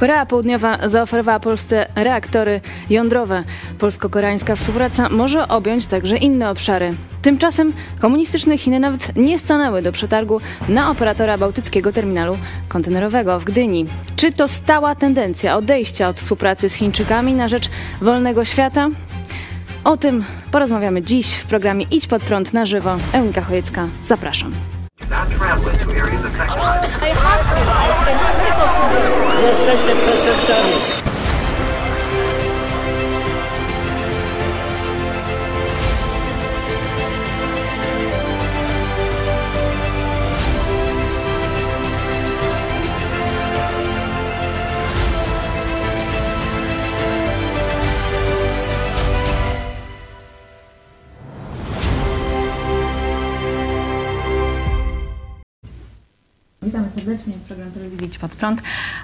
[0.00, 2.60] Korea Południowa zaoferowała Polsce reaktory
[2.90, 3.44] jądrowe.
[3.78, 6.94] Polsko-koreańska współpraca może objąć także inne obszary.
[7.22, 12.38] Tymczasem komunistyczne Chiny nawet nie stanęły do przetargu na operatora bałtyckiego terminalu
[12.68, 13.86] kontenerowego w Gdyni.
[14.16, 17.70] Czy to stała tendencja odejścia od współpracy z Chińczykami na rzecz
[18.00, 18.88] wolnego świata?
[19.84, 22.96] O tym porozmawiamy dziś w programie Idź pod prąd na żywo.
[23.12, 24.54] Eunika Chojecka, zapraszam.
[29.42, 30.89] Jesteście przestępcami.
[57.10, 58.62] Serdecznie w programie telewizji Idź Pod Prąd,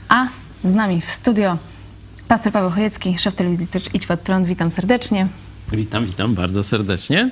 [0.08, 0.28] a
[0.64, 1.56] z nami w studio
[2.28, 4.46] pastor Paweł Chojecki, szef telewizji też Idź Pod Prąd.
[4.46, 5.26] Witam serdecznie.
[5.72, 7.30] Witam, witam bardzo serdecznie.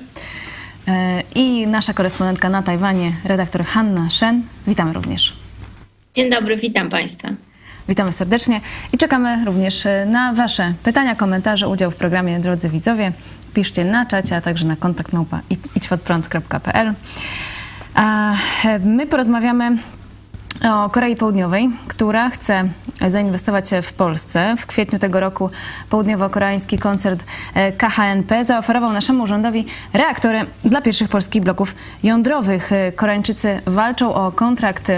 [0.87, 4.43] E, I nasza korespondentka na Tajwanie, redaktor Hanna Shen.
[4.67, 5.33] Witamy również.
[6.13, 7.29] Dzień dobry, witam Państwa.
[7.89, 8.61] Witamy serdecznie
[8.93, 13.11] i czekamy również e, na Wasze pytania, komentarze, udział w programie, drodzy widzowie.
[13.53, 15.41] Piszcie na czacie, a także na kontakt małpa
[15.75, 16.93] idźpodprąd.pl.
[17.93, 19.77] A e, my porozmawiamy
[20.63, 22.63] o Korei Południowej, która chce
[23.07, 24.55] zainwestować w Polsce.
[24.57, 25.49] W kwietniu tego roku
[25.89, 32.71] południowo-koreański koncert e, KHNP zaoferował naszemu rządowi reaktory dla pierwszych polskich bloków jądrowych.
[32.71, 34.91] E, Koreańczycy walczą o kontrakt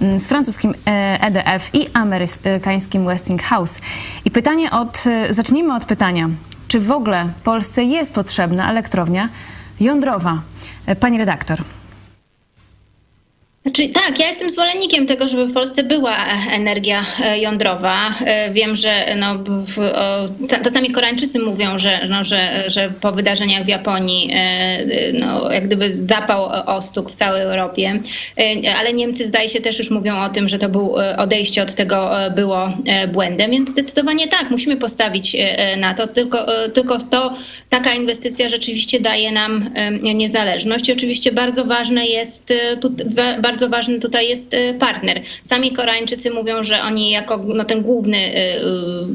[0.00, 0.74] z francuskim
[1.20, 3.80] EDF i amerykańskim Westinghouse.
[4.24, 6.28] I pytanie od, zacznijmy od pytania,
[6.68, 9.28] czy w ogóle Polsce jest potrzebna elektrownia
[9.80, 10.40] jądrowa?
[10.86, 11.62] E, Pani redaktor.
[13.62, 16.16] Znaczy, tak, ja jestem zwolennikiem tego, żeby w Polsce była
[16.52, 18.14] energia e, jądrowa.
[18.24, 19.34] E, wiem, że no,
[19.66, 20.26] w, o,
[20.64, 25.94] czasami Koreańczycy mówią, że, no, że, że po wydarzeniach w Japonii e, no, jak gdyby
[25.94, 28.00] zapał ostuk w całej Europie,
[28.78, 32.10] ale Niemcy zdaje się też już mówią o tym, że to był odejście od tego
[32.34, 32.70] było
[33.08, 35.36] błędem, więc zdecydowanie tak, musimy postawić
[35.76, 37.34] na to, tylko, tylko to
[37.68, 39.70] taka inwestycja rzeczywiście daje nam
[40.02, 40.88] niezależność.
[40.88, 42.94] I oczywiście bardzo ważne jest tu,
[43.50, 45.22] bardzo ważny tutaj jest y, partner.
[45.42, 48.62] Sami Koreańczycy mówią, że oni jako no, ten główny y, y,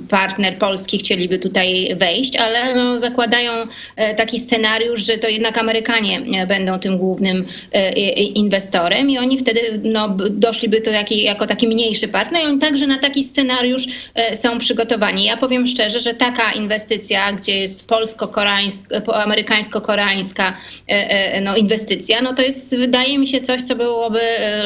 [0.09, 3.51] partner polski chcieliby tutaj wejść, ale no, zakładają
[4.18, 7.46] taki scenariusz, że to jednak Amerykanie będą tym głównym
[8.35, 12.88] inwestorem i oni wtedy no, doszliby to taki, jako taki mniejszy partner i oni także
[12.88, 13.88] na taki scenariusz
[14.34, 15.23] są przygotowani.
[15.23, 20.53] Ja powiem szczerze, że taka inwestycja, gdzie jest polsko-amerykańsko-koreańska
[21.41, 24.19] no, inwestycja, no to jest wydaje mi się coś, co byłoby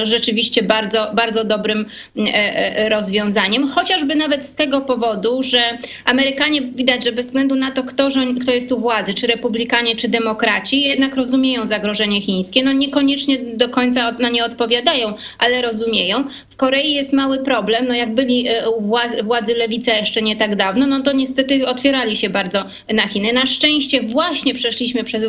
[0.04, 1.86] rzeczywiście bardzo, bardzo dobrym
[2.18, 3.68] e, e, rozwiązaniem.
[3.68, 8.10] Chociażby nawet z tego powodu, że Amerykanie widać, że bez względu na to, kto,
[8.42, 12.64] kto jest u władzy, czy republikanie, czy demokraci, jednak rozumieją zagrożenie chińskie.
[12.64, 16.24] No niekoniecznie do końca na nie odpowiadają, ale rozumieją.
[16.50, 17.86] W Korei jest mały problem.
[17.88, 22.16] No jak byli u władzy, władzy lewica jeszcze nie tak dawno, no to niestety otwierali
[22.16, 23.34] się bardzo na Chiny.
[23.34, 25.26] Na szczęście właśnie przeszliśmy przez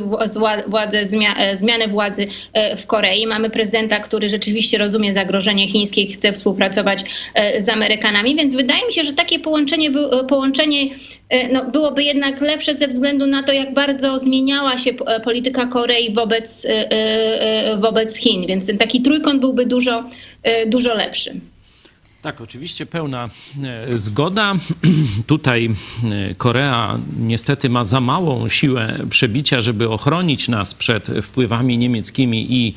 [0.67, 1.05] władzę,
[1.55, 2.27] zmianę władzy
[2.77, 3.27] w Korei.
[3.27, 7.05] Mamy prezydenta, który rzeczywiście rozumie zagrożenie chińskie i chce współpracować
[7.35, 10.91] e, z Amerykanami, więc wydaje mi się, że takie połączenie, e, połączenie
[11.29, 14.91] e, no, byłoby jednak lepsze ze względu na to, jak bardzo zmieniała się
[15.25, 16.67] polityka Korei wobec,
[17.79, 20.05] wobec Chin, więc ten taki trójkąt byłby dużo,
[20.67, 21.41] dużo lepszy.
[22.23, 23.31] Tak, oczywiście pełna
[23.63, 24.55] e, zgoda.
[25.27, 25.71] Tutaj
[26.05, 32.75] e, Korea niestety ma za małą siłę przebicia, żeby ochronić nas przed wpływami niemieckimi i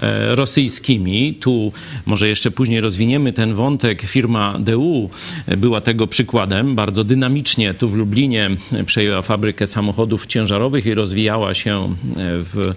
[0.00, 1.34] e, rosyjskimi.
[1.34, 1.72] Tu
[2.06, 4.02] może jeszcze później rozwiniemy ten wątek.
[4.02, 5.10] Firma DU
[5.56, 6.74] była tego przykładem.
[6.74, 8.50] Bardzo dynamicznie tu w Lublinie
[8.86, 12.74] przejęła fabrykę samochodów ciężarowych i rozwijała się w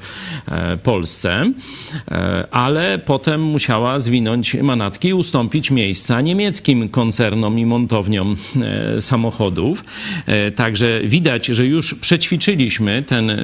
[0.83, 1.51] Polsce,
[2.51, 9.83] ale potem musiała zwinąć manatki i ustąpić miejsce miejsca niemieckim koncernom i montowniom e, samochodów.
[10.25, 13.38] E, także widać, że już przećwiczyliśmy tę e,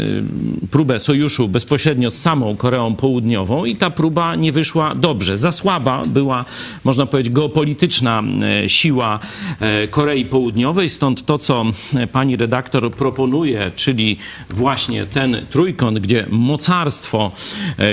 [0.71, 5.37] próbę sojuszu bezpośrednio z samą Koreą Południową i ta próba nie wyszła dobrze.
[5.37, 6.45] Za słaba była,
[6.83, 8.23] można powiedzieć, geopolityczna
[8.67, 9.19] siła
[9.89, 11.65] Korei Południowej, stąd to, co
[12.11, 14.17] pani redaktor proponuje, czyli
[14.49, 17.31] właśnie ten trójkąt, gdzie mocarstwo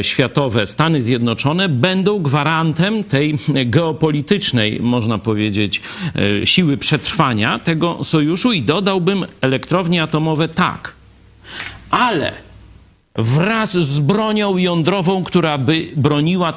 [0.03, 5.83] światowe, Stany Zjednoczone będą gwarantem tej geopolitycznej można powiedzieć,
[6.43, 10.93] e, siły przetrwania tego sojuszu i dodałbym elektrownie atomowe tak.
[11.91, 12.46] Ale
[13.19, 16.53] wraz z bronią jądrową, która by broniła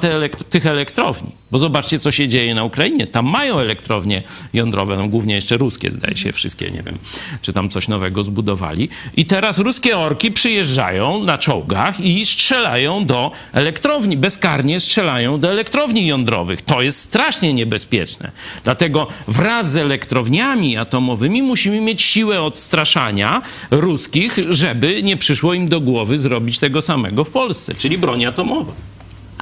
[0.50, 1.40] tych elektrowni.
[1.50, 3.06] Bo zobaczcie, co się dzieje na Ukrainie.
[3.06, 4.22] Tam mają elektrownie
[4.52, 6.98] jądrowe, no głównie jeszcze ruskie, zdaje się, wszystkie, nie wiem,
[7.42, 8.88] czy tam coś nowego zbudowali.
[9.16, 16.06] I teraz ruskie orki przyjeżdżają na czołgach i strzelają do elektrowni, bezkarnie strzelają do elektrowni
[16.06, 16.62] jądrowych.
[16.62, 18.30] To jest strasznie niebezpieczne.
[18.64, 25.80] Dlatego wraz z elektrowniami atomowymi musimy mieć siłę odstraszania ruskich, żeby nie przyszło im do
[25.80, 28.72] głowy zrobić tego samego w Polsce, czyli broń atomowa.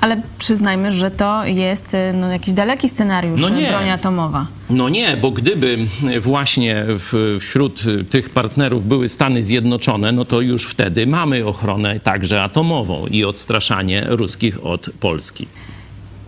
[0.00, 3.68] Ale przyznajmy, że to jest y, no, jakiś daleki scenariusz, No nie.
[3.70, 4.46] broń atomowa.
[4.70, 5.78] No nie, bo gdyby
[6.20, 12.42] właśnie w, wśród tych partnerów były Stany Zjednoczone, no to już wtedy mamy ochronę także
[12.42, 15.46] atomową i odstraszanie ruskich od Polski.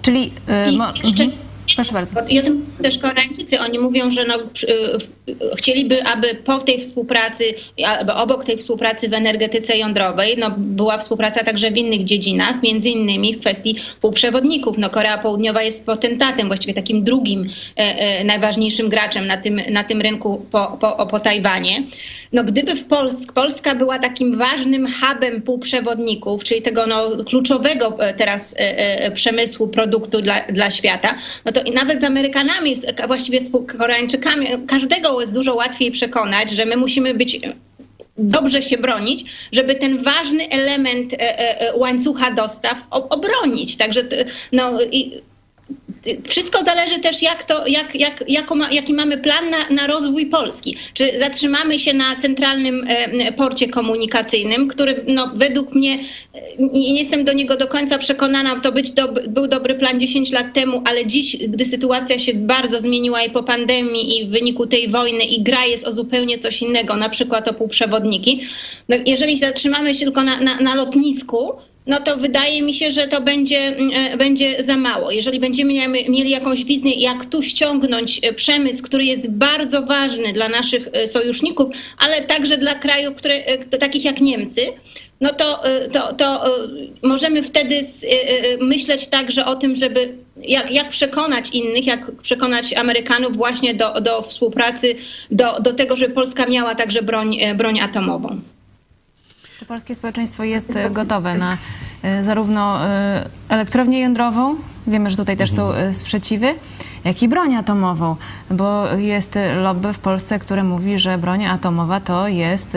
[0.02, 0.32] Czyli...
[0.66, 1.49] y, I mo- jeszcze- mhm.
[1.74, 2.14] Proszę bardzo.
[2.28, 6.78] I o tym też Koreańczycy, oni mówią, że no, przy- y, chcieliby, aby po tej
[6.78, 7.44] współpracy,
[7.86, 12.88] albo obok tej współpracy w energetyce jądrowej, no, była współpraca także w innych dziedzinach, między
[12.88, 14.78] innymi w kwestii półprzewodników.
[14.78, 19.84] No, Korea Południowa jest potentatem, właściwie takim drugim e, e, najważniejszym graczem na tym, na
[19.84, 21.82] tym rynku po, po, po Tajwanie.
[22.32, 28.14] No, gdyby w Pols Polska była takim ważnym hubem półprzewodników, czyli tego no, kluczowego e,
[28.14, 32.74] teraz e, e, przemysłu produktu dla, dla świata, no to nawet z Amerykanami,
[33.06, 37.40] właściwie z Koreańczykami, każdego jest dużo łatwiej przekonać, że my musimy być
[38.18, 41.16] dobrze się bronić, żeby ten ważny element
[41.74, 43.76] łańcucha dostaw obronić.
[43.76, 44.02] Także
[44.52, 45.22] no, i,
[46.28, 50.26] wszystko zależy też, jak to, jak, jak, jako ma, jaki mamy plan na, na rozwój
[50.26, 50.76] Polski.
[50.94, 55.98] Czy zatrzymamy się na centralnym e, porcie komunikacyjnym, który no, według mnie,
[56.34, 60.30] e, nie jestem do niego do końca przekonana, to być dob- był dobry plan 10
[60.30, 64.66] lat temu, ale dziś, gdy sytuacja się bardzo zmieniła i po pandemii, i w wyniku
[64.66, 68.40] tej wojny, i gra jest o zupełnie coś innego, na przykład o półprzewodniki,
[68.88, 71.52] no, jeżeli zatrzymamy się tylko na, na, na lotnisku,
[71.86, 75.10] no to wydaje mi się, że to będzie, e, będzie za mało.
[75.10, 80.48] Jeżeli będziemy mieli- jakąś wizję, jak tu ściągnąć e, przemysł, który jest bardzo ważny dla
[80.48, 83.40] naszych e, sojuszników, ale także dla krajów, które,
[83.80, 84.62] takich jak Niemcy,
[85.20, 85.62] no to,
[85.92, 86.44] to, to
[87.02, 87.80] możemy wtedy
[88.60, 94.22] myśleć także o tym, żeby jak, jak przekonać innych, jak przekonać Amerykanów właśnie do, do
[94.22, 94.94] współpracy,
[95.30, 98.40] do, do tego, żeby Polska miała także broń, broń atomową.
[99.60, 101.56] Czy polskie społeczeństwo jest e, gotowe na
[102.02, 104.54] e, zarówno e, elektrownię jądrową,
[104.86, 106.54] wiemy, że tutaj też są sprzeciwy,
[107.04, 108.16] jak i broń atomową,
[108.50, 112.76] bo jest lobby w Polsce, które mówi, że broń atomowa to jest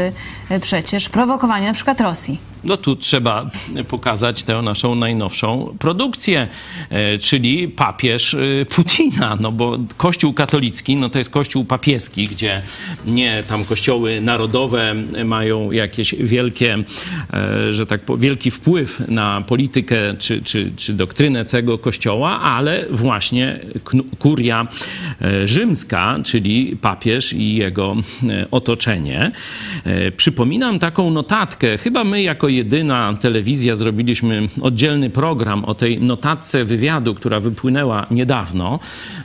[0.61, 2.52] przecież prowokowanie na przykład Rosji.
[2.63, 3.49] No tu trzeba
[3.87, 6.47] pokazać tę naszą najnowszą produkcję,
[6.89, 12.61] e, czyli papież e, Putina, no bo Kościół katolicki, no to jest Kościół papieski, gdzie
[13.05, 14.95] nie tam kościoły narodowe
[15.25, 16.77] mają jakieś wielkie,
[17.33, 23.59] e, że tak wielki wpływ na politykę czy, czy, czy doktrynę całego kościoła, ale właśnie
[24.19, 24.67] kuria
[25.45, 27.95] rzymska, czyli papież i jego
[28.51, 29.31] otoczenie.
[30.17, 37.15] Przypominam taką notatkę, chyba my jako jedyna telewizja zrobiliśmy oddzielny program o tej notatce wywiadu,
[37.15, 38.79] która wypłynęła niedawno.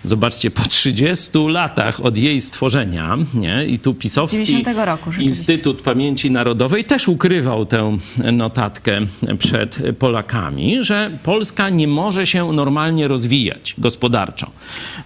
[0.05, 3.67] Zobaczcie, po 30 latach od jej stworzenia, nie?
[3.67, 5.11] I tu pisowski 90 roku.
[5.21, 7.99] Instytut Pamięci Narodowej też ukrywał tę
[8.33, 9.01] notatkę
[9.39, 14.51] przed Polakami, że Polska nie może się normalnie rozwijać gospodarczo,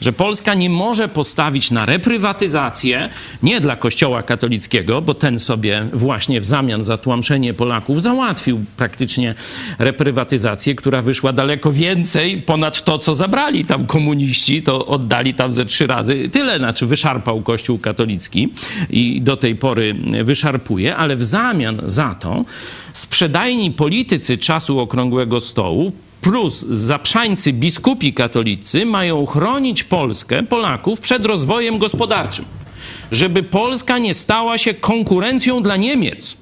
[0.01, 3.11] że Polska nie może postawić na reprywatyzację
[3.43, 9.35] nie dla Kościoła katolickiego, bo ten sobie właśnie w zamian za tłamszenie Polaków załatwił praktycznie
[9.79, 15.67] reprywatyzację, która wyszła daleko więcej ponad to, co zabrali tam komuniści, to oddali tam ze
[15.67, 18.49] trzy razy tyle, znaczy wyszarpał Kościół katolicki
[18.91, 22.45] i do tej pory wyszarpuje, ale w zamian za to
[22.93, 31.79] sprzedajni politycy czasu okrągłego stołu plus zaprzańcy biskupi katolicy mają chronić Polskę, Polaków przed rozwojem
[31.79, 32.45] gospodarczym.
[33.13, 36.42] Żeby Polska nie stała się konkurencją dla Niemiec.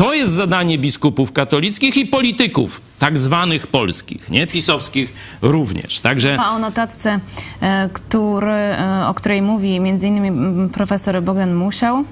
[0.00, 6.00] To jest zadanie biskupów katolickich i polityków tak zwanych polskich, nie pisowskich również.
[6.00, 7.20] Także A o notatce,
[7.60, 10.68] e, który, e, o której mówi m.in.
[10.68, 12.04] profesor Bogdan Musiał,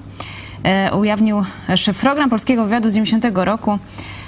[0.63, 1.43] e, ujawnił
[1.75, 3.79] szyfrogram polskiego wywiadu z 90 roku,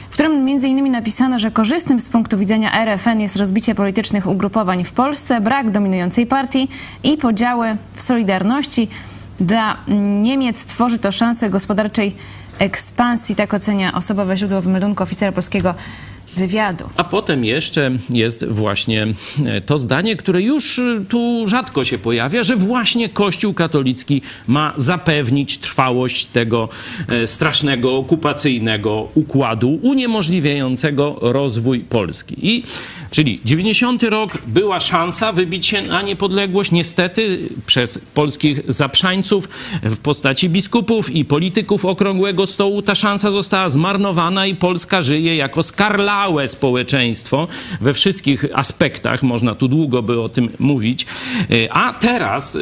[0.09, 0.91] w którym m.in.
[0.91, 6.27] napisano, że korzystnym z punktu widzenia RFN jest rozbicie politycznych ugrupowań w Polsce, brak dominującej
[6.27, 6.67] partii
[7.03, 8.87] i podziały w Solidarności.
[9.39, 9.77] Dla
[10.21, 12.15] Niemiec tworzy to szansę gospodarczej
[12.61, 15.75] ekspansji, tak ocenia osobowe źródło w meldunku oficera polskiego
[16.35, 16.89] wywiadu.
[16.97, 19.07] A potem jeszcze jest właśnie
[19.45, 24.73] e, to zdanie, które już e, tu rzadko się pojawia, że właśnie Kościół katolicki ma
[24.77, 26.69] zapewnić trwałość tego
[27.07, 32.35] e, strasznego okupacyjnego układu uniemożliwiającego rozwój Polski.
[32.47, 32.63] I
[33.11, 36.71] Czyli 90 rok była szansa wybić się na niepodległość.
[36.71, 39.49] Niestety przez polskich zaprzańców
[39.83, 45.63] w postaci biskupów i polityków okrągłego stołu ta szansa została zmarnowana i Polska żyje jako
[46.21, 47.47] skarlałe społeczeństwo
[47.81, 49.23] we wszystkich aspektach.
[49.23, 51.05] Można tu długo by o tym mówić.
[51.69, 52.57] A teraz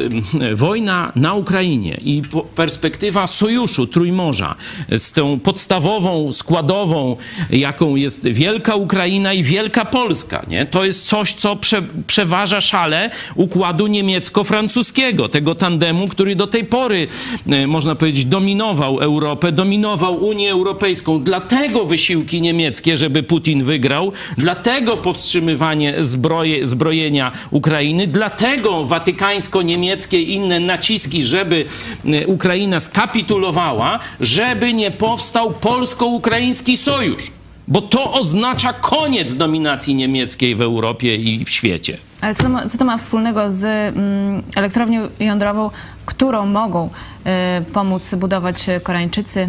[0.54, 2.22] wojna na Ukrainie i
[2.54, 4.54] perspektywa sojuszu Trójmorza
[4.96, 7.16] z tą podstawową, składową,
[7.50, 10.66] jaką jest Wielka Ukraina i Wielka Polska nie?
[10.66, 17.08] To jest coś, co prze, przeważa szale układu niemiecko-francuskiego, tego tandemu, który do tej pory,
[17.50, 21.22] e, można powiedzieć, dominował Europę, dominował Unię Europejską.
[21.22, 30.60] Dlatego wysiłki niemieckie, żeby Putin wygrał, dlatego powstrzymywanie zbroje, zbrojenia Ukrainy, dlatego watykańsko-niemieckie i inne
[30.60, 31.64] naciski, żeby
[32.04, 37.30] e, Ukraina skapitulowała, żeby nie powstał polsko-ukraiński sojusz
[37.70, 41.98] bo to oznacza koniec dominacji niemieckiej w Europie i w świecie.
[42.20, 45.70] Ale co co to ma wspólnego z mm, elektrownią jądrową,
[46.06, 46.90] którą mogą
[47.60, 49.48] y, pomóc budować Koreańczycy?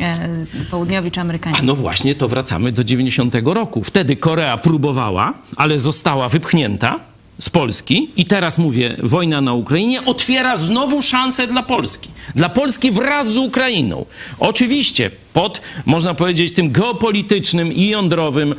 [0.00, 1.56] Y, południowi czy Amerykanie.
[1.58, 3.84] A no właśnie, to wracamy do 90 roku.
[3.84, 7.00] Wtedy Korea próbowała, ale została wypchnięta
[7.38, 12.10] z Polski i teraz mówię, wojna na Ukrainie otwiera znowu szansę dla Polski.
[12.34, 14.06] Dla Polski wraz z Ukrainą.
[14.38, 18.54] Oczywiście pod, można powiedzieć, tym geopolitycznym i jądrowym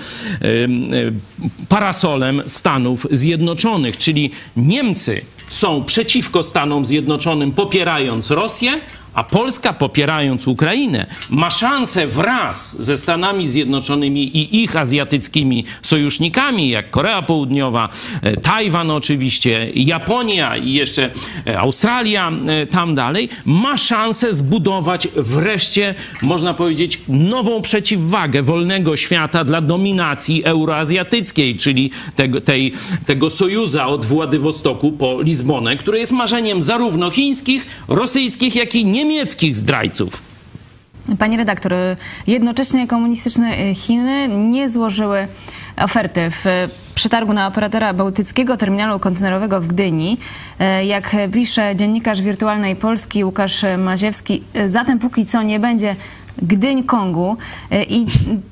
[1.69, 8.81] parasolem Stanów Zjednoczonych, czyli Niemcy są przeciwko Stanom Zjednoczonym, popierając Rosję,
[9.13, 16.89] a Polska, popierając Ukrainę, ma szansę wraz ze Stanami Zjednoczonymi i ich azjatyckimi sojusznikami, jak
[16.89, 17.89] Korea Południowa,
[18.22, 21.12] e, Tajwan oczywiście, Japonia i jeszcze
[21.48, 29.44] e, Australia e, tam dalej, ma szansę zbudować wreszcie, można powiedzieć, nową przeciwwagę wolnego świata
[29.44, 32.74] dla dominacji euroazjatyckiej, czyli tego, tej,
[33.06, 38.99] tego sojuza od Władywostoku po Lizbonę, który jest marzeniem zarówno chińskich, rosyjskich, jak i niemieckich
[39.00, 40.22] niemieckich zdrajców.
[41.20, 41.74] Pani redaktor,
[42.27, 45.27] jednocześnie komunistyczne Chiny nie złożyły
[45.77, 46.46] oferty w
[46.96, 50.18] przetargu na operatora bałtyckiego terminalu kontenerowego w Gdyni.
[50.86, 55.96] Jak pisze dziennikarz wirtualnej Polski Łukasz Maziewski, zatem póki co nie będzie
[56.41, 57.38] Gdyń-Kongu
[57.89, 58.05] i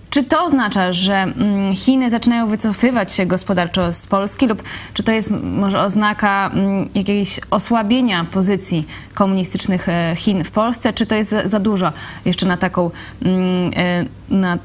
[0.10, 4.64] czy to oznacza, że mm, Chiny zaczynają wycofywać się gospodarczo z Polski, lub
[4.94, 11.06] czy to jest może oznaka mm, jakiegoś osłabienia pozycji komunistycznych e, Chin w Polsce, czy
[11.06, 11.92] to jest za dużo
[12.26, 12.92] jeszcze na taką,
[13.22, 14.58] mm, e, na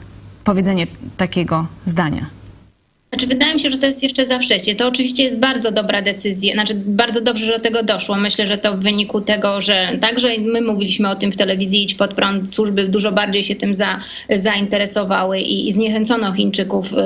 [0.45, 0.87] powiedzenie
[1.17, 2.42] takiego zdania?
[3.13, 4.75] Znaczy, wydaje mi się, że to jest jeszcze za wcześnie.
[4.75, 8.17] To oczywiście jest bardzo dobra decyzja, znaczy bardzo dobrze, że do tego doszło.
[8.17, 11.95] Myślę, że to w wyniku tego, że także my mówiliśmy o tym w telewizji Idź
[11.95, 13.99] Pod Prąd, służby dużo bardziej się tym za,
[14.31, 16.97] zainteresowały i, i zniechęcono Chińczyków y,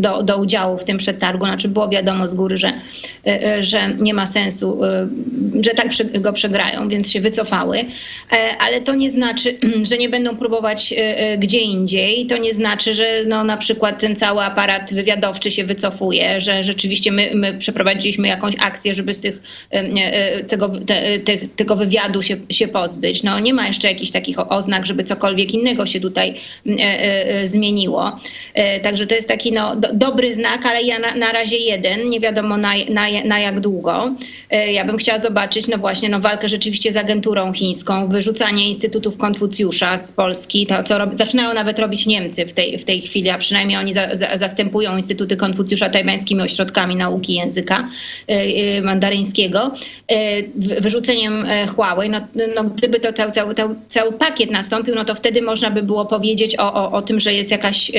[0.00, 1.46] do, do udziału w tym przetargu.
[1.46, 4.80] Znaczy było wiadomo z góry, że, y, y, że nie ma sensu,
[5.64, 5.88] że tak
[6.20, 7.78] go przegrają, więc się wycofały.
[7.78, 7.86] E,
[8.58, 9.58] ale to nie znaczy,
[9.90, 10.94] że nie będą próbować
[11.38, 12.26] gdzie indziej.
[12.26, 16.62] To nie znaczy, że no, na przykład ten cały aparat wywiadowczy wywiadowczy się wycofuje, że
[16.62, 22.22] rzeczywiście my, my przeprowadziliśmy jakąś akcję, żeby z tych, e, tego, te, te, tego wywiadu
[22.22, 23.22] się, się pozbyć.
[23.22, 26.34] No, nie ma jeszcze jakichś takich oznak, żeby cokolwiek innego się tutaj
[26.66, 28.16] e, e, zmieniło.
[28.82, 32.20] Także to jest taki no, do, dobry znak, ale ja na, na razie jeden, nie
[32.20, 34.14] wiadomo na, na, na jak długo.
[34.72, 39.96] Ja bym chciała zobaczyć no właśnie no, walkę rzeczywiście z agenturą chińską, wyrzucanie Instytutów Konfucjusza
[39.96, 43.38] z Polski, to co rob, zaczynają nawet robić Niemcy w tej, w tej chwili, a
[43.38, 47.88] przynajmniej oni za, za, zastępują Instytut Instytuty Konfucjusza tajwańskimi ośrodkami nauki języka
[48.28, 49.72] e, e, mandaryńskiego,
[50.08, 50.42] e,
[50.80, 51.46] wyrzuceniem
[51.76, 52.20] Huawei, no,
[52.56, 53.54] no gdyby to cały, cały,
[53.88, 57.34] cały pakiet nastąpił, no to wtedy można by było powiedzieć o, o, o tym, że
[57.34, 57.92] jest jakaś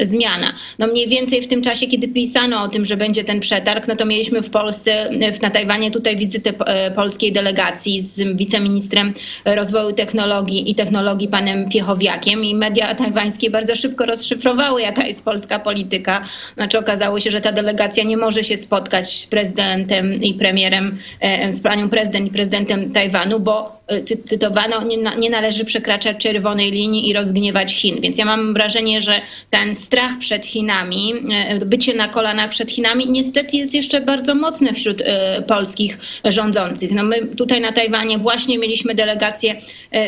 [0.00, 0.52] zmiana.
[0.78, 3.96] No mniej więcej w tym czasie, kiedy pisano o tym, że będzie ten przetarg, no
[3.96, 5.10] to mieliśmy w Polsce,
[5.42, 6.52] na Tajwanie tutaj wizytę
[6.94, 9.12] polskiej delegacji z wiceministrem
[9.44, 15.58] rozwoju technologii i technologii panem Piechowiakiem i media tajwańskie bardzo szybko rozszyfrowały, jaka jest polska
[15.58, 16.22] polityka
[16.56, 21.54] znaczy okazało się, że ta delegacja nie może się spotkać z prezydentem i premierem, e,
[21.54, 26.70] z panią prezydent i prezydentem Tajwanu, bo e, cy- cytowano, nie, nie należy przekraczać czerwonej
[26.70, 28.00] linii i rozgniewać Chin.
[28.00, 33.10] Więc ja mam wrażenie, że ten strach przed Chinami, e, bycie na kolana przed Chinami
[33.10, 35.02] niestety jest jeszcze bardzo mocne wśród
[35.46, 36.90] polskich rządzących.
[36.90, 39.54] No my tutaj na Tajwanie właśnie mieliśmy delegację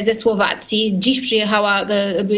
[0.00, 0.94] ze Słowacji.
[0.99, 1.87] Dziś przyjechała,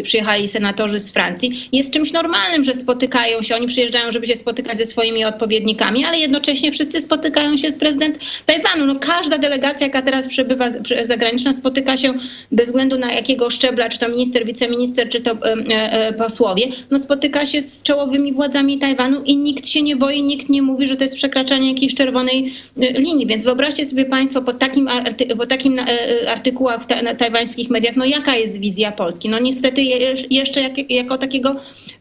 [0.02, 1.68] przyjechali senatorzy z Francji.
[1.72, 6.18] Jest czymś normalnym, że spotykają się, oni przyjeżdżają, żeby się spotykać ze swoimi odpowiednikami, ale
[6.18, 8.86] jednocześnie wszyscy spotykają się z prezydent Tajwanu.
[8.86, 12.14] No każda delegacja, jaka teraz przy- zagraniczna, spotyka się
[12.52, 16.98] bez względu na jakiego szczebla, czy to minister, wiceminister, czy to e, e, posłowie, no
[16.98, 20.96] spotyka się z czołowymi władzami Tajwanu i nikt się nie boi, nikt nie mówi, że
[20.96, 23.26] to jest przekraczanie jakiejś czerwonej e, linii.
[23.26, 25.80] Więc wyobraźcie sobie Państwo po takim, arty, po takim
[26.28, 29.28] artykułach w ta, na tajwańskich mediach, no jaka jest wizja Polski?
[29.28, 31.50] No niestety je, jeszcze jak, jako takiego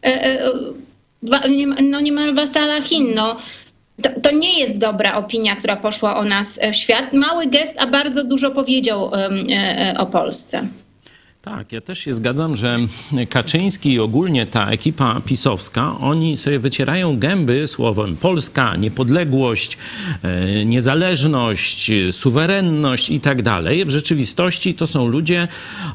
[0.02, 0.52] e, e,
[1.90, 3.14] no niemal wasala Chin.
[3.14, 3.36] No.
[4.02, 7.12] To, to nie jest dobra opinia, która poszła o nas w świat.
[7.12, 10.68] Mały gest, a bardzo dużo powiedział e, e, o Polsce.
[11.42, 12.76] Tak, ja też się zgadzam, że
[13.28, 19.78] Kaczyński i ogólnie ta ekipa pisowska, oni sobie wycierają gęby słowem Polska, niepodległość,
[20.22, 23.84] e, niezależność, suwerenność i tak dalej.
[23.84, 25.48] W rzeczywistości to są ludzie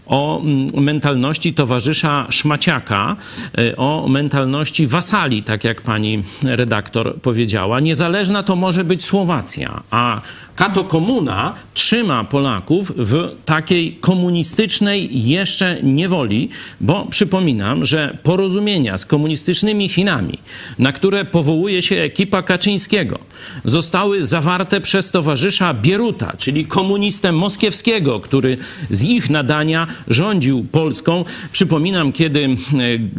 [0.06, 3.16] o mm, mentalności towarzysza szmaciaka,
[3.58, 7.80] e, o mentalności wasali, tak jak pani redaktor powiedziała.
[7.80, 10.22] Niezależna to może być Słowacja, a
[10.58, 16.50] Kato Komuna trzyma Polaków w takiej komunistycznej jeszcze niewoli,
[16.82, 20.40] bo przypominam, że porozumienia z komunistycznymi Chinami,
[20.80, 23.20] na które powołuje się ekipa Kaczyńskiego,
[23.66, 28.58] zostały zawarte przez towarzysza Bieruta, czyli komunistę moskiewskiego, który
[28.90, 31.26] z ich nadania rządził Polską.
[31.52, 32.50] Przypominam, kiedy e,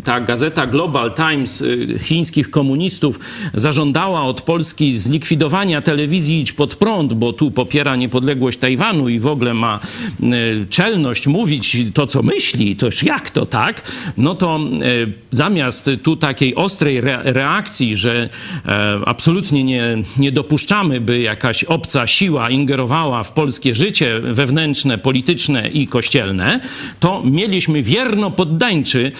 [0.04, 3.20] ta gazeta Global Times e, chińskich komunistów
[3.54, 9.26] zażądała od Polski zlikwidowania telewizji Idź Pod Prąd, bo tu popiera niepodległość Tajwanu i w
[9.26, 9.80] ogóle ma
[10.22, 10.26] e,
[10.70, 13.82] czelność mówić to, co myśli, toż jak to tak?
[14.16, 14.88] No to e,
[15.30, 18.28] zamiast tu takiej ostrej re reakcji, że
[18.66, 25.68] e, absolutnie nie, nie dopuszczamy, by jakaś obca siła ingerowała w polskie życie wewnętrzne, polityczne
[25.68, 26.60] i kościelne,
[27.00, 29.12] to mieliśmy wierno poddańczy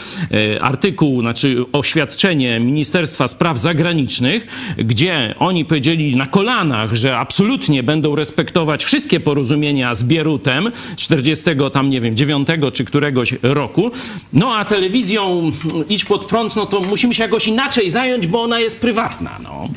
[0.60, 4.46] artykuł, znaczy oświadczenie Ministerstwa Spraw Zagranicznych,
[4.78, 11.90] gdzie oni powiedzieli na kolanach, że absolutnie będą respektować wszystkie porozumienia z Bierutem 40 tam
[11.90, 13.90] nie wiem 9 czy któregoś roku.
[14.32, 15.52] No a telewizją
[15.88, 19.30] idź pod prąd, no to musimy się jakoś inaczej zająć, bo ona jest prywatna.
[19.42, 19.68] No.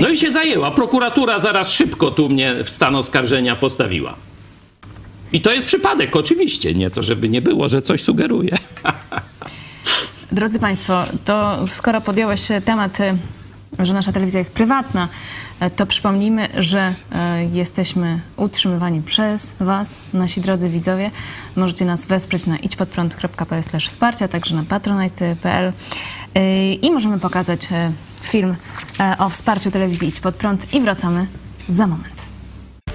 [0.00, 0.70] No i się zajęła.
[0.70, 4.14] Prokuratura zaraz szybko tu mnie w stan oskarżenia postawiła.
[5.32, 6.74] I to jest przypadek, oczywiście.
[6.74, 8.56] Nie to, żeby nie było, że coś sugeruje.
[10.32, 13.16] Drodzy Państwo, to skoro podjąłeś temat, y,
[13.78, 15.08] że nasza telewizja jest prywatna,
[15.76, 17.14] to przypomnijmy, że y,
[17.52, 21.10] jesteśmy utrzymywani przez Was, nasi drodzy widzowie.
[21.56, 25.72] Możecie nas wesprzeć na idźpodprąd.pl wsparcia, także na patronite.pl
[26.36, 27.92] y, i możemy pokazać y,
[28.22, 28.56] film
[29.18, 31.26] o wsparciu telewizji Idź Pod Prąd i wracamy
[31.68, 32.20] za moment.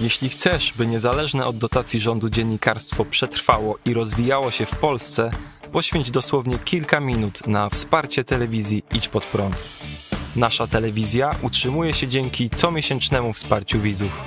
[0.01, 5.31] Jeśli chcesz, by niezależne od dotacji rządu dziennikarstwo przetrwało i rozwijało się w Polsce,
[5.71, 9.55] poświęć dosłownie kilka minut na wsparcie telewizji Idź Pod Prąd.
[10.35, 14.21] Nasza telewizja utrzymuje się dzięki comiesięcznemu wsparciu widzów.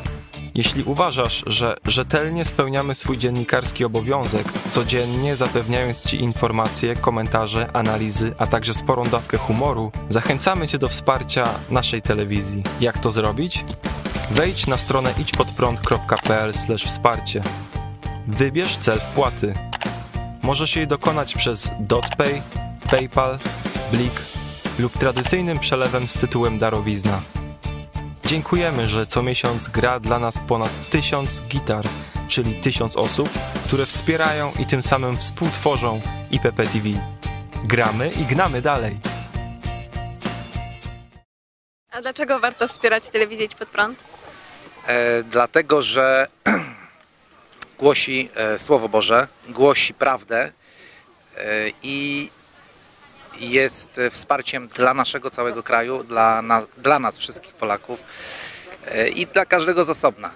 [0.55, 8.47] Jeśli uważasz, że rzetelnie spełniamy swój dziennikarski obowiązek, codziennie zapewniając Ci informacje, komentarze, analizy, a
[8.47, 12.63] także sporą dawkę humoru, zachęcamy Cię do wsparcia naszej telewizji.
[12.81, 13.65] Jak to zrobić?
[14.31, 16.53] Wejdź na stronę idźpodprąd.pl
[16.87, 17.43] wsparcie.
[18.27, 19.55] Wybierz cel wpłaty.
[20.43, 22.43] Możesz jej dokonać przez DotPay,
[22.91, 23.39] PayPal,
[23.93, 24.38] Blik
[24.79, 27.23] lub tradycyjnym przelewem z tytułem darowizna.
[28.25, 31.85] Dziękujemy, że co miesiąc gra dla nas ponad tysiąc gitar,
[32.29, 33.29] czyli tysiąc osób,
[33.67, 36.89] które wspierają i tym samym współtworzą IPP TV.
[37.65, 39.01] Gramy i gnamy dalej.
[41.91, 43.99] A dlaczego warto wspierać telewizję Idź Pod Prąd?
[44.87, 46.27] E, dlatego że
[47.79, 50.53] głosi e, Słowo Boże, głosi prawdę e,
[51.83, 52.31] i
[53.41, 58.03] jest e, wsparciem dla naszego całego kraju, dla, na, dla nas wszystkich Polaków
[58.87, 60.31] e, i dla każdego z osobna.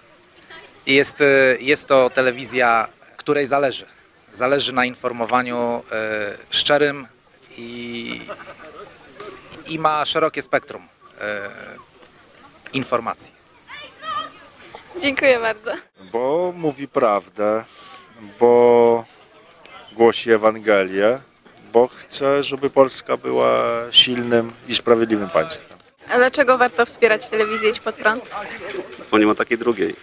[0.86, 1.24] Jest, e,
[1.60, 3.86] jest to telewizja, której zależy.
[4.32, 5.82] Zależy na informowaniu
[6.50, 7.06] szczerym
[7.58, 8.20] i,
[9.66, 10.88] i ma szerokie spektrum
[12.72, 13.32] informacji.
[15.00, 15.70] Dziękuję bardzo.
[16.12, 17.64] bo mówi prawdę,
[18.40, 19.04] bo
[19.92, 21.18] głosi Ewangelię,
[21.72, 25.78] bo chcę, żeby Polska była silnym i sprawiedliwym państwem.
[26.10, 28.24] A dlaczego warto wspierać telewizję Idź Pod Prąd?
[29.10, 29.94] bo nie ma takiej drugiej.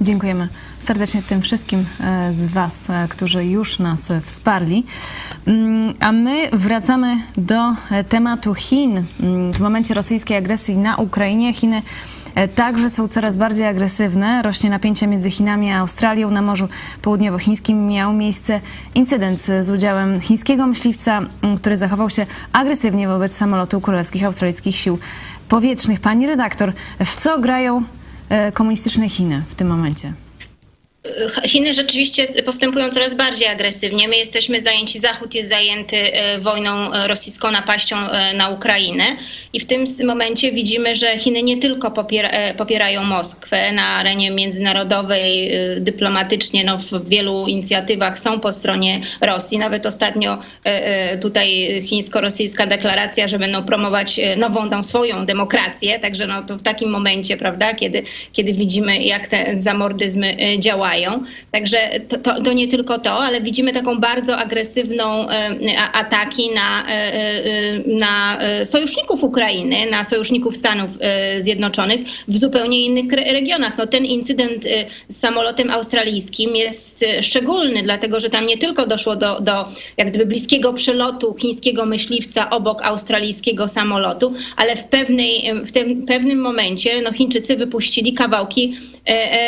[0.00, 0.48] Dziękujemy
[0.80, 4.86] serdecznie tym wszystkim e, z Was, e, którzy już nas wsparli.
[5.46, 9.04] Mm, A my wracamy do e, tematu Chin.
[9.20, 11.82] Mm, W momencie rosyjskiej agresji na Ukrainie Chiny
[12.54, 14.42] także są coraz bardziej agresywne.
[14.42, 16.30] Rośnie napięcie między Chinami a Australią.
[16.30, 16.68] Na Morzu
[17.02, 18.60] Południowochińskim miał miejsce
[18.94, 21.20] incydent z udziałem chińskiego myśliwca,
[21.56, 24.98] który zachował się agresywnie wobec samolotu królewskich australijskich sił
[25.48, 26.00] powietrznych.
[26.00, 26.72] Pani redaktor,
[27.04, 27.82] w co grają
[28.28, 30.25] e, komunistyczne Chiny w tym momencie?
[31.46, 34.08] Chiny rzeczywiście postępują coraz bardziej agresywnie.
[34.08, 39.04] My jesteśmy zajęci, Zachód jest zajęty e, wojną e, rosyjską napaścią e, na Ukrainę
[39.52, 45.50] i w tym momencie widzimy, że Chiny nie tylko popiera, popierają Moskwę na arenie międzynarodowej,
[45.80, 49.58] dyplomatycznie, no w wielu inicjatywach są po stronie Rosji.
[49.58, 50.38] Nawet ostatnio
[51.20, 56.90] tutaj chińsko-rosyjska deklaracja, że będą promować nową tą swoją demokrację, także no to w takim
[56.90, 60.58] momencie, prawda, kiedy, kiedy widzimy jak te zamordyzmy e,
[60.96, 61.24] działają.
[61.50, 61.78] Także
[62.08, 65.50] to, to, to nie tylko to, ale widzimy taką bardzo agresywną e,
[65.92, 70.90] ataki na, e, e, na sojuszników Ukrainy, na sojuszników Stanów
[71.40, 73.78] Zjednoczonych w zupełnie innych regionach.
[73.78, 74.64] No, ten incydent
[75.08, 80.26] z samolotem australijskim jest szczególny, dlatego że tam nie tylko doszło do, do jak gdyby
[80.26, 87.12] bliskiego przelotu chińskiego myśliwca obok australijskiego samolotu, ale w, pewnej, w tym pewnym momencie no,
[87.12, 88.76] Chińczycy wypuścili kawałki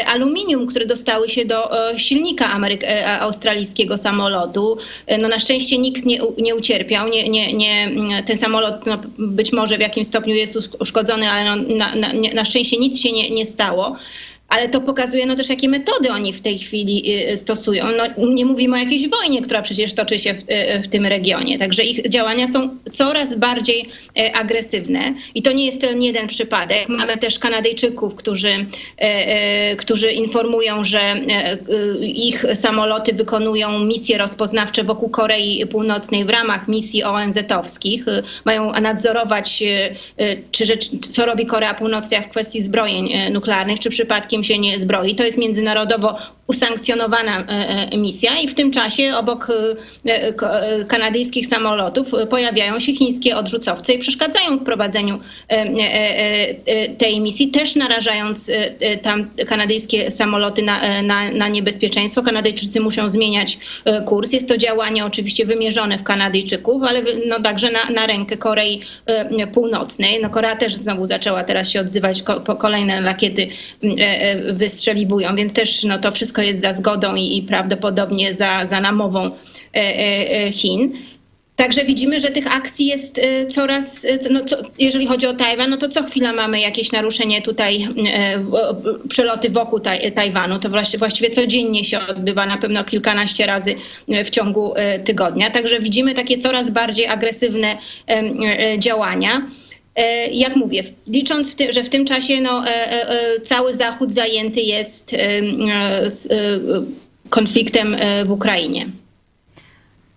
[0.07, 4.77] aluminium, które dostały się do e, silnika Ameryk- e, australijskiego samolotu.
[5.07, 7.09] E, No, na szczęście nikt nie, nie ucierpiał.
[7.09, 7.89] Nie, nie, nie,
[8.27, 12.09] ten samolot no, być może w jakimś stopniu jest usz- uszkodzony, ale no, na, na,
[12.35, 13.97] na szczęście nic się nie, nie stało.
[14.49, 17.85] Ale to pokazuje no też, jakie metody oni w tej chwili y, stosują.
[17.97, 21.59] No, nie mówimy o jakiejś wojnie, która przecież toczy się w, y, w tym regionie.
[21.59, 23.81] Także ich działania są coraz bardziej
[24.19, 25.15] y, agresywne.
[25.35, 26.89] I to nie jest ten jeden przypadek.
[26.89, 34.19] Mamy też Kanadyjczyków, którzy, y, y, którzy informują, że y, y, ich samoloty wykonują misje
[34.19, 38.09] rozpoznawcze wokół Korei Północnej w ramach misji ONZ-owskich.
[38.09, 40.79] Y, Mają nadzorować, y, y, czy
[41.11, 45.15] co robi Korea Północna w kwestii zbrojeń y, nuklearnych, czy przypadkiem się nie zbroi.
[45.15, 46.15] To jest międzynarodowo
[46.49, 47.45] usankcjonowana e,
[47.93, 49.49] e, misja i w tym czasie obok
[50.07, 50.35] e,
[50.85, 55.19] kanadyjskich samolotów pojawiają się chińskie odrzucowce i przeszkadzają w prowadzeniu
[56.99, 58.51] tej misji, też narażając
[59.03, 62.23] tam kanadyjskie samoloty na, na, na niebezpieczeństwo.
[62.23, 63.59] Kanadyjczycy muszą zmieniać
[64.07, 64.33] kurs.
[64.33, 68.81] Jest to działanie oczywiście wymierzone w Kanadyjczyków, ale no, także na, na rękę Korei
[69.53, 70.19] Północnej.
[70.23, 72.23] No, Korea też znowu zaczęła teraz się odzywać,
[72.59, 73.47] kolejne rakiety
[74.53, 79.25] wystrzeliwują, więc też no, to wszystko jest za zgodą i, i prawdopodobnie za, za namową
[79.27, 79.31] e,
[79.75, 80.93] e, e, Chin.
[81.57, 85.77] Także widzimy, że tych akcji jest coraz, co- no, co, jeżeli chodzi o Tajwan, no
[85.77, 87.89] to co chwila mamy jakieś naruszenie tutaj,
[89.09, 90.59] przeloty wokół taj, Tajwanu.
[90.59, 93.75] To właściwie, codziennie się odbywa, na pewno kilkanaście razy
[94.25, 94.75] w ciągu
[95.05, 95.51] tygodnia.
[95.51, 97.79] Także widzimy takie coraz bardziej agresywne
[98.79, 99.47] działania.
[99.99, 104.13] E, Jak mówię, licząc, w tym, że w tym czasie no, e, e, cały Zachód
[104.13, 105.17] zajęty jest
[107.31, 108.87] konfliktem w Ukrainie.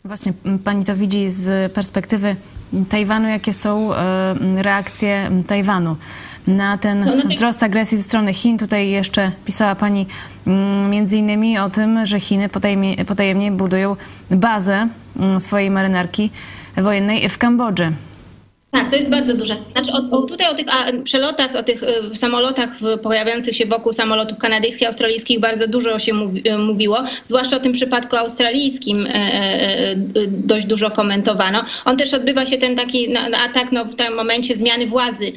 [0.05, 2.35] Właśnie pani to widzi z perspektywy
[2.89, 3.89] Tajwanu, jakie są
[4.55, 5.95] reakcje Tajwanu
[6.47, 7.31] na ten No, no tak.
[7.31, 8.57] wzrost agresji ze strony Chin.
[8.57, 10.05] Tutaj jeszcze pisała pani
[10.89, 13.95] między innymi o tym, że Chiny potajemnie, potajemnie budują
[14.31, 14.87] bazę
[15.39, 16.29] swojej marynarki
[16.77, 17.91] wojennej w Kambodży.
[18.81, 19.55] Tak, to jest bardzo duża.
[19.55, 23.65] Znaczy, o, o, tutaj o tych a, przelotach, o tych y, samolotach w, pojawiających się
[23.65, 29.07] wokół samolotów kanadyjskich, australijskich bardzo dużo się mówi, y, mówiło, zwłaszcza o tym przypadku australijskim
[29.13, 29.95] e,
[30.27, 31.63] dość dużo komentowano.
[31.85, 35.31] On też odbywa się ten taki na atak no, w tym momencie zmiany władzy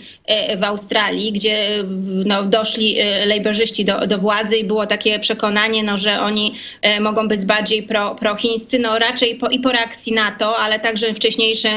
[0.59, 1.85] w Australii, gdzie
[2.25, 6.55] no, doszli lejberzyści do, do władzy i było takie przekonanie, no, że oni
[7.01, 11.15] mogą być bardziej pro, prochińscy, no raczej po, i po reakcji na to, ale także
[11.15, 11.69] wcześniejsze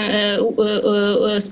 [0.41, 0.55] u-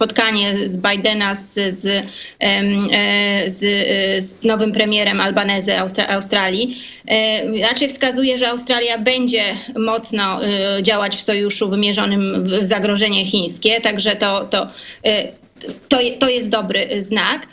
[0.05, 2.05] spotkanie z Bidena z, z,
[2.39, 9.43] e, z, e, z nowym premierem Albanese Austra- Australii, e, raczej wskazuje, że Australia będzie
[9.75, 10.39] mocno
[10.81, 14.67] działać w sojuszu wymierzonym w zagrożenie chińskie, także to, to,
[15.89, 17.47] to, to jest dobry znak.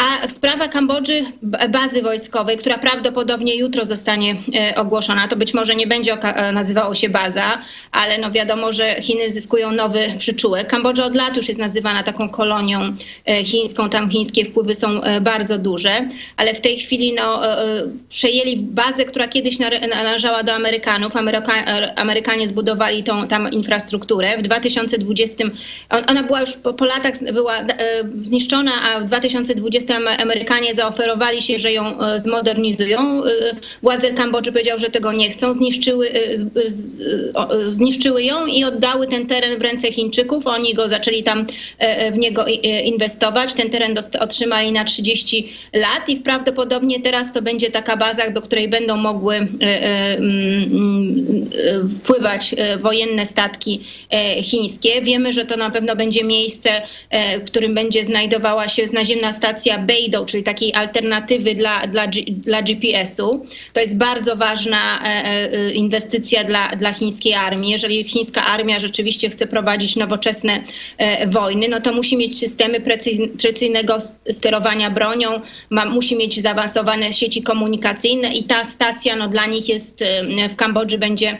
[0.00, 1.24] A sprawa Kambodży,
[1.68, 4.36] bazy wojskowej, która prawdopodobnie jutro zostanie
[4.76, 6.18] ogłoszona, to być może nie będzie
[6.52, 7.58] nazywało się baza,
[7.92, 10.68] ale no wiadomo, że Chiny zyskują nowy przyczółek.
[10.68, 12.80] Kambodża od lat już jest nazywana taką kolonią
[13.44, 14.88] chińską, tam chińskie wpływy są
[15.20, 17.42] bardzo duże, ale w tej chwili no,
[18.08, 19.58] przejęli bazę, która kiedyś
[19.90, 21.16] należała do Amerykanów.
[21.16, 21.52] Ameryka,
[21.96, 24.38] Amerykanie zbudowali tą tam infrastrukturę.
[24.38, 25.44] W 2020
[26.08, 27.66] ona była już po, po latach była e,
[28.22, 33.24] zniszczona, a w 2020 Amerykanie zaoferowali się, że ją e, zmodernizują.
[33.24, 33.30] E,
[33.82, 35.54] władze Kambodży powiedział, że tego nie chcą.
[35.54, 36.10] Zniszczyły,
[37.66, 40.46] zniszczyły ją i oddały ten teren w ręce Chińczyków.
[40.46, 41.46] Oni go zaczęli tam
[42.12, 42.44] w niego
[42.84, 43.54] inwestować.
[43.54, 48.68] Ten teren otrzymali na 30 lat i prawdopodobnie teraz to będzie taka baza, do której
[48.68, 49.48] będą mogły
[51.98, 53.80] wpływać wojenne statki
[54.42, 55.02] chińskie.
[55.02, 56.70] Wiemy, że to na pewno będzie miejsce,
[57.40, 63.46] w którym będzie znajdowała się naziemna stacja Beidou, czyli takiej alternatywy dla, dla, dla GPS-u.
[63.72, 65.02] To jest bardzo ważna
[65.74, 67.70] inwestycja dla, dla chińskiej armii.
[67.70, 70.60] Jeżeli chińska armia rzeczywiście chce prowadzić nowoczesne
[71.26, 73.98] wojny, no to musi mieć systemy precyzyjnego
[74.30, 75.28] sterowania bronią,
[75.70, 80.04] ma, musi mieć zaawansowane sieci komunikacyjne i ta stacja no, dla nich jest
[80.50, 81.38] w Kambodży będzie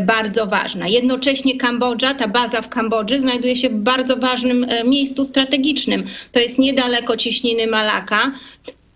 [0.00, 0.88] bardzo ważna.
[0.88, 6.04] Jednocześnie Kambodża, ta baza w Kambodży znajduje się w bardzo ważnym miejscu strategicznym.
[6.32, 7.16] To jest niedaleko
[7.66, 8.32] Malaka.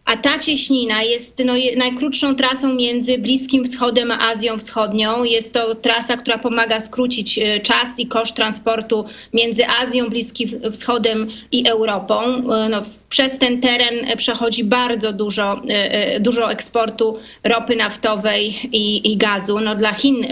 [0.04, 5.24] A ta cieśnina jest no, najkrótszą trasą między Bliskim Wschodem a Azją Wschodnią.
[5.24, 11.28] Jest to trasa, która pomaga skrócić e, czas i koszt transportu między Azją, Bliskim Wschodem
[11.52, 12.22] i Europą.
[12.22, 17.12] E, no, przez ten teren przechodzi bardzo dużo, e, dużo eksportu
[17.44, 19.60] ropy naftowej i, i gazu.
[19.60, 20.26] No, dla Chin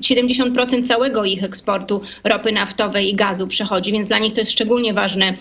[0.00, 4.94] 70% całego ich eksportu ropy naftowej i gazu przechodzi, więc dla nich to jest szczególnie
[4.94, 5.34] ważne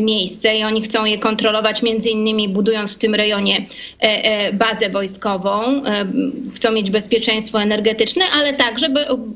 [0.00, 4.52] miejsce i oni chcą je kontrolować między między innymi budując w tym rejonie e, e,
[4.52, 6.06] bazę wojskową, e,
[6.54, 8.88] chcą mieć bezpieczeństwo energetyczne, ale także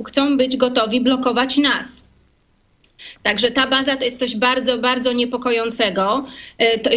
[0.06, 2.08] chcą być gotowi blokować nas.
[3.24, 6.24] Także ta baza to jest coś bardzo, bardzo niepokojącego.
[6.58, 6.96] E,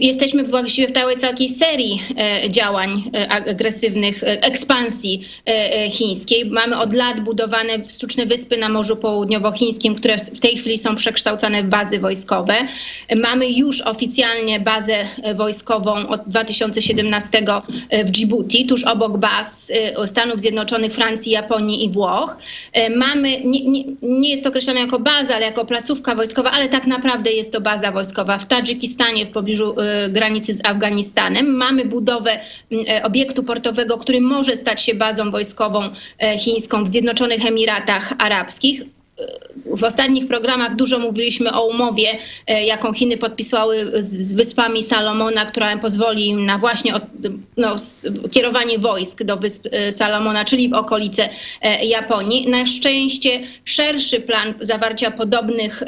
[0.00, 5.28] jesteśmy właściwie w całej całej serii e, działań e, agresywnych, ekspansji
[5.90, 6.50] chińskiej.
[6.50, 11.62] Mamy od lat budowane sztuczne wyspy na Morzu Południowochińskim, które w tej chwili są przekształcane
[11.62, 12.54] w bazy wojskowe.
[13.16, 17.42] Mamy już oficjalnie bazę wojskową od 2017
[18.04, 19.72] w Djibouti, tuż obok baz
[20.06, 22.36] Stanów Zjednoczonych, Francji, Japonii i Włoch.
[22.96, 26.86] Mamy, nie, nie, nie jest to określone jako baza, ale jako placówka wojskowa, ale tak
[26.86, 31.56] naprawdę jest to baza wojskowa w Tadżykistanie, w pobliżu y, granicy z Afganistanem.
[31.56, 32.40] Mamy budowę
[32.72, 38.95] y, obiektu portowego, który może stać się bazą wojskową y, chińską w Zjednoczonych Emiratach Arabskich
[39.66, 45.78] w ostatnich programach dużo mówiliśmy o umowie, e, jaką Chiny podpisały z Wyspami Salomona, która
[45.78, 46.92] pozwoli im na właśnie
[47.56, 47.76] no,
[48.30, 51.28] kierowanie wojsk do Wysp e, Salomona, czyli w okolice
[51.62, 52.50] e, Japonii.
[52.50, 55.82] Na szczęście szerszy plan zawarcia podobnych,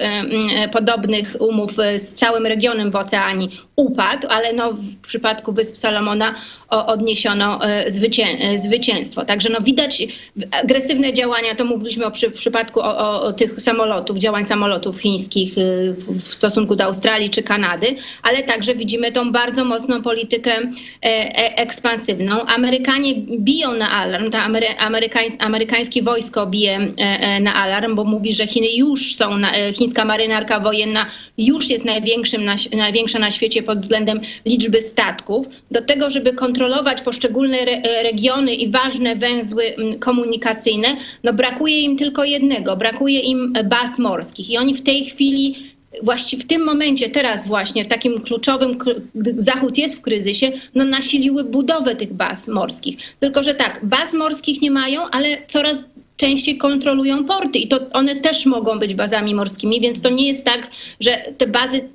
[0.73, 6.35] podobnych umów z całym regionem w Oceanii upadł, ale no, w przypadku Wysp Salomona
[6.69, 9.25] odniesiono zwycię, zwycięstwo.
[9.25, 10.03] Także no, widać
[10.51, 15.59] agresywne działania, to mówiliśmy o, przy, w przypadku o, o tych samolotów, działań samolotów chińskich
[15.59, 17.87] y, w stosunku do Australii czy Kanady,
[18.23, 20.71] ale także widzimy tą bardzo mocną politykę e,
[21.03, 22.47] e, ekspansywną.
[22.47, 24.43] Amerykanie biją na alarm, ta
[24.79, 29.31] amerykańs, amerykańskie wojsko bije e, na alarm, bo mówi, że Chiny już są,
[29.75, 31.07] chińska marynarka wojenna
[31.39, 35.47] już jest największym na, największa na świecie pod względem liczby statków.
[35.71, 40.89] Do tego, żeby kontrolować poszczególne re, regiony i ważne węzły komunikacyjne,
[41.25, 44.51] no brakuje im tylko jednego, brakuje im baz morskich.
[44.51, 45.55] I oni w tej chwili
[46.03, 48.79] właściwie w tym momencie, teraz właśnie, w takim kluczowym,
[49.15, 52.97] gdy Zachód jest w kryzysie, no nasiliły budowę tych baz morskich.
[53.21, 58.17] Tylko, że tak, baz morskich nie mają, ale coraz częściej kontrolują porty i to one
[58.17, 61.89] też mogą być bazami morskimi, więc to nie jest tak, że te bazy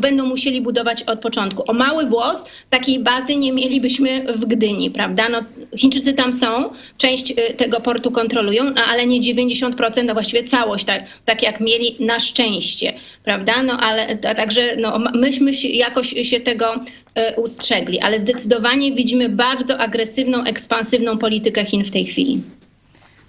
[0.00, 1.62] będą musieli budować od początku.
[1.66, 5.28] O mały włos takiej bazy nie mielibyśmy w Gdyni, prawda?
[5.28, 5.40] No,
[5.76, 10.84] Chińczycy tam są, część y, tego portu kontrolują, no, ale nie 90%, no właściwie całość,
[10.84, 12.92] tak, tak jak mieli na szczęście,
[13.24, 13.62] prawda?
[13.62, 19.78] No ale także no, myśmy się, jakoś się tego y, ustrzegli, ale zdecydowanie widzimy bardzo
[19.78, 22.42] agresywną, ekspansywną politykę Chin w tej chwili.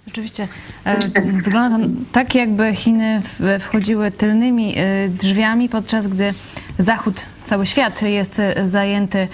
[0.08, 0.48] Oczywiście.
[0.84, 0.98] E,
[1.42, 3.22] wygląda to tak, jakby Chiny
[3.60, 6.32] wchodziły tylnymi e, drzwiami, podczas gdy
[6.78, 9.28] Zachód, cały świat jest e, zajęty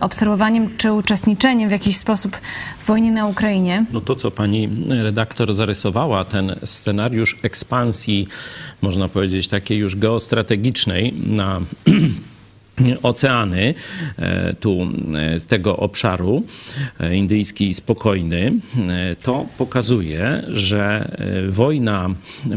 [0.00, 2.36] obserwowaniem czy uczestniczeniem w jakiś sposób
[2.82, 3.84] w wojnie na Ukrainie.
[3.92, 8.28] No to, co pani redaktor zarysowała, ten scenariusz ekspansji,
[8.82, 11.60] można powiedzieć, takiej już geostrategicznej na
[13.02, 13.74] oceany
[14.18, 16.42] e, tu e, z tego obszaru
[17.00, 18.52] e, indyjski spokojny,
[19.22, 21.16] to pokazuje, że
[21.48, 22.10] wojna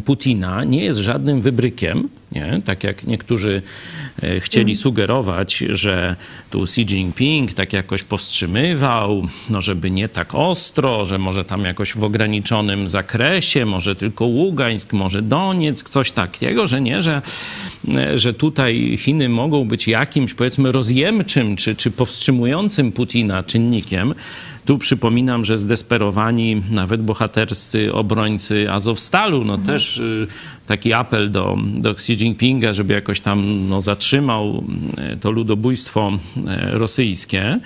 [0.06, 2.62] Putina nie jest żadnym wybrykiem, nie?
[2.66, 3.62] Tak jak niektórzy
[4.40, 6.16] chcieli sugerować, że
[6.50, 11.94] tu Xi Jinping tak jakoś powstrzymywał, no żeby nie tak ostro, że może tam jakoś
[11.94, 17.22] w ograniczonym zakresie, może tylko Ługańsk, może Donieck, coś takiego, że nie, że,
[18.16, 24.13] że tutaj Chiny mogą być jakimś powiedzmy rozjemczym czy, czy powstrzymującym Putina czynnikiem.
[24.67, 29.67] Tu przypominam, że zdesperowani nawet bohaterscy obrońcy Azowstalu, no mhm.
[29.67, 30.27] też y,
[30.65, 34.63] taki apel do, do Xi Jinpinga, żeby jakoś tam no, zatrzymał
[35.13, 36.41] y, to ludobójstwo y,
[36.77, 37.60] rosyjskie.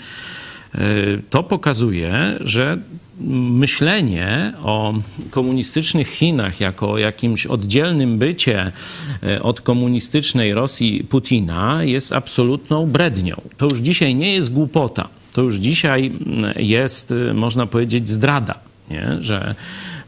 [1.29, 2.77] To pokazuje, że
[3.19, 4.93] myślenie o
[5.29, 8.71] komunistycznych Chinach jako o jakimś oddzielnym bycie
[9.41, 13.41] od komunistycznej Rosji Putina jest absolutną brednią.
[13.57, 16.11] To już dzisiaj nie jest głupota to już dzisiaj
[16.55, 18.55] jest, można powiedzieć, zdrada,
[18.89, 19.17] nie?
[19.19, 19.55] że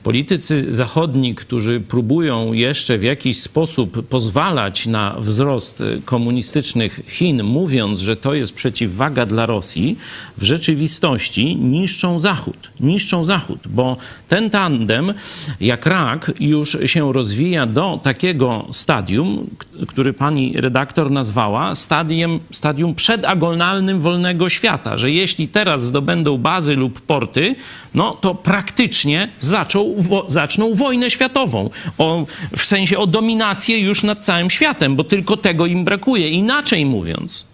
[0.03, 8.15] Politycy zachodni, którzy próbują jeszcze w jakiś sposób pozwalać na wzrost komunistycznych Chin, mówiąc, że
[8.15, 9.97] to jest przeciwwaga dla Rosji,
[10.37, 12.71] w rzeczywistości niszczą Zachód.
[12.79, 15.13] Niszczą Zachód, bo ten tandem,
[15.61, 19.49] jak rak, już się rozwija do takiego stadium,
[19.87, 27.01] który pani redaktor nazwała stadium, stadium przedagonalnym wolnego świata, że jeśli teraz zdobędą bazy lub
[27.01, 27.55] porty,
[27.93, 31.69] no to praktycznie zaczął wo, zaczną wojnę światową.
[31.97, 32.25] O,
[32.57, 36.29] w sensie o dominację już nad całym światem, bo tylko tego im brakuje.
[36.29, 37.45] Inaczej mówiąc,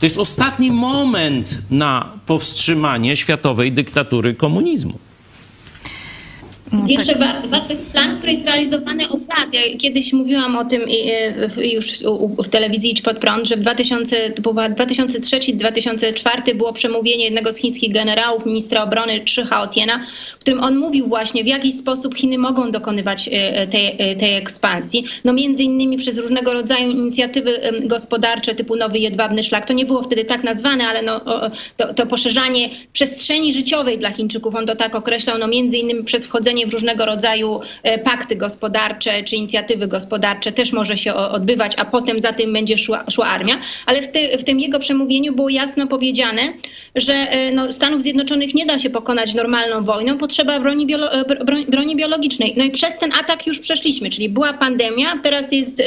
[0.00, 4.98] to jest ostatni moment na powstrzymanie światowej dyktatury komunizmu.
[6.72, 7.46] No Jeszcze tak.
[7.46, 9.52] Bartek plan, który jest realizowany od lat.
[9.52, 10.86] Ja kiedyś mówiłam o tym e,
[11.66, 11.92] już
[12.38, 18.82] w telewizji Idź Pod Prąd, że w 2003-2004 było przemówienie jednego z chińskich generałów, ministra
[18.82, 23.66] obrony Chiha Otiena, w którym on mówił właśnie, w jaki sposób Chiny mogą dokonywać e,
[23.66, 25.04] tej, e, tej ekspansji.
[25.24, 29.66] No między innymi przez różnego rodzaju inicjatywy gospodarcze typu Nowy Jedwabny Szlak.
[29.66, 31.20] To nie było wtedy tak nazwane, ale no,
[31.76, 36.26] to, to poszerzanie przestrzeni życiowej dla Chińczyków, on to tak określał, no między innymi przez
[36.26, 41.84] wchodzenie w różnego rodzaju e, pakty gospodarcze czy inicjatywy gospodarcze też może się odbywać, a
[41.84, 43.58] potem za tym będzie szła, szła armia.
[43.86, 46.42] Ale w, ty, w tym jego przemówieniu było jasno powiedziane,
[46.94, 51.24] że e, no, Stanów Zjednoczonych nie da się pokonać normalną wojną, potrzeba broni, biolo, e,
[51.68, 52.54] broni biologicznej.
[52.56, 55.82] No i przez ten atak już przeszliśmy, czyli była pandemia, teraz jest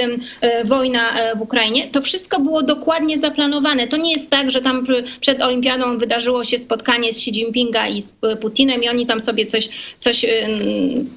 [0.66, 1.00] wojna
[1.38, 1.88] w Ukrainie.
[1.88, 3.88] To wszystko było dokładnie zaplanowane.
[3.88, 4.86] To nie jest tak, że tam
[5.22, 9.46] przed olimpiadą wydarzyło się spotkanie z Xi Jinpinga i z Putinem i oni tam sobie
[9.46, 10.26] coś, coś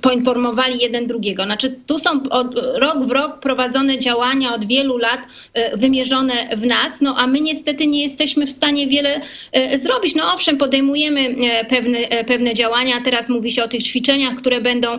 [0.00, 1.44] poinformowali jeden drugiego.
[1.44, 5.20] Znaczy tu są od, rok w rok prowadzone działania od wielu lat
[5.54, 9.20] e, wymierzone w nas, no a my niestety nie jesteśmy w stanie wiele
[9.52, 10.14] e, zrobić.
[10.14, 14.98] No owszem, podejmujemy e, pewne, pewne działania, teraz mówi się o tych ćwiczeniach, które będą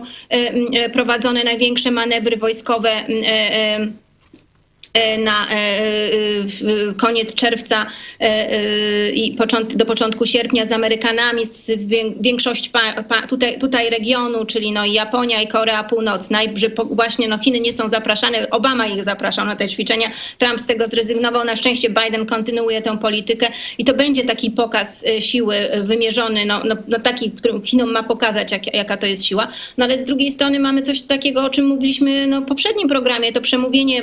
[0.92, 2.90] prowadzone, największe manewry wojskowe
[5.18, 7.86] na e, e, koniec czerwca
[9.14, 9.36] i
[9.74, 11.70] do początku sierpnia z Amerykanami, z
[12.20, 12.70] większość
[13.28, 17.72] tutaj, tutaj regionu, czyli no Japonia i Korea Północna, i że właśnie no Chiny nie
[17.72, 22.26] są zapraszane, Obama ich zapraszał na te ćwiczenia, Trump z tego zrezygnował, na szczęście Biden
[22.26, 23.46] kontynuuje tę politykę
[23.78, 28.52] i to będzie taki pokaz siły wymierzony, no, no, no taki, którym Chinom ma pokazać,
[28.52, 31.66] jak, jaka to jest siła, no ale z drugiej strony mamy coś takiego, o czym
[31.66, 34.02] mówiliśmy no, w poprzednim programie, to przemówienie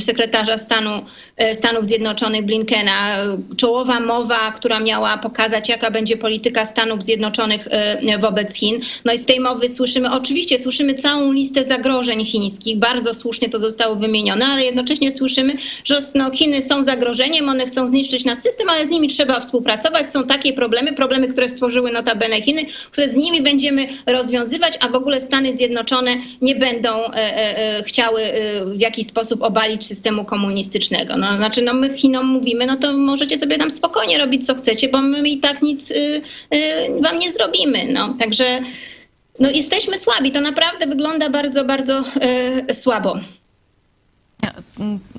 [0.00, 0.90] sekretarza stanu
[1.36, 3.16] e, Stanów Zjednoczonych Blinkena.
[3.56, 8.80] Czołowa mowa, która miała pokazać, jaka będzie polityka Stanów Zjednoczonych e, wobec Chin.
[9.04, 13.58] No i z tej mowy słyszymy, oczywiście słyszymy całą listę zagrożeń chińskich, bardzo słusznie to
[13.58, 15.52] zostało wymienione, ale jednocześnie słyszymy,
[15.84, 20.10] że no, Chiny są zagrożeniem, one chcą zniszczyć nasz system, ale z nimi trzeba współpracować.
[20.10, 24.94] Są takie problemy, problemy, które stworzyły notabene Chiny, które z nimi będziemy rozwiązywać, a w
[24.94, 31.14] ogóle Stany Zjednoczone nie będą e, e, chciały e, w jakiś sposób obalić systemu komunistycznego.
[31.16, 34.88] No, znaczy, no my Chinom mówimy, no to możecie sobie tam spokojnie robić, co chcecie,
[34.88, 35.94] bo my i tak nic y,
[36.54, 37.92] y, wam nie zrobimy.
[37.92, 38.60] No, także
[39.40, 40.30] no, jesteśmy słabi.
[40.30, 42.04] To naprawdę wygląda bardzo, bardzo
[42.70, 43.18] y, słabo.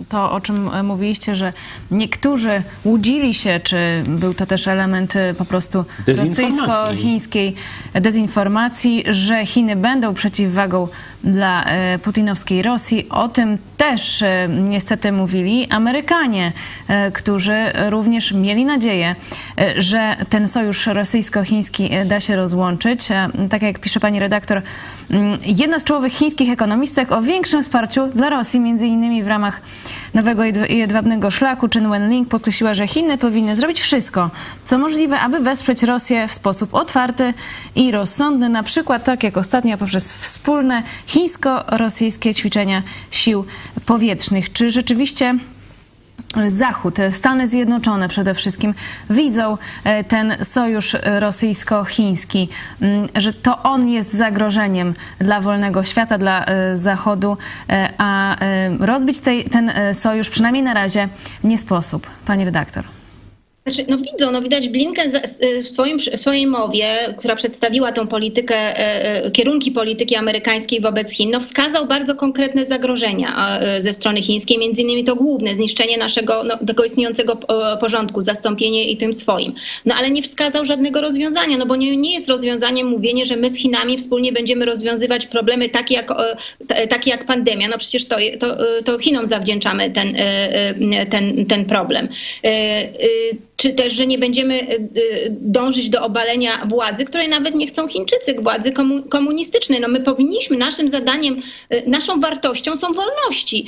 [0.10, 1.54] To, o czym mówiliście, że
[1.91, 7.56] niektórzy łudzili się, czy był to też element y, po prostu rosyjsko-chińskiej
[7.94, 10.88] dezinformacji, że Chiny będą przeciwwagą
[11.24, 13.10] dla e, putinowskiej Rosji.
[13.10, 16.54] O tym też e, niestety mówili Amerykanie,
[16.88, 17.56] e, którzy
[17.89, 19.15] również mieli nadzieję,
[19.58, 23.12] e, że ten sojusz rosyjsko-chiński e, da się rozłączyć.
[23.12, 24.62] E, Tak jak pisze pani redaktor,
[25.10, 29.62] mm, jedna z czołowych chińskich ekonomistek o większym wsparciu dla Rosji, między innymi w ramach
[30.14, 34.30] nowego jedw- jedwabnego szlaku, Chen Wenling podkreśliła, że Chiny powinny zrobić wszystko,
[34.66, 37.34] co możliwe, aby wesprzeć Rosję w sposób otwarty
[37.76, 43.45] i rozsądny, na przykład tak jak ostatnio poprzez wspólne chińsko-rosyjskie ćwiczenia sił
[43.86, 44.54] powietrznych.
[44.54, 45.36] Czy rzeczywiście
[46.48, 48.74] Zachód, Stany Zjednoczone przede wszystkim
[49.10, 52.50] widzą e, ten sojusz rosyjsko-chiński,
[52.82, 57.38] mm, że to on jest zagrożeniem dla wolnego świata, dla e, Zachodu,
[57.70, 58.36] e, a
[58.80, 61.10] rozbić tej, ten sojusz przynajmniej na razie
[61.44, 62.08] nie sposób.
[62.26, 63.01] Pani redaktor.
[63.66, 65.12] Znaczy, no widzą, no widać Blinken
[65.64, 71.12] w, swoim, w swojej mowie, która przedstawiła tą politykę, e, e, kierunki polityki amerykańskiej wobec
[71.12, 75.97] Chin, no wskazał bardzo konkretne zagrożenia e, ze strony chińskiej, między innymi to główne, zniszczenie
[75.97, 77.36] naszego, no, tego istniejącego
[77.80, 79.53] porządku, zastąpienie i tym swoim.
[79.86, 83.49] No ale nie wskazał żadnego rozwiązania, no bo nie, nie jest rozwiązaniem mówienie, że my
[83.49, 86.14] z Chinami wspólnie będziemy rozwiązywać problemy takie jak,
[86.89, 87.68] takie jak pandemia.
[87.68, 90.16] No przecież to, to, to Chinom zawdzięczamy ten,
[91.09, 92.07] ten, ten problem.
[93.62, 94.80] Czy też, że nie będziemy e, e,
[95.30, 99.80] dążyć do obalenia władzy, której nawet nie chcą Chińczycy, władzy komu- komunistycznej.
[99.80, 101.36] No my powinniśmy, naszym zadaniem,
[101.70, 103.66] e, naszą wartością są wolności.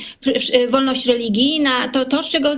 [0.68, 2.48] Wolność religijna, to, to z czego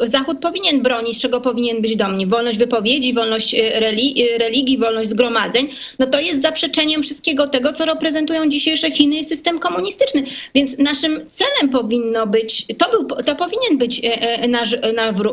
[0.00, 2.26] Zachód powinien bronić, z czego powinien być dumny.
[2.26, 5.68] Wolność wypowiedzi, wolność reli- religii, wolność zgromadzeń.
[5.98, 10.24] No to jest zaprzeczeniem wszystkiego tego, co reprezentują dzisiejsze Chiny i system komunistyczny.
[10.54, 14.02] Więc naszym celem powinno być, to, był, to powinien być
[14.48, 14.76] nasz,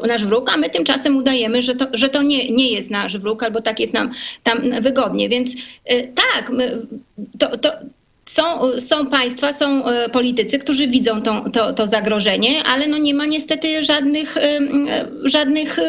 [0.08, 1.31] nasz wróg, a my tymczasem udajemy,
[1.62, 4.12] że to, że to nie, nie jest nasz wróg, albo tak jest nam
[4.44, 5.30] tam wygodnie.
[5.30, 5.56] Więc
[5.86, 6.88] e, tak, my,
[7.40, 7.70] to, to,
[8.34, 8.44] są,
[8.80, 13.26] są państwa, są e, politycy, którzy widzą tą, to, to zagrożenie, ale no nie ma
[13.26, 15.84] niestety żadnych, em, e, żadnych e,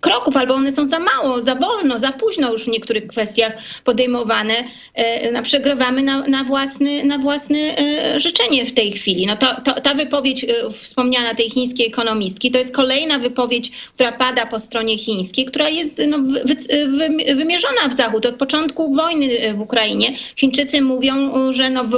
[0.00, 3.52] kroków, albo one są za mało, za wolno, za późno już w niektórych kwestiach
[3.84, 4.54] podejmowane.
[4.94, 9.26] E, przegrywamy na, na, własny, na własne e, życzenie w tej chwili.
[9.26, 14.12] No to, to, ta wypowiedź e, wspomniana tej chińskiej ekonomistki to jest kolejna wypowiedź, która
[14.12, 16.56] pada po stronie chińskiej, która jest no, wy,
[16.88, 18.26] wy, wymierzona w Zachód.
[18.26, 21.90] Od początku wojny e, w Ukrainie Chińczycy mówią, że no, w,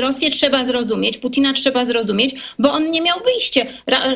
[0.00, 3.60] Rosję trzeba zrozumieć, Putina trzeba zrozumieć, bo on nie miał wyjścia.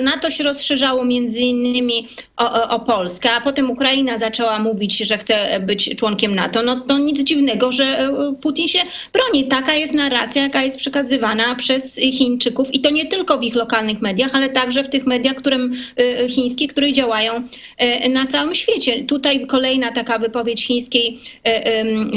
[0.00, 5.60] NATO się rozszerzało między innymi o, o, Polskę, a potem Ukraina zaczęła mówić, że chce
[5.60, 6.62] być członkiem NATO.
[6.62, 8.78] No to nic dziwnego, że e, Putin się
[9.12, 9.48] broni.
[9.48, 14.00] Taka jest narracja, jaka jest przekazywana przez Chińczyków i to nie tylko w ich lokalnych
[14.00, 17.32] mediach, ale także w tych mediach którym, e, chińskich, które działają
[17.78, 19.04] e, na całym świecie.
[19.04, 21.18] Tutaj kolejna taka wypowiedź chińskiej,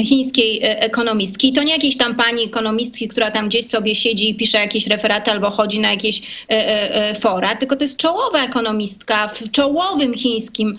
[0.04, 1.52] chińskiej ekonomistki.
[1.52, 5.30] To nie jakiejś tam pani ekonomistki, która tam gdzieś sobie siedzi i pisze jakieś referaty
[5.30, 10.14] albo chodzi na jakieś e, e, e, fora, tylko to jest czołowa ekonomistka w czołowym
[10.14, 10.76] chińskim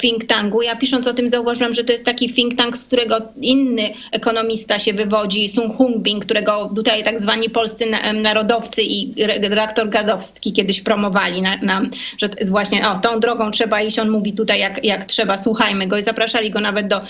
[0.00, 0.62] think tanku.
[0.62, 4.78] Ja pisząc o tym zauważyłam, że to jest taki think tank, z którego inny ekonomista
[4.78, 7.84] się wywodzi, Sung Hungbin, którego tutaj tak zwani polscy
[8.14, 11.82] narodowcy i redaktor Gadowski kiedyś promowali, na, na,
[12.18, 15.38] że to jest właśnie o, tą drogą trzeba iść, on mówi tutaj jak, jak trzeba,
[15.38, 17.00] słuchajmy go i zapraszali go nawet do,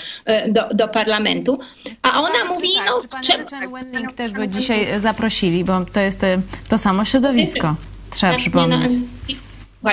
[0.49, 1.59] do, do parlamentu.
[2.03, 3.45] A ona mówi, no trzeba...
[3.51, 7.75] Chen Wenling też by dzisiaj zaprosili, bo to jest e, to samo środowisko.
[8.11, 8.93] Trzeba przypomnieć.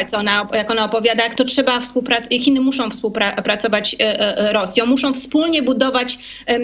[0.08, 4.86] Co ona, jak ona opowiada, jak to trzeba współpracować, Chiny muszą współpracować e, e, Rosją,
[4.86, 6.18] muszą wspólnie budować
[6.48, 6.58] e, e,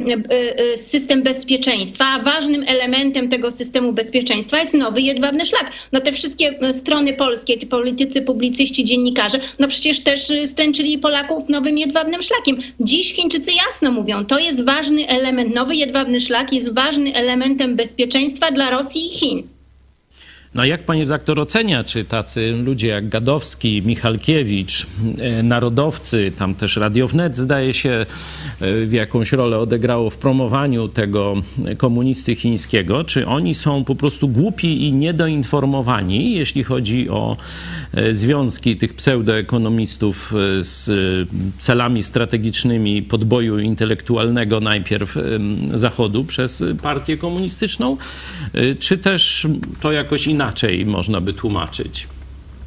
[0.74, 5.72] e, system bezpieczeństwa, a ważnym elementem tego systemu bezpieczeństwa jest nowy jedwabny szlak.
[5.92, 10.98] No te wszystkie e, strony polskie, ci politycy, publicyści, dziennikarze, no przecież też e, stręczyli
[10.98, 12.58] Polaków nowym jedwabnym szlakiem.
[12.80, 18.52] Dziś Chińczycy jasno mówią, to jest ważny element, nowy jedwabny szlak jest ważny elementem bezpieczeństwa
[18.52, 19.53] dla Rosji i Chin.
[20.56, 24.86] No jak pani redaktor ocenia, czy tacy ludzie jak Gadowski, Michalkiewicz,
[25.20, 28.06] e, narodowcy, tam też Radio Wnet zdaje się e,
[28.86, 31.36] w jakąś rolę odegrało w promowaniu tego
[31.78, 37.38] komunisty chińskiego, czy oni są po prostu głupi i niedoinformowani, jeśli chodzi o
[37.94, 40.90] e, związki tych pseudoekonomistów z
[41.60, 45.18] celami strategicznymi podboju intelektualnego najpierw
[45.74, 47.98] Zachodu przez partię komunistyczną,
[48.80, 49.48] czy też
[49.82, 50.43] to jakoś inaczej
[50.86, 52.08] można by tłumaczyć?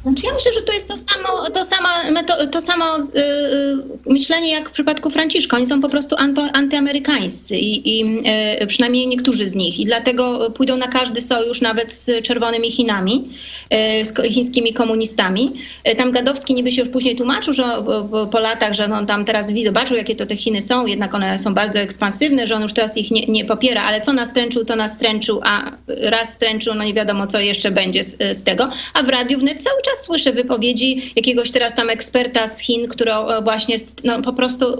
[0.07, 4.69] Znaczy ja myślę, że to jest to samo, to meto, to samo yy, myślenie jak
[4.69, 5.57] w przypadku Franciszka.
[5.57, 8.21] Oni są po prostu anto, antyamerykańscy i, i
[8.59, 13.29] yy, przynajmniej niektórzy z nich i dlatego pójdą na każdy sojusz nawet z czerwonymi Chinami,
[13.71, 15.53] yy, z chińskimi komunistami.
[15.97, 17.63] Tam Gadowski niby się już później tłumaczył, że
[18.11, 21.39] po, po latach, że on tam teraz zobaczył jakie to te Chiny są, jednak one
[21.39, 24.75] są bardzo ekspansywne, że on już teraz ich nie, nie popiera, ale co nastręczył, to
[24.75, 29.09] nastręczył, a raz stręczył, no nie wiadomo co jeszcze będzie z, z tego, a w
[29.09, 33.11] radiu wnet cały czas słyszę wypowiedzi jakiegoś teraz tam eksperta z Chin, który
[33.43, 34.77] właśnie no, po prostu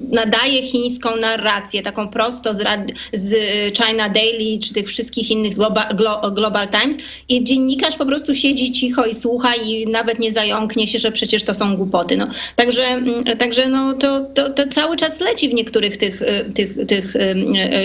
[0.00, 2.64] nadaje chińską narrację, taką prosto z,
[3.12, 3.34] z,
[3.78, 5.96] China Daily czy tych wszystkich innych Global,
[6.32, 6.96] Global, Times
[7.28, 11.44] i dziennikarz po prostu siedzi cicho i słucha i nawet nie zająknie się, że przecież
[11.44, 12.16] to są głupoty.
[12.16, 12.26] No,
[12.56, 16.22] także mm, także no, to, to, to cały czas leci w niektórych tych,
[16.54, 17.14] tych, tych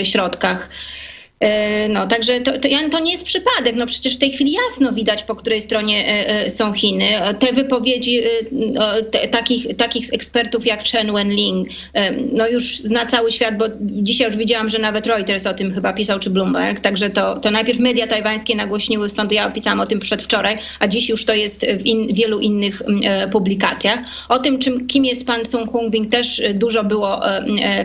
[0.02, 0.68] środkach.
[1.42, 3.76] E, no, także to, to, to, nie jest przypadek.
[3.76, 7.08] No przecież w tej chwili jasno widać, po której stronie e, e, są Chiny.
[7.38, 8.20] Te wypowiedzi
[9.10, 11.68] te, takich, takich ekspertów jak Chen Wenling,
[12.32, 15.92] no już zna cały świat, bo dzisiaj już widziałam, że nawet Reuters o tym chyba
[15.92, 19.98] pisał, czy Bloomberg, także to, to najpierw media tajwańskie nagłośniły, stąd ja opisałam o tym
[19.98, 22.82] przedwczoraj, a dziś już to jest w in, wielu innych
[23.32, 23.98] publikacjach.
[24.28, 27.20] O tym, czym, kim jest pan Sung Hungbing też dużo było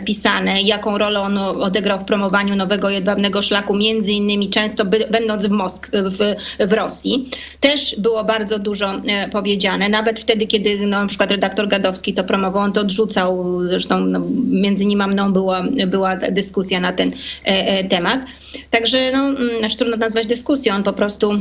[0.05, 5.45] pisane, jaką rolę on odegrał w promowaniu nowego jedwabnego szlaku, między innymi często by, będąc
[5.45, 6.35] w, Mosk w,
[6.67, 7.29] w Rosji.
[7.59, 9.89] Też było bardzo dużo e, powiedziane.
[9.89, 13.45] Nawet wtedy, kiedy no, na przykład redaktor Gadowski to promował, on to odrzucał.
[13.63, 18.21] Zresztą no, między nim a mną była, była dyskusja na ten e, e, temat.
[18.69, 21.31] Także no, mm, znaczy, trudno nazwać dyskusją, on po prostu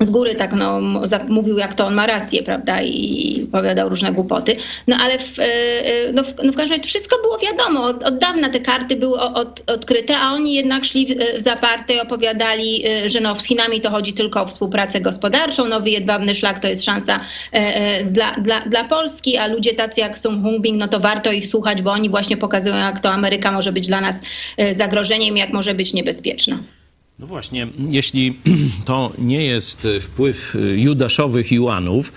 [0.00, 0.80] z góry tak no,
[1.28, 4.56] mówił, jak to on ma rację, prawda, i opowiadał różne głupoty.
[4.88, 8.04] No ale w, e, e, no w, no w każdym razie wszystko było wiadomo, od,
[8.04, 12.00] od dawna te karty były od, odkryte, a oni jednak szli w, w zaparte i
[12.00, 16.58] opowiadali, e, że no z Chinami to chodzi tylko o współpracę gospodarczą, nowy jedwabny szlak
[16.58, 17.20] to jest szansa
[18.04, 21.82] dla, dla, dla Polski, a ludzie tacy jak Sung Hungbing, no to warto ich słuchać,
[21.82, 24.22] bo oni właśnie pokazują, jak to Ameryka może być dla nas
[24.72, 26.58] zagrożeniem, jak może być niebezpieczna.
[27.20, 28.34] No właśnie, jeśli
[28.84, 32.12] to nie jest wpływ judaszowych juanów,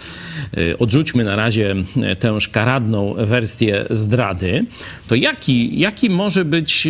[0.58, 1.76] y, odrzućmy na razie
[2.20, 4.66] tę szkaradną wersję zdrady,
[5.08, 6.88] to jaki, jaki może być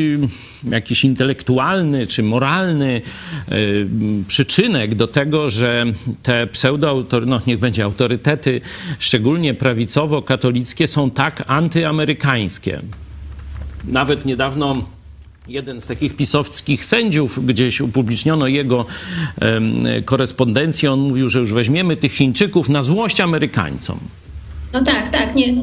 [0.72, 3.02] jakiś intelektualny czy moralny
[4.28, 5.86] przyczynek do tego, że
[6.24, 8.62] te pseudo, no niech będzie autorytety,
[9.00, 12.82] szczególnie prawicowo-katolickie, są tak antyamerykańskie?
[13.84, 14.84] Nawet niedawno
[15.48, 18.86] jeden z takich pisowskich sędziów, gdzieś upubliczniono jego
[20.06, 24.00] korespondencję, on mówił, że już weźmiemy tych Chińczyków na złość Amerykańcom.
[24.74, 25.54] No tak, tak, nie.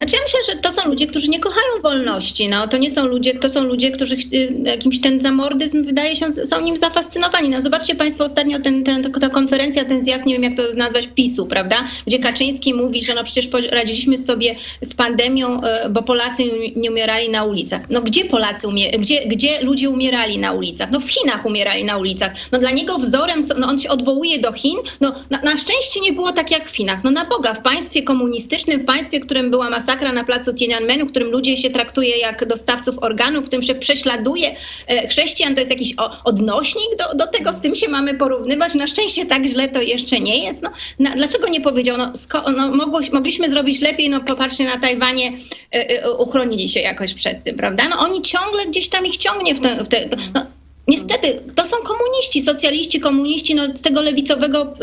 [0.00, 2.48] Znaczy ja myślę, że to są ludzie, którzy nie kochają wolności.
[2.48, 6.32] No, to nie są ludzie, to są ludzie, którzy y, jakimś ten zamordyzm wydaje się,
[6.32, 7.48] są nim zafascynowani.
[7.48, 11.08] No, zobaczcie Państwo ostatnio ten, ten, ta konferencja, ten zjazd, nie wiem jak to nazwać,
[11.14, 11.76] PiSu, prawda?
[12.06, 16.42] Gdzie Kaczyński mówi, że no przecież radziliśmy sobie z pandemią, y, bo Polacy
[16.76, 17.82] nie umierali na ulicach.
[17.90, 18.98] No gdzie Polacy umierali?
[18.98, 20.90] Gdzie, gdzie ludzie umierali na ulicach?
[20.90, 22.32] No w Chinach umierali na ulicach.
[22.52, 24.78] No dla niego wzorem, no on się odwołuje do Chin.
[25.00, 27.04] No na, na szczęście nie było tak jak w Chinach.
[27.04, 30.54] No na Boga, w państwie komunistycznym, w państwie, w którym była masa masakra na placu
[30.54, 35.54] Tiananmen, w którym ludzie się traktuje jak dostawców organów, w którym się prześladuje e, chrześcijan,
[35.54, 38.74] to jest jakiś odnośnik do, do tego, z tym się mamy porównywać.
[38.74, 40.62] Na szczęście tak źle to jeszcze nie jest.
[40.62, 41.96] No, na, dlaczego nie powiedział?
[41.96, 42.12] No,
[42.56, 45.32] no mogło, mogliśmy zrobić lepiej, no popatrzcie na Tajwanie,
[45.74, 47.88] y, y, uchronili się jakoś przed tym, prawda?
[47.88, 50.46] No oni ciągle gdzieś tam ich ciągnie w te, w te no,
[50.88, 54.74] Niestety, to są komuniści, socjaliści, komuniści, no, z tego lewicowego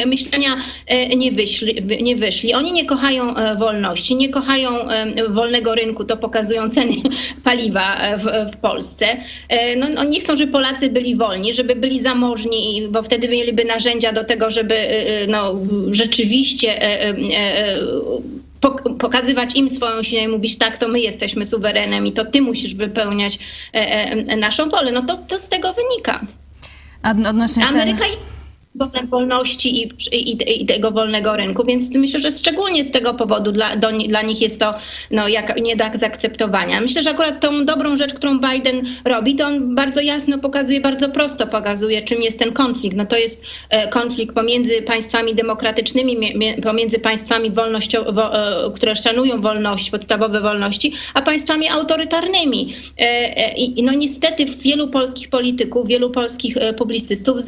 [0.00, 0.56] e, myślenia
[0.86, 2.54] e, nie wyszli, nie wyszli.
[2.54, 4.70] Oni nie kochają e, wolności, nie kochają
[5.28, 6.92] wolnego rynku, to pokazują ceny
[7.44, 9.06] paliwa w, w Polsce.
[9.76, 14.12] No, no, nie chcą, żeby Polacy byli wolni, żeby byli zamożni, bo wtedy mieliby narzędzia
[14.12, 14.74] do tego, żeby
[15.28, 16.80] no, rzeczywiście
[18.98, 22.74] pokazywać im swoją siłę i mówić tak, to my jesteśmy suwerenem i to ty musisz
[22.74, 23.38] wypełniać
[23.74, 24.92] e, e, naszą wolę.
[24.92, 26.26] No to, to z tego wynika.
[27.02, 28.04] A odnośnie Ameryka
[29.10, 33.76] wolności i, i, i, tego wolnego rynku, więc myślę, że szczególnie z tego powodu dla,
[33.76, 34.72] do, dla nich jest to
[35.10, 36.80] no, jak, nie do zaakceptowania.
[36.80, 41.08] Myślę, że akurat tą dobrą rzecz, którą Biden robi, to on bardzo jasno pokazuje, bardzo
[41.08, 42.96] prosto pokazuje, czym jest ten konflikt.
[42.96, 46.16] No, to jest e, konflikt pomiędzy państwami demokratycznymi,
[46.62, 52.74] pomiędzy państwami wolnościowo, e, które szanują wolność, podstawowe wolności, a państwami autorytarnymi.
[52.98, 57.38] E, I no niestety wielu polskich polityków, wielu polskich publicystów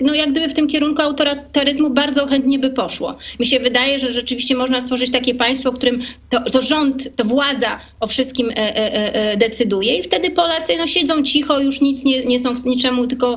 [0.00, 3.16] no, jak gdyby w tym tym kierunku autorytaryzmu bardzo chętnie by poszło.
[3.40, 6.00] Mi się wydaje, że rzeczywiście można stworzyć takie państwo, w którym
[6.30, 10.86] to, to rząd, to władza o wszystkim e, e, e, decyduje i wtedy Polacy no,
[10.86, 13.34] siedzą cicho, już nic nie, nie są w niczemu, tylko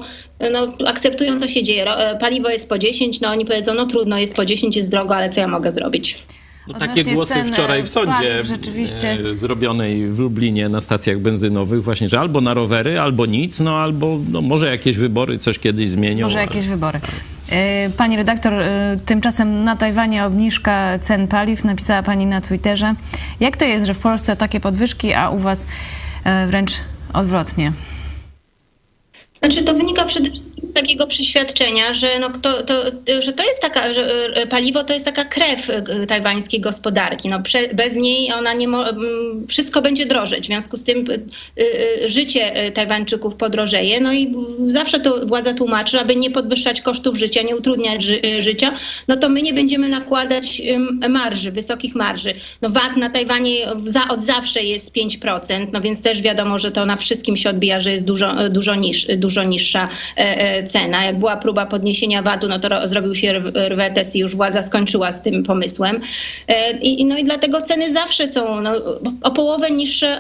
[0.52, 1.86] no, akceptują, co się dzieje.
[2.20, 5.30] Paliwo jest po 10, no oni powiedzą, no trudno, jest po 10, jest drogo, ale
[5.30, 6.16] co ja mogę zrobić?
[6.68, 9.18] No, takie głosy wczoraj w sądzie rzeczywiście.
[9.34, 14.20] zrobionej w Lublinie na stacjach benzynowych właśnie, że albo na rowery, albo nic, no albo
[14.32, 16.26] no, może jakieś wybory coś kiedyś zmienią.
[16.26, 16.76] Może jakieś ale...
[16.76, 17.00] wybory.
[17.98, 18.54] Pani redaktor,
[19.06, 22.94] tymczasem na Tajwanie obniżka cen paliw, napisała pani na Twitterze.
[23.40, 25.68] Jak to jest, że w Polsce takie podwyżki, a u was
[26.48, 26.72] wręcz
[27.14, 27.72] odwrotnie?
[29.42, 32.84] Znaczy to wynika przede wszystkim takiego przeświadczenia, że, no, to, to,
[33.20, 37.30] że to jest taka, e, paliwo to jest taka krew e, tajwańskiej gospodarki.
[37.30, 38.86] No, prze, bez niej ona nie mo,
[39.48, 40.44] wszystko będzie drożeć.
[40.44, 44.00] W związku z tym y, życie Tajwańczyków podrożeje.
[44.02, 48.74] No i zawsze to władza tłumaczy, aby nie podwyższać kosztów życia, nie utrudniać ży, życia,
[49.08, 50.62] no to my nie będziemy nakładać
[51.10, 52.34] marży, wysokich marży.
[52.62, 56.86] No VAT na Tajwanie za, od zawsze jest 5%, no więc też wiadomo, że to
[56.86, 61.04] na wszystkim się odbija, że jest dużo, dużo niż, dużo niższa e, e, cena.
[61.04, 63.34] Jak była próba podniesienia VAT-u, no to zrobił się
[63.70, 66.02] rwetes i już władza skończyła z tym pomysłem.
[66.48, 68.72] E, I, no i dlatego ceny zawsze są no,
[69.24, 70.20] o połowę niższe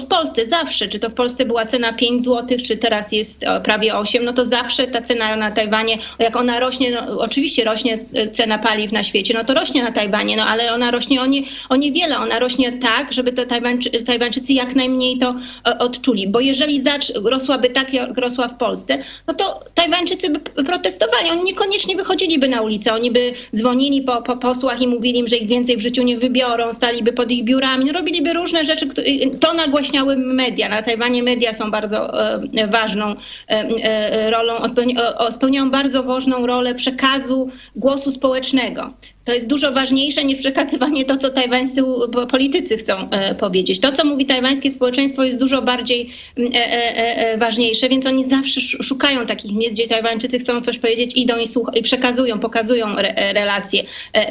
[0.00, 0.88] w Polsce, zawsze.
[0.88, 4.44] Czy to w Polsce była cena 5 zł, czy teraz jest prawie 8, no to
[4.44, 7.94] zawsze ta cena na Tajwanie, jak ona rośnie, no, oczywiście rośnie
[8.32, 11.42] cena paliw na świecie, no to rośnie na Tajwanie, no ale ona rośnie o, nie,
[11.68, 12.18] o niewiele.
[12.18, 15.34] Ona rośnie tak, żeby to Tajwańczy, Tajwańczycy jak najmniej to
[15.78, 16.28] odczuli.
[16.28, 21.30] Bo jeżeli zacz, rosłaby tak, jak rosła w Polsce, no to Tajwańczycy by protestowali.
[21.30, 25.36] Oni niekoniecznie wychodziliby na ulicę, oni by dzwonili po, po posłach i mówili im, że
[25.36, 28.88] ich więcej w życiu nie wybiorą, staliby pod ich biurami, no robiliby różne rzeczy.
[29.40, 30.68] To nagłaśniały media.
[30.68, 33.14] Na Tajwanie media są bardzo e, ważną e,
[33.48, 34.54] e, rolą,
[35.30, 38.90] spełniają bardzo ważną rolę przekazu głosu społecznego
[39.24, 41.82] to jest dużo ważniejsze niż przekazywanie to, co tajwańscy
[42.30, 43.80] politycy chcą e, powiedzieć.
[43.80, 48.60] To, co mówi tajwańskie społeczeństwo jest dużo bardziej mm, e, e, ważniejsze, więc oni zawsze
[48.60, 53.82] szukają takich miejsc, gdzie Tajwańczycy chcą coś powiedzieć, idą i, i przekazują, pokazują re relacje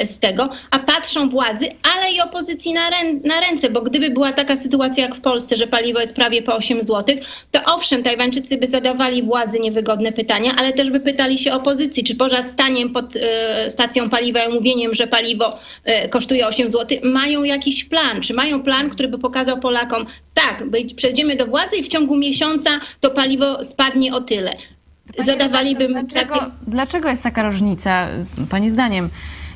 [0.04, 4.32] z tego, a patrzą władzy, ale i opozycji na, rę na ręce, bo gdyby była
[4.32, 7.16] taka sytuacja jak w Polsce, że paliwo jest prawie po 8 zł,
[7.50, 12.14] to owszem, Tajwańczycy by zadawali władzy niewygodne pytania, ale też by pytali się opozycji, czy
[12.14, 13.14] poza staniem pod
[13.68, 18.20] stacją paliwa i mówieniem że paliwo e, kosztuje 8 zł, mają jakiś plan?
[18.20, 20.64] Czy mają plan, który by pokazał Polakom, tak,
[20.96, 22.70] przejdziemy do władzy i w ciągu miesiąca
[23.00, 24.52] to paliwo spadnie o tyle?
[25.18, 25.88] Zadawaliby...
[25.88, 26.50] Dlaczego, takie...
[26.66, 28.08] dlaczego jest taka różnica,
[28.50, 29.10] Pani zdaniem?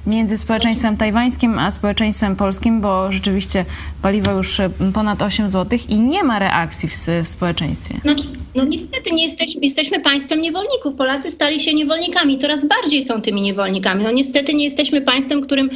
[0.08, 3.64] Między społeczeństwem tajwańskim a społeczeństwem polskim, bo rzeczywiście
[4.02, 6.94] paliwo już e, ponad 8 zł i nie ma reakcji w,
[7.24, 7.94] w społeczeństwie.
[8.02, 10.94] Znaczy, no niestety nie jesteśmy, jesteśmy państwem niewolników.
[10.94, 14.04] Polacy stali się niewolnikami, coraz bardziej są tymi niewolnikami.
[14.04, 15.70] No niestety nie jesteśmy państwem, którym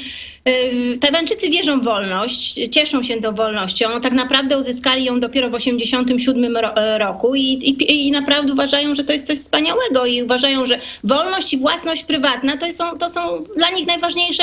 [1.00, 4.00] Tajwańczycy wierzą w wolność, cieszą się tą wolnością.
[4.00, 9.04] Tak naprawdę uzyskali ją dopiero w 1987 e, roku i, i, i naprawdę uważają, że
[9.04, 13.44] to jest coś wspaniałego i uważają, że wolność i własność prywatna to są, to są
[13.56, 14.42] dla nich najważniejsze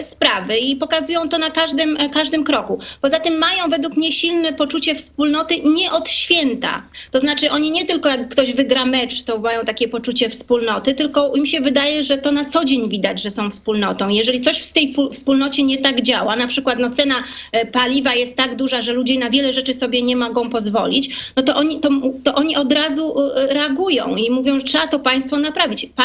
[0.00, 2.78] sprawy i pokazują to na każdym, y, każdym kroku.
[3.00, 6.82] Poza tym mają według mnie silne poczucie wspólnoty nie od święta.
[7.10, 11.32] To znaczy oni nie tylko jak ktoś wygra mecz, to mają takie poczucie wspólnoty, tylko
[11.34, 14.08] im się wydaje, że to na co dzień widać, że są wspólnotą.
[14.08, 17.24] Jeżeli coś w tej wspólnocie nie tak działa, na przykład no, cena
[17.72, 21.56] paliwa jest tak duża, że ludzie na wiele rzeczy sobie nie mogą pozwolić, no to
[21.56, 21.88] oni, to,
[22.24, 25.86] to oni od razu reagują i mówią, że trzeba to państwo naprawić.
[25.96, 26.04] Pa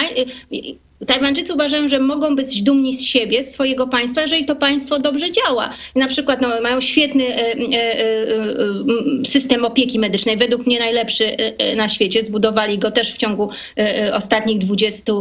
[1.07, 5.31] Tajwańczycy uważają, że mogą być dumni z siebie, z swojego państwa, jeżeli to państwo dobrze
[5.31, 5.69] działa.
[5.95, 11.35] na przykład no, mają świetny e, e, e, system opieki medycznej, według mnie najlepszy
[11.75, 12.23] na świecie.
[12.23, 13.49] Zbudowali go też w ciągu
[14.13, 15.13] ostatnich 20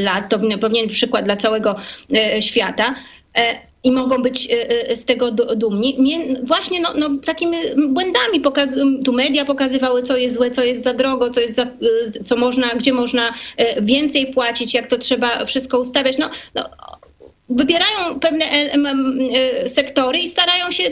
[0.00, 0.30] lat.
[0.30, 1.74] To powinien być przykład dla całego
[2.40, 2.94] świata
[3.84, 5.96] i mogą być e, e, z tego dumni.
[6.42, 7.56] Właśnie no, no, takimi
[7.88, 8.42] błędami
[9.04, 11.68] tu media pokazywały, co jest złe, co jest za drogo, co jest za, e,
[12.24, 13.34] co można, gdzie można
[13.82, 16.18] więcej płacić, jak to trzeba wszystko ustawiać.
[16.18, 16.68] No, no
[17.48, 18.44] wybierają pewne
[19.66, 20.82] sektory i starają się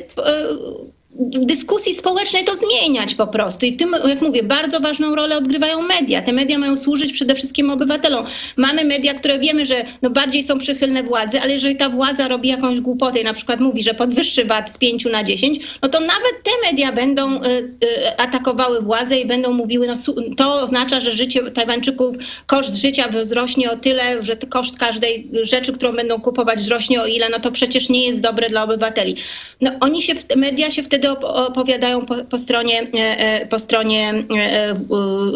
[1.20, 3.66] dyskusji społecznej to zmieniać po prostu.
[3.66, 6.22] I tym, jak mówię, bardzo ważną rolę odgrywają media.
[6.22, 8.24] Te media mają służyć przede wszystkim obywatelom.
[8.56, 12.48] Mamy media, które wiemy, że no bardziej są przychylne władzy, ale jeżeli ta władza robi
[12.48, 16.00] jakąś głupotę i na przykład mówi, że podwyższy VAT z 5 na 10, no to
[16.00, 19.94] nawet te media będą y, y, atakowały władzę i będą mówiły, no
[20.36, 25.92] to oznacza, że życie Tajwańczyków, koszt życia wzrośnie o tyle, że koszt każdej rzeczy, którą
[25.92, 29.16] będą kupować wzrośnie o ile, no to przecież nie jest dobre dla obywateli.
[29.60, 33.58] No oni się, media się wtedy wtedy op- opowiadają po, po stronie, e, e, po
[33.58, 34.74] stronie e,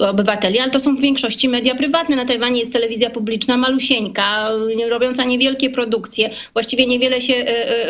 [0.08, 2.16] obywateli, ale to są w większości media prywatne.
[2.16, 4.48] Na Tajwanie jest telewizja publiczna malusieńka,
[4.90, 7.34] robiąca niewielkie produkcje, właściwie niewiele się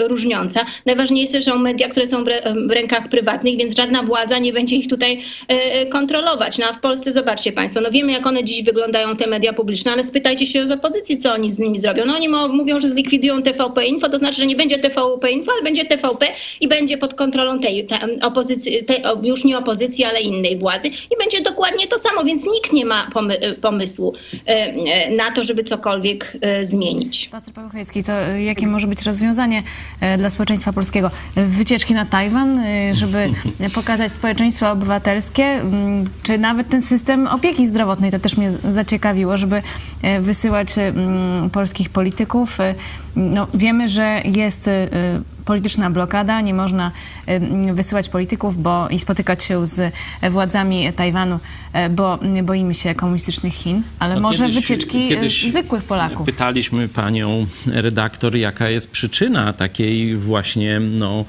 [0.08, 0.66] różniąca.
[0.86, 5.22] Najważniejsze są media, które są w, rękach prywatnych, więc żadna władza nie będzie ich tutaj
[5.90, 6.58] kontrolować.
[6.58, 9.92] No a w Polsce zobaczcie Państwo, no wiemy jak one dziś wyglądają, te media publiczne,
[9.92, 12.02] ale spytajcie się z opozycji, co oni z nimi zrobią.
[12.06, 15.62] No oni mówią, że zlikwidują TVP Info, to znaczy, że nie będzie TVP Info, ale
[15.62, 16.26] będzie TVP
[16.60, 21.16] i będzie pod kontrolą tej, tej opozycji, tej, już nie opozycji, ale innej władzy i
[21.18, 24.14] będzie dokładnie to samo, więc nikt nie ma pomy- pomysłu
[24.46, 27.28] e, e, na to, żeby cokolwiek zmienić.
[27.28, 29.62] Pastor Paweł Chojecki, to y, jakie może być rozwiązanie
[30.14, 31.10] y, dla społeczeństwa polskiego?
[31.36, 33.30] Wycieczki na Tajwan, y, żeby
[33.74, 39.56] pokazać społeczeństwo obywatelskie, mm, czy nawet ten system opieki zdrowotnej, to też mnie zaciekawiło, żeby
[39.56, 40.92] y, wysyłać y,
[41.52, 42.58] polskich polityków.
[43.16, 44.88] No, wiemy, że jest y,
[45.44, 46.90] polityczna blokada, nie można
[47.68, 49.94] y, wysyłać polityków bo, i spotykać się z
[50.30, 51.38] władzami Tajwanu,
[51.86, 56.26] y, bo boimy się komunistycznych Chin, ale No może kiedyś- wycieczki y, kiedyś zwykłych Polaków.
[56.26, 61.24] Pytaliśmy panią redaktor, jaka jest przyczyna takiej właśnie no,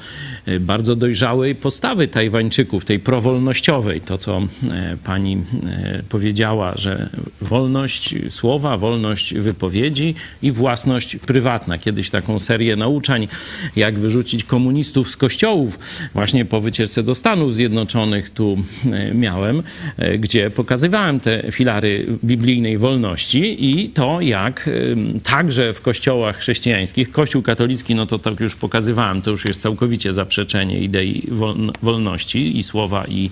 [0.60, 4.02] bardzo dojrzałej postawy Tajwańczyków, tej prowolnościowej.
[4.02, 7.10] To, co e, pani e, powiedziała, że
[7.42, 11.73] wolność słowa, wolność wypowiedzi i własność prywatna.
[11.78, 13.28] Kiedyś taką serię nauczań,
[13.76, 15.80] jak wyrzucić komunistów z kościołów,
[16.14, 18.58] właśnie po wycieczce do Stanów Zjednoczonych tu
[18.92, 19.64] e, miałem,
[19.98, 27.12] e, gdzie pokazywałem te filary biblijnej wolności i to, jak ym, także w kościołach chrześcijańskich,
[27.12, 32.58] Kościół katolicki, no to tak już pokazywałem, to już jest całkowicie zaprzeczenie idei woln- wolności
[32.58, 33.30] i słowa i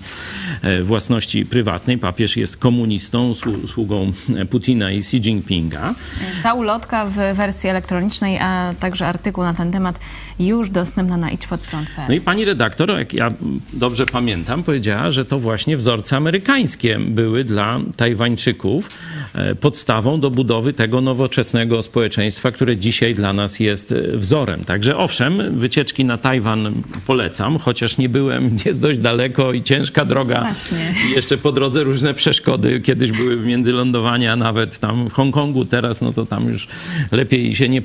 [0.62, 1.98] e, własności prywatnej.
[1.98, 5.94] Papież jest komunistą, słu- sługą e, Putina i Xi Jinpinga.
[6.42, 9.98] Ta ulotka w wersji elektronicznej, a także artykuł na ten temat
[10.38, 12.08] już dostępna na idźpodprąd.pl.
[12.08, 13.28] No i pani redaktor, jak ja
[13.72, 18.90] dobrze pamiętam, powiedziała, że to właśnie wzorce amerykańskie były dla Tajwańczyków
[19.34, 24.64] e, podstawą do budowy tego nowoczesnego społeczeństwa, które dzisiaj dla nas jest e, wzorem.
[24.64, 26.72] Także owszem, wycieczki na Tajwan
[27.06, 30.40] polecam, chociaż nie byłem, jest dość daleko i ciężka droga.
[30.40, 30.94] Właśnie.
[31.16, 32.80] Jeszcze po drodze różne przeszkody.
[32.80, 36.68] Kiedyś były międzylądowania nawet tam w Hongkongu, teraz no to tam już
[37.12, 37.82] lepiej się nie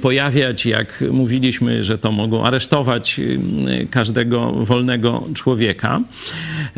[0.66, 6.02] Jak mówiliśmy, że to mogą aresztować y, każdego wolnego człowieka.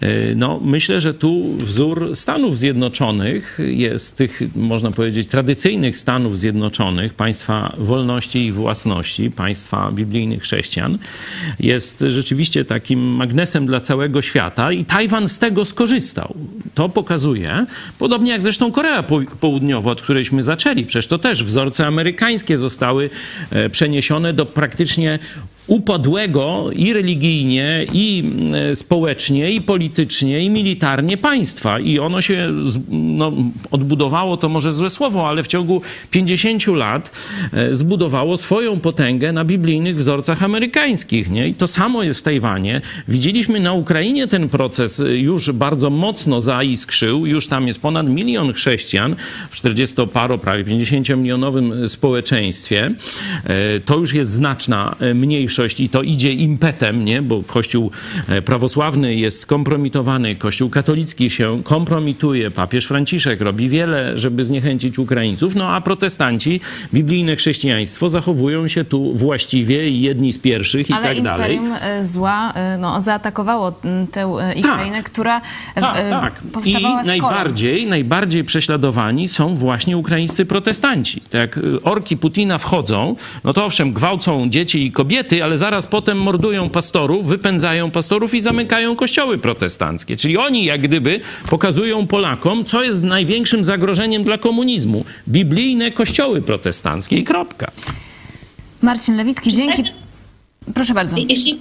[0.03, 7.14] Y, No, myślę, że tu wzór Stanów Zjednoczonych jest tych, można powiedzieć, tradycyjnych Stanów Zjednoczonych,
[7.14, 10.97] państwa wolności i własności, państwa biblijnych chrześcijan,
[11.60, 16.36] jest rzeczywiście takim magnesem dla całego świata i Tajwan z tego skorzystał.
[16.74, 17.66] To pokazuje,
[17.99, 20.86] podobnie jak zresztą Korea Po- Południowa, od którejśmy zaczęli.
[20.86, 23.10] Przecież to też wzorce amerykańskie zostały
[23.72, 25.20] przeniesione do praktycznie
[25.70, 31.80] upadłego i religijnie, i e, społecznie, i politycznie, i militarnie państwa.
[31.80, 32.53] I ono się
[32.89, 33.32] no,
[33.72, 37.11] odbudowało, to może złe słowo, ale w ciągu 50 lat
[37.53, 41.30] e, zbudowało swoją potęgę na biblijnych wzorcach amerykańskich.
[41.30, 41.47] Nie?
[41.47, 42.82] I to samo jest w Tajwanie.
[43.07, 47.26] Widzieliśmy na Ukrainie ten proces e, już bardzo mocno zaiskrzył.
[47.26, 49.15] Już tam jest ponad milion chrześcijan
[49.49, 52.91] w 40-paro, prawie 50-milionowym społeczeństwie.
[53.86, 55.13] To już jest znaczna e,
[55.60, 57.22] mniejszość i to idzie impetem, nie?
[57.22, 57.91] bo Kościół
[58.28, 65.55] e, prawosławny jest skompromitowany, Kościół katolicki się kompromituje, papież Franciszek robi wiele, żeby zniechęcić Ukraińców,
[65.55, 66.62] no a protestanci,
[66.93, 71.55] biblijne chrześcijaństwo zachowują się tu właściwie i jedni z pierwszych i Ale tak dalej.
[71.55, 73.74] Imperium y, Zła y, no, zaatakowało
[74.12, 76.34] tę Ukrainę, która y, Tak, tak.
[76.53, 81.22] powstawała I najbardziej, najbardziej prześladowani są właśnie ukraińscy protestanci.
[81.30, 86.18] To jak orki Putina wchodzą, no to owszem, gwałcą dzieci i kobiety, ale zaraz potem
[86.18, 90.18] mordują pastorów, wypędzają pastorów i zamykają kościoły protestanckie.
[90.18, 91.20] Czyli oni jak gdyby
[91.50, 95.06] pokazują Polakom, co jest największym zagrożeniem dla komunizmu.
[95.28, 97.72] Biblijne kościoły protestanckie i kropka.
[98.82, 99.84] Marcin Lewicki, dzięki.
[100.74, 101.16] Proszę bardzo.
[101.30, 101.60] Jeśli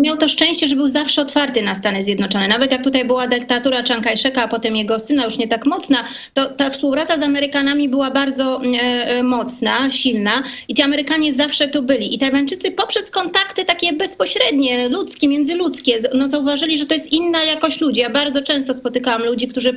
[0.00, 2.48] miał to szczęście, że był zawsze otwarty na Stany Zjednoczone.
[2.48, 6.04] Nawet jak tutaj była dyktatura Chiang Kai-sheka, a potem jego syna, już nie tak mocna,
[6.34, 11.68] to ta współpraca z Amerykanami była bardzo e, e, mocna, silna i ci Amerykanie zawsze
[11.68, 12.14] tu byli.
[12.14, 17.80] I Tajwańczycy poprzez kontakty takie bezpośrednie, ludzkie, międzyludzkie, no zauważyli, że to jest inna jakość
[17.80, 18.00] ludzi.
[18.00, 19.74] Ja bardzo często spotykałam ludzi, którzy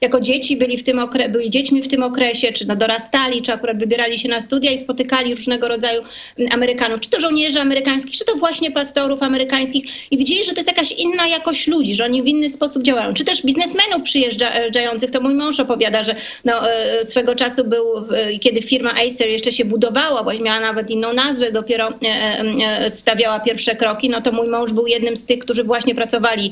[0.00, 3.52] jako dzieci byli w tym okre- byli dziećmi w tym okresie, czy no dorastali, czy
[3.52, 6.00] akurat wybierali się na studia i spotykali różnego rodzaju
[6.38, 10.52] mm, Amerykanów, czy to żołnierzy amerykańskich, czy to właśnie pastorów amerykańskich, amerykańskich i widzieli, że
[10.52, 13.14] to jest jakaś inna jakość ludzi, że oni w inny sposób działają.
[13.14, 18.38] Czy też biznesmenów przyjeżdżających, to mój mąż opowiada, że no, e, swego czasu był, e,
[18.38, 23.76] kiedy firma Acer jeszcze się budowała, bo miała nawet inną nazwę, dopiero e, stawiała pierwsze
[23.76, 26.50] kroki, no to mój mąż był jednym z tych, którzy właśnie pracowali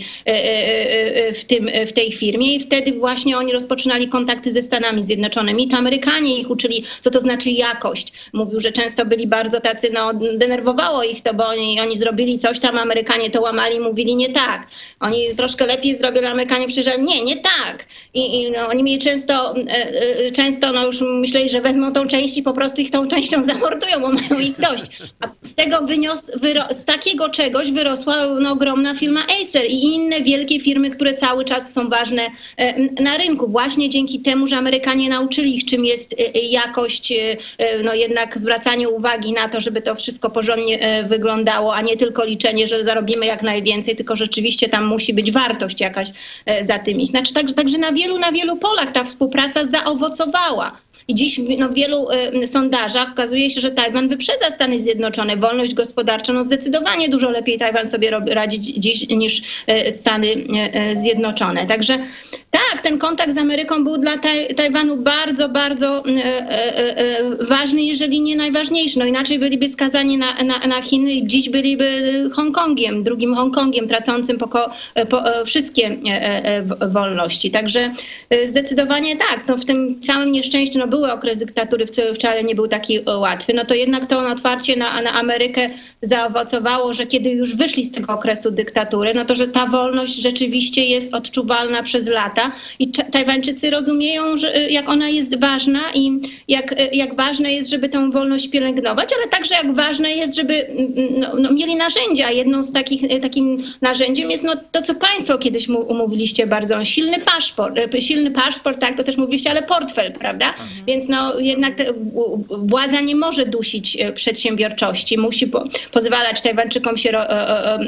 [1.35, 5.69] w, tym, w tej firmie i wtedy właśnie oni rozpoczynali kontakty ze Stanami Zjednoczonymi.
[5.69, 8.13] To Amerykanie ich uczyli, co to znaczy jakość.
[8.33, 12.61] Mówił, że często byli bardzo tacy, no denerwowało ich to, bo oni, oni zrobili coś
[12.61, 14.67] tam, Amerykanie to łamali, mówili nie tak.
[15.01, 17.87] Oni troszkę lepiej zrobili, Amerykanie przyjeżdżali, nie, nie tak.
[18.15, 19.55] I, i no, oni mieli często,
[20.37, 24.01] często no już myśleli, że wezmą tą część i po prostu ich tą częścią zamordują,
[24.01, 24.85] bo mają ich dość.
[25.21, 26.31] A z tego wynios,
[26.71, 31.73] z takiego czegoś wyrosła no, ogromna firma Acer i inne wielkie firmy, które cały czas
[31.73, 32.31] są ważne
[33.01, 33.49] na rynku.
[33.49, 36.17] Właśnie dzięki temu, że Amerykanie nauczyli ich, czym jest
[36.51, 37.13] jakość,
[37.85, 42.67] no jednak zwracanie uwagi na to, żeby to wszystko porządnie wyglądało, a nie tylko liczenie,
[42.67, 46.09] że zarobimy jak najwięcej, tylko rzeczywiście tam musi być wartość jakaś
[46.61, 47.11] za tym iść.
[47.11, 50.79] Znaczy, także, także na wielu, na wielu polach ta współpraca zaowocowała.
[51.09, 52.07] I dziś no, w wielu
[52.43, 55.37] y, sondażach okazuje się, że Tajwan wyprzedza Stany Zjednoczone.
[55.37, 60.97] Wolność gospodarcza, no zdecydowanie dużo lepiej Tajwan sobie robi, radzi dziś niż y, Stany y,
[60.97, 61.67] Zjednoczone.
[61.67, 61.99] Także
[62.55, 66.03] tak, ten kontakt z Ameryką był dla taj, Tajwanu bardzo, bardzo
[67.41, 68.99] ważny, jeżeli nie najważniejszy.
[68.99, 72.03] No inaczej byliby skazani na, na, na Chiny i dziś byliby
[72.33, 74.71] Hongkongiem, drugim Hongkongiem, tracącym poko,
[75.11, 75.99] po, wszystkie
[76.93, 77.51] wolności.
[77.51, 77.91] Także
[78.45, 82.99] zdecydowanie tak, no w tym całym nieszczęściu, no były okres dyktatury, wcale nie był taki
[82.99, 85.69] e, łatwy, no to jednak to otwarcie na, na Amerykę
[86.03, 90.85] zaowocowało, że kiedy już wyszli z tego okresu dyktatury, no to że ta wolność rzeczywiście
[90.85, 92.44] jest odczuwalna przez lata
[92.79, 97.71] i Tajwańczycy rozumieją, że, e, jak ona jest ważna i jak, e, jak ważne jest,
[97.71, 100.67] żeby tę wolność pielęgnować, ale także jak ważne jest, żeby
[101.19, 102.31] no, no, mieli narzędzia.
[102.31, 107.81] Jedną z takich, takim narzędziem jest no, to, co państwo kiedyś umówiliście bardzo, silny paszport,
[107.99, 110.49] silny paszport, tak, to też mówiliście, ale portfel, prawda?
[110.49, 110.69] Mhm.
[110.87, 111.85] Więc no, jednak te,
[112.51, 117.79] władza nie może dusić przedsiębiorczości, musi po, pozwalać Tajwańczykom się ro, e,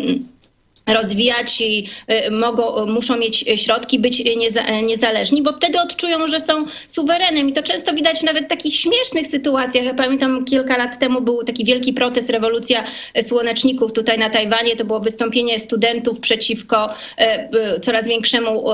[0.86, 1.88] rozwijać i
[2.26, 7.48] y, mogą, muszą mieć środki, być nieza, niezależni, bo wtedy odczują, że są suwerenem.
[7.48, 9.84] I to często widać nawet w takich śmiesznych sytuacjach.
[9.84, 12.84] Ja pamiętam kilka lat temu był taki wielki protest, rewolucja
[13.22, 14.76] słoneczników tutaj na Tajwanie.
[14.76, 18.64] To było wystąpienie studentów przeciwko e, coraz większemu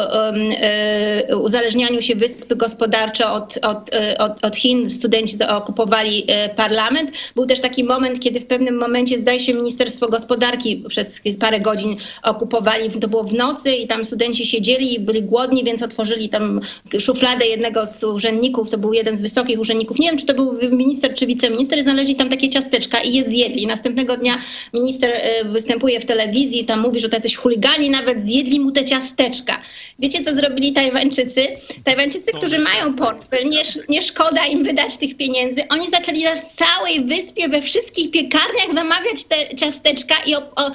[1.42, 4.90] uzależnianiu się wyspy gospodarczo od, od, od, od Chin.
[4.90, 7.10] Studenci zaokupowali parlament.
[7.34, 11.96] Był też taki moment, kiedy w pewnym momencie zdaje się Ministerstwo Gospodarki przez parę godzin
[12.22, 16.60] okupowali, to było w nocy i tam studenci siedzieli i byli głodni, więc otworzyli tam
[16.98, 20.52] szufladę jednego z urzędników, to był jeden z wysokich urzędników, nie wiem czy to był
[20.70, 23.66] minister czy wiceminister, i znaleźli tam takie ciasteczka i je zjedli.
[23.66, 24.38] Następnego dnia
[24.72, 29.62] minister e, występuje w telewizji, tam mówi, że tacyś chuligani nawet zjedli mu te ciasteczka.
[29.98, 31.46] Wiecie, co zrobili Tajwańczycy?
[31.84, 35.68] Tajwańczycy, którzy mają portfel, nie, nie szkoda im wydać tych pieniędzy.
[35.68, 40.70] Oni zaczęli na całej wyspie, we wszystkich piekarniach zamawiać te ciasteczka i o, o,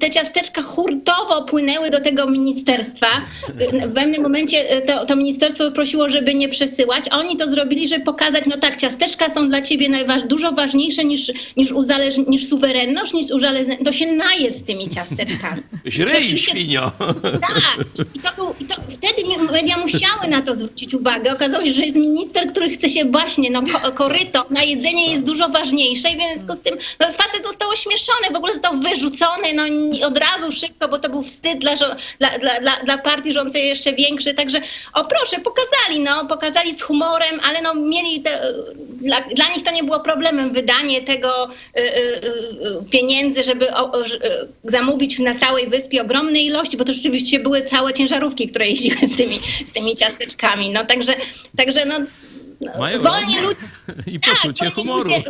[0.00, 3.06] te ciasteczka hurtowo płynęły do tego ministerstwa.
[3.88, 8.04] W pewnym momencie e, to, to ministerstwo prosiło, żeby nie przesyłać, oni to zrobili, żeby
[8.04, 13.12] pokazać, no tak, ciasteczka są dla ciebie najważ- dużo ważniejsze niż, niż, uzależ- niż suwerenność,
[13.12, 13.84] niż uzależnienie.
[13.84, 15.62] To się najedz tymi ciasteczkami.
[15.86, 16.92] Źrej, świnio.
[17.22, 17.62] Tak.
[18.14, 19.22] I, to był, i to, wtedy
[19.52, 21.32] media musiały na to zwrócić uwagę.
[21.32, 23.62] Okazało się, że jest minister, który chce się właśnie, no
[23.94, 28.26] koryto, na jedzenie jest dużo ważniejsze i w związku z tym no, facet został ośmieszony,
[28.32, 29.65] w ogóle został wyrzucony, no
[30.06, 31.74] od razu szybko, bo to był wstyd dla,
[32.18, 34.34] dla, dla, dla partii rządzącej jeszcze większy.
[34.34, 34.60] Także
[34.94, 38.54] o proszę, pokazali, no, pokazali z humorem, ale no mieli te,
[38.88, 44.04] dla, dla nich to nie było problemem wydanie tego y, y, y, pieniędzy, żeby o,
[44.04, 44.08] y,
[44.64, 49.16] zamówić na całej wyspie ogromne ilości, bo to rzeczywiście były całe ciężarówki, które jeździły z
[49.16, 50.70] tymi, z tymi ciasteczkami.
[50.70, 51.14] No także,
[51.56, 51.94] także no,
[52.78, 53.62] mają wolni ludzie.
[54.14, 54.98] I poczucie tak, humoru.
[54.98, 55.22] Ludzie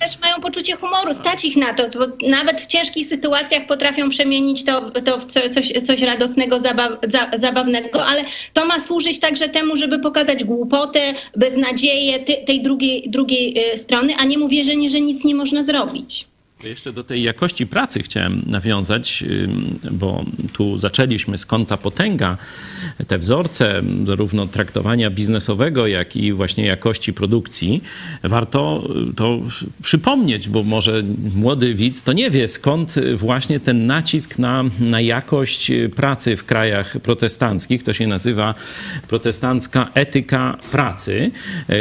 [0.00, 4.64] też mają poczucie humoru, stać ich na to, bo nawet w ciężkich sytuacjach potrafią przemienić
[4.64, 9.76] to, to w coś, coś radosnego, zabaw, za, zabawnego, ale to ma służyć także temu,
[9.76, 11.00] żeby pokazać głupotę,
[11.36, 16.26] beznadzieję tej drugiej, drugiej y, strony, a nie mu wierzenie, że nic nie można zrobić.
[16.64, 19.24] Jeszcze do tej jakości pracy chciałem nawiązać,
[19.90, 22.36] bo tu zaczęliśmy z kąta potęga.
[23.06, 27.82] Te wzorce zarówno traktowania biznesowego, jak i właśnie jakości produkcji.
[28.22, 29.40] Warto to
[29.82, 31.02] przypomnieć, bo może
[31.34, 37.00] młody widz to nie wie, skąd właśnie ten nacisk na, na jakość pracy w krajach
[37.00, 37.82] protestanckich.
[37.82, 38.54] To się nazywa
[39.08, 41.30] protestancka etyka pracy,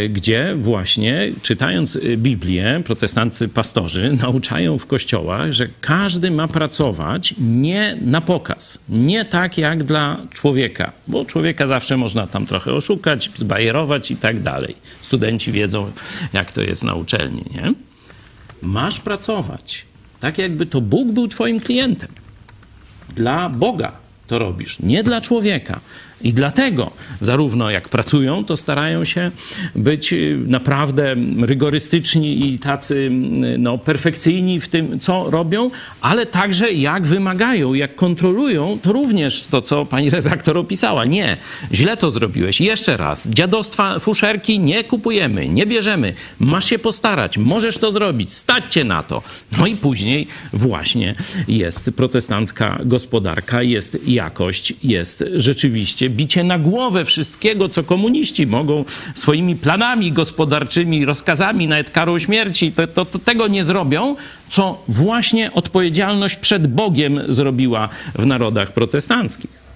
[0.09, 7.97] gdzie właśnie czytając Biblię, protestanccy pastorzy nauczają mają w kościołach, że każdy ma pracować nie
[8.01, 14.11] na pokaz, nie tak jak dla człowieka, bo człowieka zawsze można tam trochę oszukać, zbajerować
[14.11, 14.75] i tak dalej.
[15.01, 15.91] Studenci wiedzą,
[16.33, 17.73] jak to jest na uczelni, nie?
[18.61, 19.85] Masz pracować
[20.19, 22.09] tak, jakby to Bóg był twoim klientem.
[23.15, 23.91] Dla Boga
[24.27, 25.79] to robisz, nie dla człowieka.
[26.21, 26.91] I dlatego,
[27.21, 29.31] zarówno jak pracują, to starają się
[29.75, 33.09] być y, naprawdę rygorystyczni i tacy y,
[33.57, 39.61] no, perfekcyjni w tym, co robią, ale także jak wymagają, jak kontrolują, to również to,
[39.61, 41.05] co pani redaktor opisała.
[41.05, 41.37] Nie,
[41.73, 42.61] źle to zrobiłeś.
[42.61, 46.13] Jeszcze raz, dziadostwa, fuszerki nie kupujemy, nie bierzemy.
[46.39, 49.23] Masz się postarać, możesz to zrobić, stać cię na to.
[49.59, 51.15] No i później właśnie
[51.47, 58.85] jest protestancka gospodarka, jest jakość, jest rzeczywiście bicie na głowę wszystkiego, co komuniści mogą
[59.15, 64.15] swoimi planami gospodarczymi, rozkazami, nawet karą śmierci, to, to, to tego nie zrobią,
[64.49, 69.67] co właśnie odpowiedzialność przed Bogiem zrobiła w narodach protestanckich.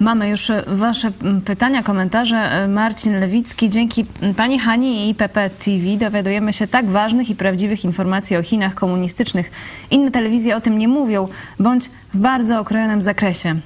[0.00, 1.12] Mamy już Wasze
[1.44, 2.68] pytania, komentarze.
[2.68, 4.04] Marcin Lewicki, dzięki
[4.36, 9.50] Pani Hani i PP TV dowiadujemy się tak ważnych i prawdziwych informacji o Chinach komunistycznych.
[9.90, 13.60] Inne telewizje o tym nie mówią, bądź w bardzo okrojonym zakresie.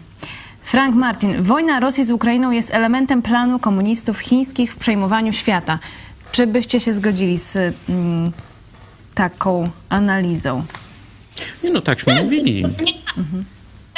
[0.64, 5.78] Frank Martin, wojna Rosji z Ukrainą jest elementem planu komunistów chińskich w przejmowaniu świata.
[6.32, 7.56] Czy byście się zgodzili z
[7.88, 8.32] mm,
[9.14, 10.64] taką analizą?
[11.64, 12.64] Nie no, takśmy mówili.
[12.64, 13.44] Mhm.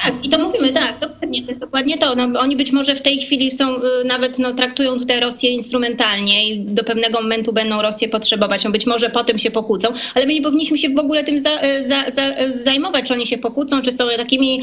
[0.06, 2.14] Tak, i to mówimy, tak, dokładnie, to jest dokładnie to.
[2.14, 6.48] No, oni być może w tej chwili są, y, nawet no, traktują tutaj Rosję instrumentalnie
[6.48, 8.64] i do pewnego momentu będą Rosję potrzebować.
[8.64, 11.50] No, być może potem się pokłócą, ale my nie powinniśmy się w ogóle tym za,
[11.50, 14.60] y, za, za, zajmować, czy oni się pokłócą, czy są takimi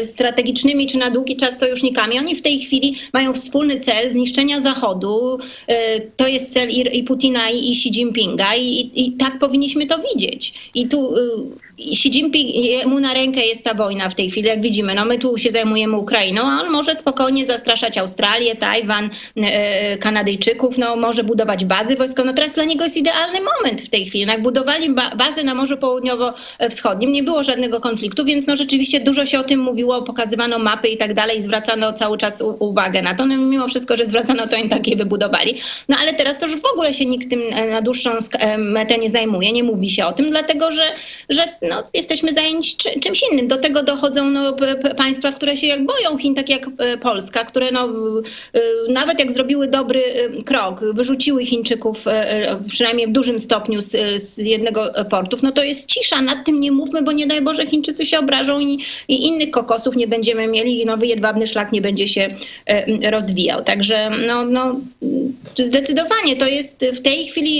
[0.00, 2.18] y, strategicznymi, czy na długi czas sojusznikami.
[2.18, 5.38] Oni w tej chwili mają wspólny cel zniszczenia Zachodu.
[5.70, 9.86] Y, to jest cel i, i Putina, i, i Xi Jinpinga i, i, tak powinniśmy
[9.86, 10.70] to widzieć.
[10.74, 14.60] I tu y, Xi Jinping, mu na rękę jest ta wojna w tej chwili, jak
[14.60, 14.94] widzimy.
[14.94, 20.78] No my tu się zajmujemy Ukrainą, a on może spokojnie zastraszać Australię, Tajwan, e, Kanadyjczyków,
[20.78, 22.26] no może budować bazy wojskowe.
[22.26, 24.26] No teraz dla niego jest idealny moment w tej chwili.
[24.26, 29.00] No, jak budowali ba bazę na Morzu Południowo-Wschodnim, nie było żadnego konfliktu, więc no rzeczywiście
[29.00, 33.14] dużo się o tym mówiło, pokazywano mapy i tak dalej, zwracano cały czas uwagę na
[33.14, 33.26] to.
[33.26, 35.54] No mimo wszystko, że zwracano to, oni takie wybudowali.
[35.88, 38.98] No ale teraz to już w ogóle się nikt tym e, na dłuższą e, metę
[38.98, 40.84] nie zajmuje, nie mówi się o tym, dlatego że,
[41.28, 43.48] że no, jesteśmy zajęci czymś innym.
[43.48, 44.56] Do tego dochodzą no,
[44.96, 47.88] państwa, które się jak boją Chin, tak jak e, Polska, które no,
[48.52, 52.04] e, nawet jak zrobiły dobry e, krok, wyrzuciły Chińczyków
[52.68, 56.72] przynajmniej w dużym stopniu z, z jednego portów, no to jest cisza, nad tym nie
[56.72, 60.82] mówmy, bo nie daj Boże Chińczycy się obrażą i, i innych kokosów nie będziemy mieli
[60.82, 62.28] i nowy jedwabny szlak nie będzie się
[63.10, 63.64] rozwijał.
[63.64, 64.80] Także no, no,
[65.56, 67.56] zdecydowanie to jest w tej chwili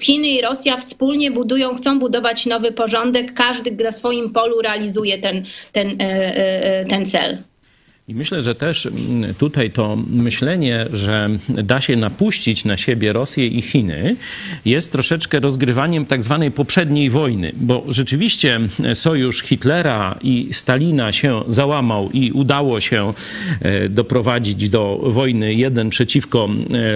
[0.00, 5.44] Chiny i Rosja wspólnie budują, chcą budować nowy porządek, każdy na swoim polu realizuje ten,
[5.72, 7.49] ten, e, e, ten cel.
[8.10, 13.46] I myślę, że też mm, tutaj to myślenie, że da się napuścić na siebie Rosję
[13.46, 14.16] i Chiny,
[14.64, 18.60] jest troszeczkę rozgrywaniem tak zwanej poprzedniej wojny, bo rzeczywiście
[18.94, 23.12] sojusz Hitlera i Stalina się załamał i udało się
[23.60, 26.48] e, doprowadzić do wojny jeden przeciwko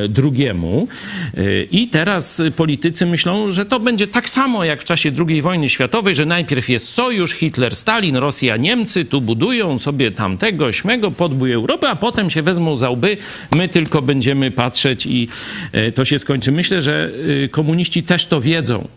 [0.04, 0.88] e, drugiemu.
[1.36, 5.68] E, I teraz politycy myślą, że to będzie tak samo jak w czasie II wojny
[5.68, 11.52] światowej, że najpierw jest sojusz Hitler, Stalin, Rosja, Niemcy, tu budują sobie tamtego, śmego, podbój
[11.52, 13.16] Europy, a potem się wezmą za łby,
[13.52, 15.28] my tylko będziemy patrzeć i
[15.72, 16.52] e, to się skończy.
[16.52, 17.10] Myślę, że
[17.44, 18.88] e, komuniści też to wiedzą,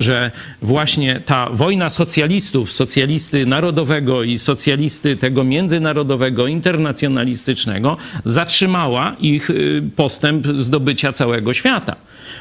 [0.00, 0.30] że
[0.62, 9.54] właśnie ta wojna socjalistów, socjalisty narodowego i socjalisty tego międzynarodowego, internacjonalistycznego, zatrzymała ich e,
[9.96, 11.96] postęp zdobycia całego świata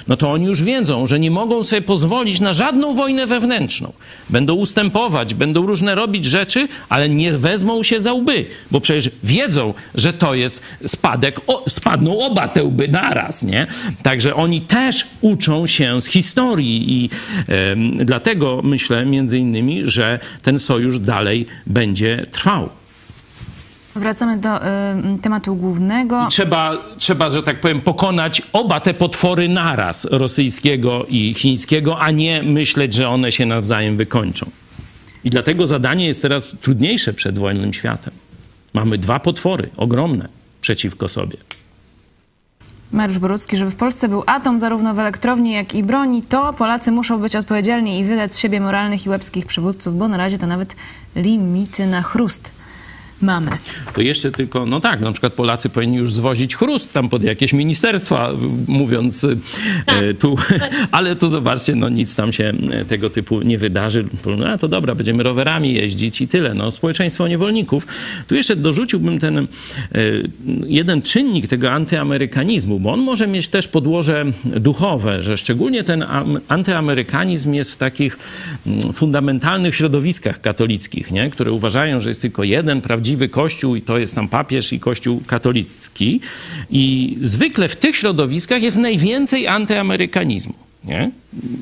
[0.07, 3.93] no to oni już wiedzą, że nie mogą sobie pozwolić na żadną wojnę wewnętrzną.
[4.29, 9.73] Będą ustępować, będą różne robić rzeczy, ale nie wezmą się za łby, bo przecież wiedzą,
[9.95, 13.67] że to jest spadek, o, spadną oba te łby naraz, nie?
[14.03, 17.09] Także oni też uczą się z historii i
[18.05, 22.69] dlatego myślę między innymi, że ten sojusz dalej będzie trwał.
[23.95, 26.25] Wracamy do y, tematu głównego.
[26.27, 32.11] I trzeba, trzeba, że tak powiem, pokonać oba te potwory naraz, rosyjskiego i chińskiego, a
[32.11, 34.49] nie myśleć, że one się nawzajem wykończą.
[35.23, 38.13] I dlatego zadanie jest teraz trudniejsze przed wolnym światem.
[38.73, 40.29] Mamy dwa potwory, ogromne,
[40.61, 41.37] przeciwko sobie.
[42.91, 46.91] Mariusz Borucki, żeby w Polsce był atom zarówno w elektrowni, jak i broni, to Polacy
[46.91, 50.47] muszą być odpowiedzialni i wydać z siebie moralnych i łebskich przywódców, bo na razie to
[50.47, 50.75] nawet
[51.15, 52.62] limity na chrust
[53.23, 53.51] mamy.
[53.95, 57.53] To jeszcze tylko, no tak, na przykład Polacy powinni już zwozić chrust tam pod jakieś
[57.53, 58.29] ministerstwa,
[58.67, 59.23] mówiąc
[59.85, 60.37] e, tu,
[60.91, 64.05] ale tu zobaczcie, no nic tam się e, tego typu nie wydarzy.
[64.37, 66.53] No to dobra, będziemy rowerami jeździć i tyle.
[66.53, 67.87] No, społeczeństwo niewolników.
[68.27, 69.45] Tu jeszcze dorzuciłbym ten e,
[70.67, 76.05] jeden czynnik tego antyamerykanizmu, bo on może mieć też podłoże duchowe, że szczególnie ten
[76.47, 78.17] antyamerykanizm jest w takich
[78.67, 81.29] mm, fundamentalnych środowiskach katolickich, nie?
[81.29, 85.21] które uważają, że jest tylko jeden prawdziwy kościół i to jest tam papież i kościół
[85.27, 86.21] katolicki.
[86.69, 90.53] I zwykle w tych środowiskach jest najwięcej antyamerykanizmu.
[90.85, 91.11] Nie?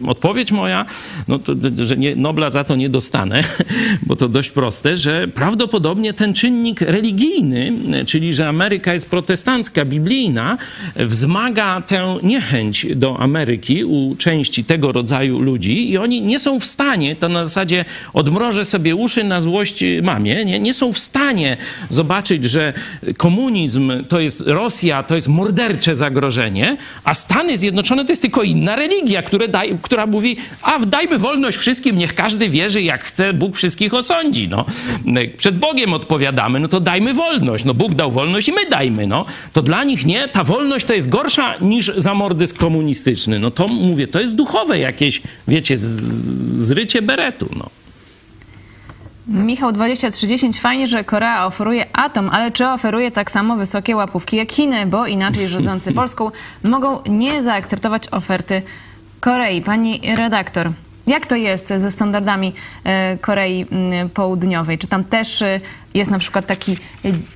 [0.08, 0.86] Odpowiedź moja,
[1.28, 3.44] no to, że nie, Nobla za to nie dostanę,
[4.08, 7.74] bo to dość proste, że prawdopodobnie ten czynnik religijny,
[8.06, 10.58] czyli że Ameryka jest protestancka, biblijna,
[10.96, 16.66] wzmaga tę niechęć do Ameryki u części tego rodzaju ludzi i oni nie są w
[16.66, 21.58] stanie, to na zasadzie odmrożę sobie uszy na złość mamie, nie, nie są w stanie
[21.90, 22.74] zobaczyć, że
[23.18, 28.76] komunizm to jest Rosja, to jest mordercze zagrożenie, a Stany Zjednoczone to jest tylko inna
[28.76, 33.56] religia, które da, która mówi, a dajmy wolność wszystkim, niech każdy wierzy jak chce, Bóg
[33.56, 34.48] wszystkich osądzi.
[34.48, 34.66] No.
[35.38, 37.66] Przed Bogiem odpowiadamy, no to dajmy wolność.
[37.66, 39.08] No Bóg dał wolność i my dajmy.
[39.08, 39.26] No.
[39.54, 43.40] To dla nich nie, ta wolność to jest gorsza niż zamordyzm komunistyczny.
[43.40, 45.84] No to mówię, to jest duchowe jakieś, wiecie, z,
[46.66, 47.50] zrycie beretu.
[47.56, 47.70] No.
[49.28, 54.52] Michał 2030, fajnie, że Korea oferuje atom, ale czy oferuje tak samo wysokie łapówki jak
[54.52, 56.32] Chiny, bo inaczej rządzący Polską
[56.64, 58.62] mogą nie zaakceptować oferty
[59.22, 59.62] Korei.
[59.62, 60.72] Pani redaktor,
[61.08, 62.54] jak to jest ze standardami
[62.84, 63.66] e, Korei
[64.14, 64.78] Południowej?
[64.78, 65.62] Czy tam też e,
[65.94, 66.78] jest na przykład taki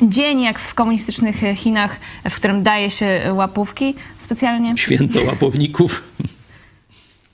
[0.01, 4.77] dzień jak w komunistycznych Chinach, w którym daje się łapówki specjalnie?
[4.77, 6.03] Święto łapowników.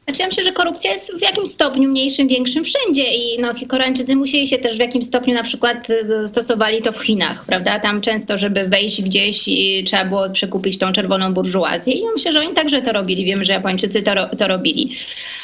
[0.05, 4.15] Znaczy ja myślę, że korupcja jest w jakimś stopniu mniejszym, większym wszędzie i no, Koreańczycy
[4.15, 7.79] musieli się też w jakimś stopniu na przykład y, stosowali to w Chinach, prawda?
[7.79, 9.49] Tam często, żeby wejść gdzieś
[9.85, 13.25] trzeba było przekupić tą czerwoną burżuazję i ja myślę, że oni także to robili.
[13.25, 14.95] Wiemy, że Japończycy to, to robili.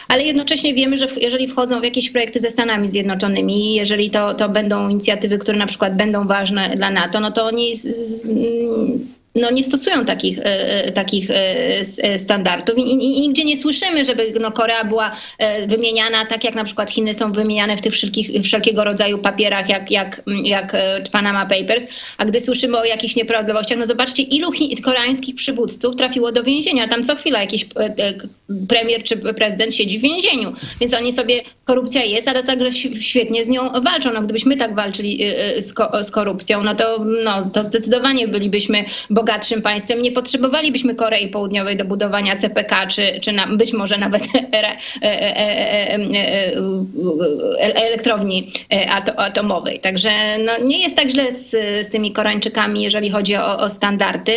[0.07, 4.49] Ale jednocześnie wiemy, że jeżeli wchodzą w jakieś projekty ze Stanami Zjednoczonymi, jeżeli to, to
[4.49, 8.29] będą inicjatywy, które na przykład będą ważne dla NATO, no to oni z, z,
[9.37, 14.33] no, nie stosują takich, e, e, takich e, standardów I, i, nigdzie nie słyszymy, żeby
[14.39, 15.11] no, Korea była
[15.67, 19.91] wymieniana tak, jak na przykład Chiny są wymieniane w tych wszelkich, wszelkiego rodzaju papierach, jak,
[19.91, 20.75] jak, jak
[21.11, 24.51] Panama Papers, a gdy słyszymy o jakichś nieprawidłowościach, no zobaczcie, ilu
[24.83, 26.87] koreańskich przywódców trafiło do więzienia.
[26.87, 27.65] Tam co chwila jakiś
[28.67, 33.49] premier czy prezydent siedzi w więzieniu, więc oni sobie, korupcja jest, ale także świetnie z
[33.49, 34.13] nią walczą.
[34.13, 35.19] No, gdybyśmy tak walczyli
[35.59, 40.01] z, ko z korupcją, no to, no, to zdecydowanie bylibyśmy bogaci bogatszym państwem.
[40.01, 44.23] Nie potrzebowalibyśmy Korei Południowej do budowania CPK, czy, czy na, być może nawet
[47.75, 48.51] elektrowni
[49.17, 49.79] atomowej.
[49.79, 50.09] Także
[50.45, 51.51] no, nie jest tak źle z,
[51.87, 54.33] z tymi Koreańczykami, jeżeli chodzi o, o standardy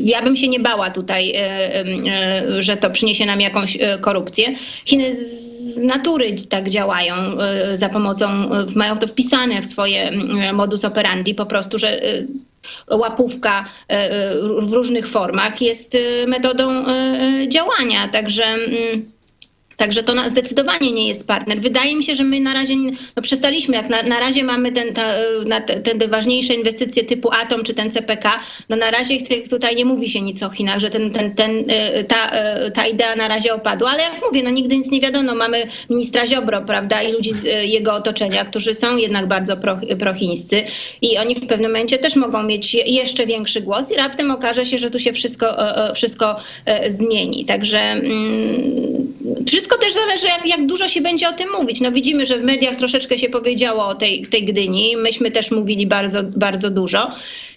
[0.00, 1.32] ja bym się nie bała tutaj,
[2.58, 4.54] że to przyniesie nam jakąś korupcję.
[4.84, 7.14] Chiny z natury tak działają
[7.74, 8.28] za pomocą,
[8.74, 10.10] mają to wpisane w swoje
[10.52, 12.00] modus operandi, po prostu, że
[12.90, 16.84] łapówka e, e, w różnych formach jest e, metodą
[17.48, 18.08] działania.
[18.08, 19.10] Także mm,
[19.76, 21.60] Także to zdecydowanie nie jest partner.
[21.60, 22.74] Wydaje mi się, że my na razie
[23.16, 25.14] no przestaliśmy, jak na, na razie mamy ten, ta,
[25.46, 29.14] na, ten, te ważniejsze inwestycje typu Atom czy ten CPK, no na razie
[29.50, 32.86] tutaj nie mówi się nic o Chinach, że ten, ten, ten, e, ta, e, ta
[32.86, 35.34] idea na razie opadła, ale jak mówię, no nigdy nic nie wiadomo.
[35.34, 40.62] Mamy ministra Ziobro, prawda, i ludzi z jego otoczenia, którzy są jednak bardzo pro, prochińscy
[41.02, 44.78] i oni w pewnym momencie też mogą mieć jeszcze większy głos i raptem okaże się,
[44.78, 45.56] że tu się wszystko,
[45.94, 46.34] wszystko
[46.88, 47.44] zmieni.
[47.46, 49.14] Także mm,
[49.46, 51.80] wszystko wszystko też zależy, jak, jak dużo się będzie o tym mówić.
[51.80, 54.96] No widzimy, że w mediach troszeczkę się powiedziało o tej, tej Gdyni.
[54.96, 57.10] Myśmy też mówili bardzo, bardzo dużo.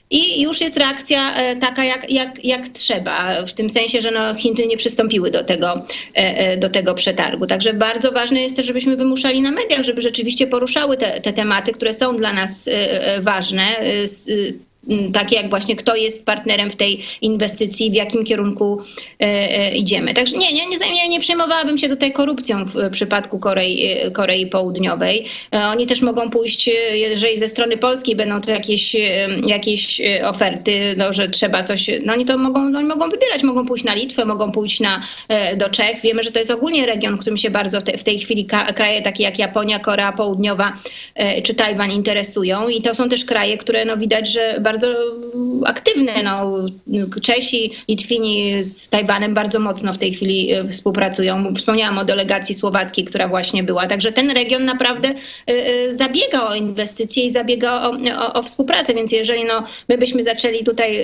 [0.09, 4.35] I już jest reakcja e, taka, jak, jak, jak trzeba, w tym sensie, że no,
[4.35, 5.77] Chiny nie przystąpiły do tego, e,
[6.15, 7.47] e, do tego przetargu.
[7.47, 11.71] Także bardzo ważne jest też, żebyśmy wymuszali na mediach, żeby rzeczywiście poruszały te, te tematy,
[11.71, 12.69] które są dla nas
[13.19, 13.63] ważne
[15.13, 18.81] takie jak właśnie kto jest partnerem w tej inwestycji, w jakim kierunku
[19.19, 20.13] e, e, idziemy.
[20.13, 25.25] Także nie, nie, nie, nie przejmowałabym się tutaj korupcją w przypadku Korei, e, Korei Południowej.
[25.51, 28.95] Oni też mogą pójść, jeżeli ze strony polskiej będą to jakieś,
[29.45, 33.83] jakieś oferty, no, że trzeba coś, no oni to mogą, oni mogą wybierać, mogą pójść
[33.83, 35.01] na Litwę, mogą pójść na,
[35.57, 36.01] do Czech.
[36.03, 39.01] Wiemy, że to jest ogólnie region, którym się bardzo w, te, w tej chwili kraje
[39.01, 40.73] takie jak Japonia, Korea Południowa
[41.43, 44.97] czy Tajwan interesują i to są też kraje, które no widać, że bardzo bardzo
[45.65, 46.11] aktywny.
[46.23, 46.65] No,
[47.21, 51.53] Czesi, Litwini z Tajwanem bardzo mocno w tej chwili e, współpracują.
[51.55, 53.87] Wspomniałam o delegacji słowackiej, która właśnie była.
[53.87, 55.09] Także ten region naprawdę
[55.89, 60.63] zabiega o inwestycje i zabiega o, o, o współpracę, więc jeżeli no, my byśmy zaczęli
[60.63, 60.99] tutaj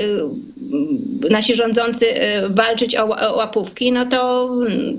[1.29, 2.05] nasi rządzący
[2.49, 3.05] walczyć o,
[3.35, 4.49] łapówki, no to,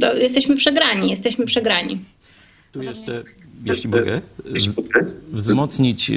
[0.01, 1.99] to jesteśmy przegrani, jesteśmy przegrani.
[2.73, 3.25] Tu jeszcze,
[3.67, 4.21] jeśli mogę,
[5.33, 6.11] wzmocnić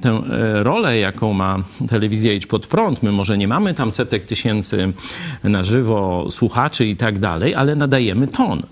[0.00, 3.02] tę e, rolę, jaką ma telewizja Idź Pod Prąd.
[3.02, 4.92] My może nie mamy tam setek tysięcy
[5.44, 8.62] na żywo słuchaczy i tak dalej, ale nadajemy ton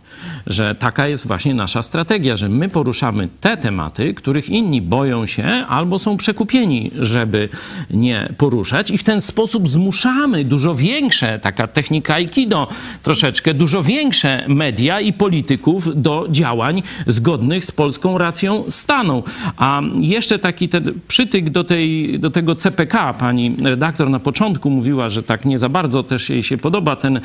[0.46, 5.44] że taka jest właśnie nasza strategia, że my poruszamy te tematy, których inni boją się
[5.68, 7.48] albo są przekupieni, żeby
[7.90, 12.68] nie poruszać i w ten sposób zmuszamy dużo większe, taka technika Aikido
[13.02, 19.22] troszeczkę, dużo większe media i polityków do działań zgodnych z polską racją stanu.
[19.56, 25.08] A jeszcze taki ten przytyk do, tej, do tego CPK, pani redaktor na początku mówiła,
[25.08, 27.20] że tak nie za bardzo też jej się podoba ten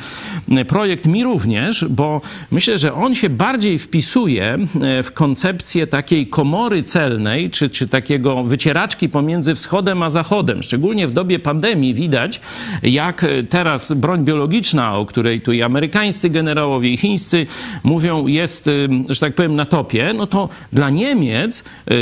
[0.68, 2.20] projekt, mi również, bo
[2.50, 8.44] myślę, że on się bardziej wpisuje e, w koncepcję takiej komory celnej, czy, czy takiego
[8.44, 10.62] wycieraczki pomiędzy wschodem a zachodem.
[10.62, 12.40] Szczególnie w dobie pandemii widać,
[12.82, 17.46] jak teraz broń biologiczna, o której tu i amerykańscy generałowie, i chińscy
[17.82, 18.72] mówią, jest, e,
[19.08, 21.94] że tak powiem, na topie, no to dla Niemiec e,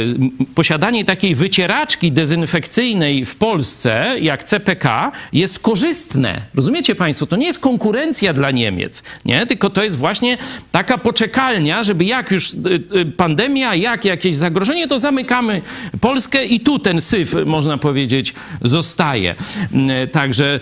[0.54, 6.42] posiadanie takiej wycieraczki dezynfekcyjnej w Polsce, jak CPK, jest korzystne.
[6.54, 7.26] Rozumiecie Państwo?
[7.26, 9.46] To nie jest konkurencja dla Niemiec, nie?
[9.46, 10.38] tylko to jest właśnie
[10.72, 12.56] taka poczekalnia, żeby jak już y,
[12.96, 15.62] y, pandemia, jak jakieś zagrożenie, to zamykamy
[16.00, 19.34] Polskę i tu ten syf, można powiedzieć, zostaje.
[19.72, 20.60] Mm, także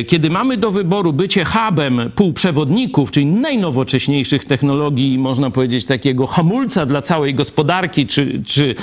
[0.00, 6.86] y, kiedy mamy do wyboru bycie hubem półprzewodników, czyli najnowocześniejszych technologii, można powiedzieć, takiego hamulca
[6.86, 8.74] dla całej gospodarki, czy, czy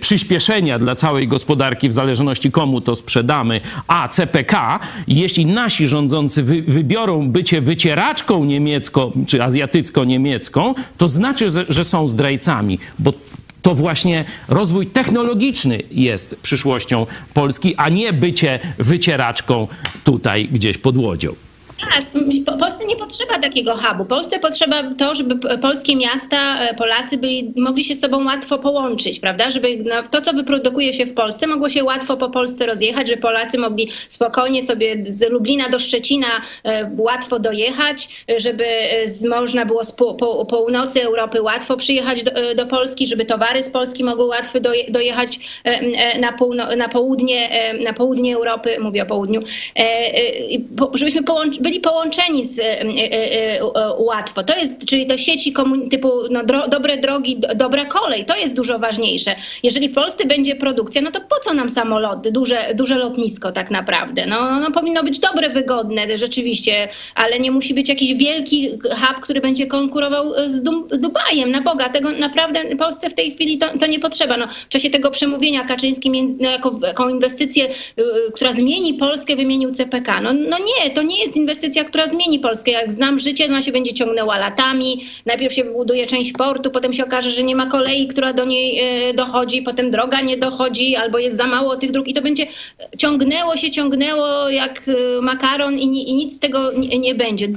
[0.00, 6.62] przyspieszenia dla całej gospodarki, w zależności komu to sprzedamy, a CPK, jeśli nasi rządzący wy,
[6.62, 10.21] wybiorą bycie wycieraczką niemiecko, czy azjatycko-niemiecką,
[10.98, 13.12] to znaczy, że są zdrajcami, bo
[13.62, 19.68] to właśnie rozwój technologiczny jest przyszłością Polski, a nie bycie wycieraczką
[20.04, 21.34] tutaj gdzieś pod łodzią.
[21.80, 22.04] Tak,
[22.58, 24.04] Polsce nie potrzeba takiego hubu.
[24.04, 29.20] Polsce potrzeba to, żeby polskie miasta, e, Polacy byli, mogli się z sobą łatwo połączyć,
[29.20, 29.50] prawda?
[29.50, 33.22] Żeby no, to, co wyprodukuje się w Polsce, mogło się łatwo po Polsce rozjechać, żeby
[33.22, 36.26] Polacy mogli spokojnie sobie z Lublina do Szczecina
[36.64, 42.24] e, łatwo dojechać, żeby e, z, można było z po, po, północy Europy łatwo przyjechać
[42.24, 45.62] do, do, Polski, żeby towary z Polski mogły łatwo doje, dojechać
[46.20, 47.50] na, półno, na, południe,
[47.84, 49.40] na południe Europy, mówię o południu,
[50.94, 51.22] żebyśmy
[51.60, 52.60] byli połączeni z,
[53.98, 54.42] łatwo.
[54.42, 55.54] To jest, czyli to sieci
[55.90, 59.34] typu no, dro, dobre drogi, do, dobra kolej, to jest dużo ważniejsze.
[59.62, 63.70] Jeżeli w Polsce będzie produkcja, no to po co nam samoloty, duże, duże lotnisko tak
[63.70, 64.26] naprawdę?
[64.26, 69.40] No, no powinno być dobre, wygodne rzeczywiście, ale nie musi być jakiś wielki hub, który
[69.40, 70.62] będzie konkurował z
[71.00, 71.50] Dubajem.
[71.50, 74.36] Na Boga, tego naprawdę Polsce w tej chwili to, to nie potrzeba.
[74.36, 77.66] No, w czasie tego przemówienia Kaczyński między, no, jako, jako inwestycję,
[77.98, 80.20] y, która zmieni Polskę, wymienił CPK.
[80.20, 82.71] No, no nie, to nie jest inwestycja, która zmieni Polskę.
[82.72, 85.04] Jak znam życie, ona się będzie ciągnęła latami.
[85.26, 88.80] Najpierw się wybuduje część portu, potem się okaże, że nie ma kolei, która do niej
[88.80, 92.46] e, dochodzi, potem droga nie dochodzi, albo jest za mało tych dróg i to będzie
[92.98, 97.48] ciągnęło się, ciągnęło jak e, makaron i, i nic z tego nie, nie będzie.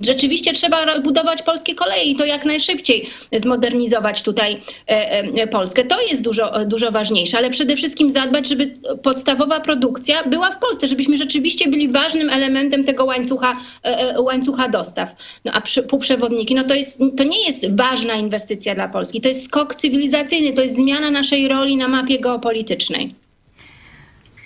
[0.00, 4.58] Rzeczywiście trzeba budować polskie kolei i to jak najszybciej zmodernizować tutaj
[4.88, 5.84] e, e, Polskę.
[5.84, 8.72] To jest dużo, dużo ważniejsze, ale przede wszystkim zadbać, żeby
[9.02, 15.14] podstawowa produkcja była w Polsce, żebyśmy rzeczywiście byli ważnym elementem tego łańcucha, e, łańcucha dostaw.
[15.44, 19.28] No a przy, półprzewodniki, no to, jest, to nie jest ważna inwestycja dla Polski, to
[19.28, 23.10] jest skok cywilizacyjny, to jest zmiana naszej roli na mapie geopolitycznej.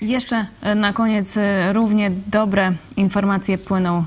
[0.01, 0.47] Jeszcze
[0.77, 1.39] na koniec
[1.73, 4.05] równie dobre informacje płyną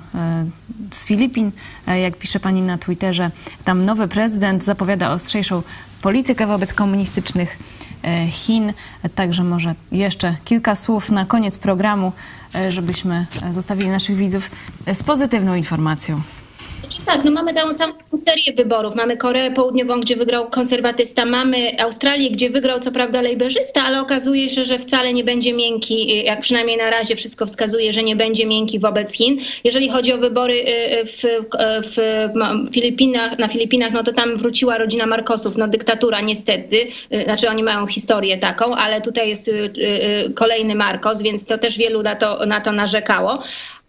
[0.92, 1.52] z Filipin.
[1.88, 3.32] E, jak pisze pani na Twitterze,
[3.66, 5.64] tam nowy prezydent zapowiada ostrzejszą
[6.02, 7.58] politykę wobec komunistycznych
[8.04, 8.74] e, Chin.
[9.16, 12.12] Także może jeszcze kilka słów na koniec programu,
[12.56, 14.52] e, żebyśmy zostawili naszych widzów
[14.94, 16.22] z pozytywną informacją.
[17.06, 18.96] Tak, no mamy całą, całą serię wyborów.
[18.96, 24.50] Mamy Koreę Południową, gdzie wygrał konserwatysta, mamy Australię, gdzie wygrał co prawda lejberzysta, ale okazuje
[24.50, 28.46] się, że wcale nie będzie miękki, jak przynajmniej na razie wszystko wskazuje, że nie będzie
[28.46, 29.38] miękki wobec Chin.
[29.64, 31.50] Jeżeli chodzi o wybory y, y, w, y,
[31.84, 36.88] w Filipinach, na Filipinach, no to tam wróciła rodzina Marcosów, no dyktatura niestety,
[37.24, 39.52] znaczy oni mają historię taką, ale tutaj jest
[40.36, 43.44] kolejny Marcos, więc to też wielu na to, na to narzekało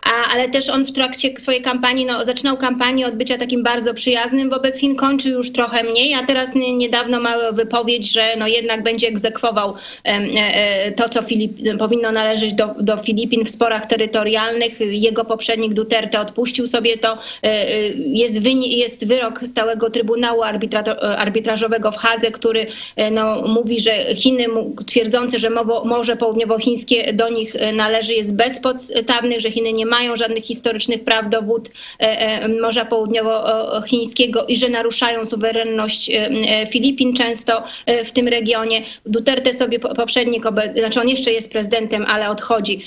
[0.06, 3.94] a, ale też on w trakcie swojej kampanii, no, zaczynał kampanię od bycia takim bardzo
[3.94, 8.46] przyjaznym wobec Chin, kończy już trochę mniej, a teraz nie, niedawno ma wypowiedź, że no,
[8.46, 9.74] jednak będzie egzekwował
[10.04, 14.80] e, e, to, co Filip, powinno należeć do, do Filipin w sporach terytorialnych.
[14.80, 17.18] Jego poprzednik Duterte odpuścił sobie to.
[17.42, 17.66] E,
[17.96, 22.66] jest, wyni- jest wyrok stałego Trybunału arbitra- Arbitrażowego w Hadze, który
[23.12, 24.46] no, mówi, że Chiny
[24.86, 25.50] twierdzące, że
[25.84, 31.42] Morze Południowochińskie do nich należy jest bezpodstawny, że Chiny nie mają żadnych historycznych praw do
[31.42, 37.62] wód e, e, Morza Południowochińskiego i że naruszają suwerenność e, Filipin często
[38.04, 38.82] w tym regionie.
[39.06, 40.42] Duterte sobie poprzednik,
[40.76, 42.78] znaczy on jeszcze jest prezydentem, ale odchodzi,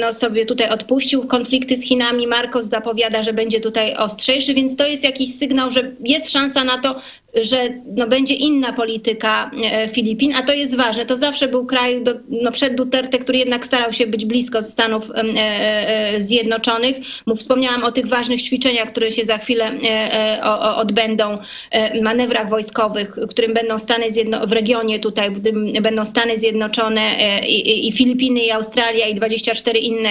[0.00, 2.26] no sobie tutaj odpuścił konflikty z Chinami.
[2.26, 6.78] Marcos zapowiada, że będzie tutaj ostrzejszy, więc to jest jakiś sygnał, że jest szansa na
[6.78, 7.00] to,
[7.42, 9.50] że no, będzie inna polityka
[9.92, 11.06] Filipin, a to jest ważne.
[11.06, 15.10] To zawsze był kraj do, no, przed Duterte, który jednak starał się być blisko Stanów
[16.18, 16.96] Zjednoczonych.
[17.36, 20.42] Wspomniałam o tych ważnych ćwiczeniach, które się za chwilę e,
[20.76, 21.32] odbędą,
[22.02, 25.30] manewrach wojskowych, którym będą Stany Zjedno w regionie tutaj,
[25.82, 27.16] będą Stany Zjednoczone
[27.48, 30.10] i, Filipiny, i Australia, i 24 inne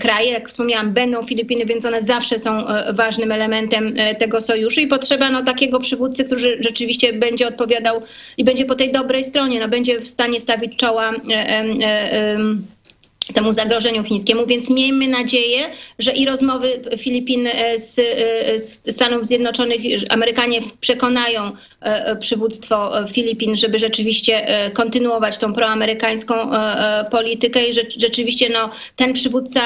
[0.00, 0.30] kraje.
[0.30, 5.42] Jak wspomniałam, będą Filipiny, więc one zawsze są ważnym elementem tego sojuszu i potrzeba no,
[5.42, 8.02] takiego przywódcy, który rzeczywiście będzie odpowiadał
[8.36, 11.12] i będzie po tej dobrej stronie, no, będzie w stanie stawić czoła
[13.32, 19.26] temu zagrożeniu chińskiemu, więc miejmy nadzieję, że i rozmowy Filipin e, z, e, z Stanów
[19.26, 19.80] Zjednoczonych,
[20.10, 26.34] Amerykanie przekonają e, przywództwo Filipin, żeby rzeczywiście kontynuować tą proamerykańską
[27.10, 29.60] politykę i że rzeczywiście no, ten przywódca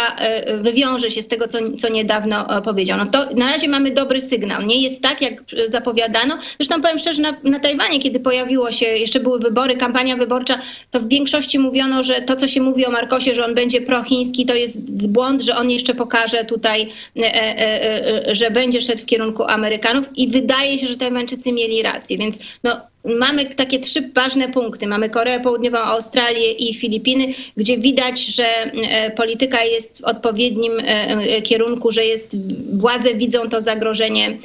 [0.61, 2.99] wywiąże się z tego, co, co niedawno powiedział.
[2.99, 4.63] No to na razie mamy dobry sygnał.
[4.63, 6.39] Nie jest tak, jak zapowiadano.
[6.59, 10.59] Zresztą powiem szczerze, na, na Tajwanie, kiedy pojawiło się, jeszcze były wybory, kampania wyborcza,
[10.91, 14.47] to w większości mówiono, że to, co się mówi o Marcosie, że on będzie prochiński,
[14.47, 19.07] to jest błąd, że on jeszcze pokaże tutaj, e, e, e, że będzie szedł w
[19.07, 24.49] kierunku Amerykanów i wydaje się, że Tajwańczycy mieli rację, więc no, mamy takie trzy ważne
[24.49, 24.87] punkty.
[24.87, 30.85] Mamy Koreę Południową, Australię i Filipiny, gdzie widać, że e, polityka jest w odpowiednim e,
[30.85, 32.37] e, kierunku, że jest,
[32.79, 34.39] władze widzą to zagrożenie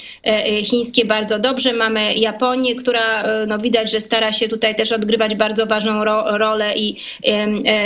[0.64, 1.74] chińskie bardzo dobrze.
[1.74, 6.74] Mamy Japonię, która no, widać, że stara się tutaj też odgrywać bardzo ważną ro rolę
[6.76, 6.96] i,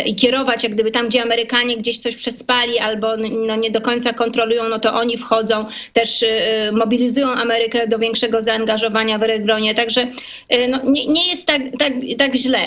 [0.06, 3.18] i kierować, jak gdyby tam, gdzie Amerykanie gdzieś coś przespali albo
[3.48, 6.26] no, nie do końca kontrolują, no to oni wchodzą, też
[6.72, 9.74] mobilizują Amerykę do większego zaangażowania w regionie.
[9.74, 10.08] Także
[10.70, 12.60] no, nie, nie jest tak, tak, tak źle,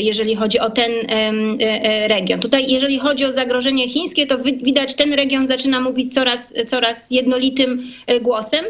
[0.00, 2.40] jeżeli chodzi o ten e, e, region.
[2.40, 7.82] Tutaj, jeżeli chodzi o zagrożenie chińskie, to widać, ten region zaczyna mówić coraz, coraz jednolitym
[8.06, 8.64] e, głosem.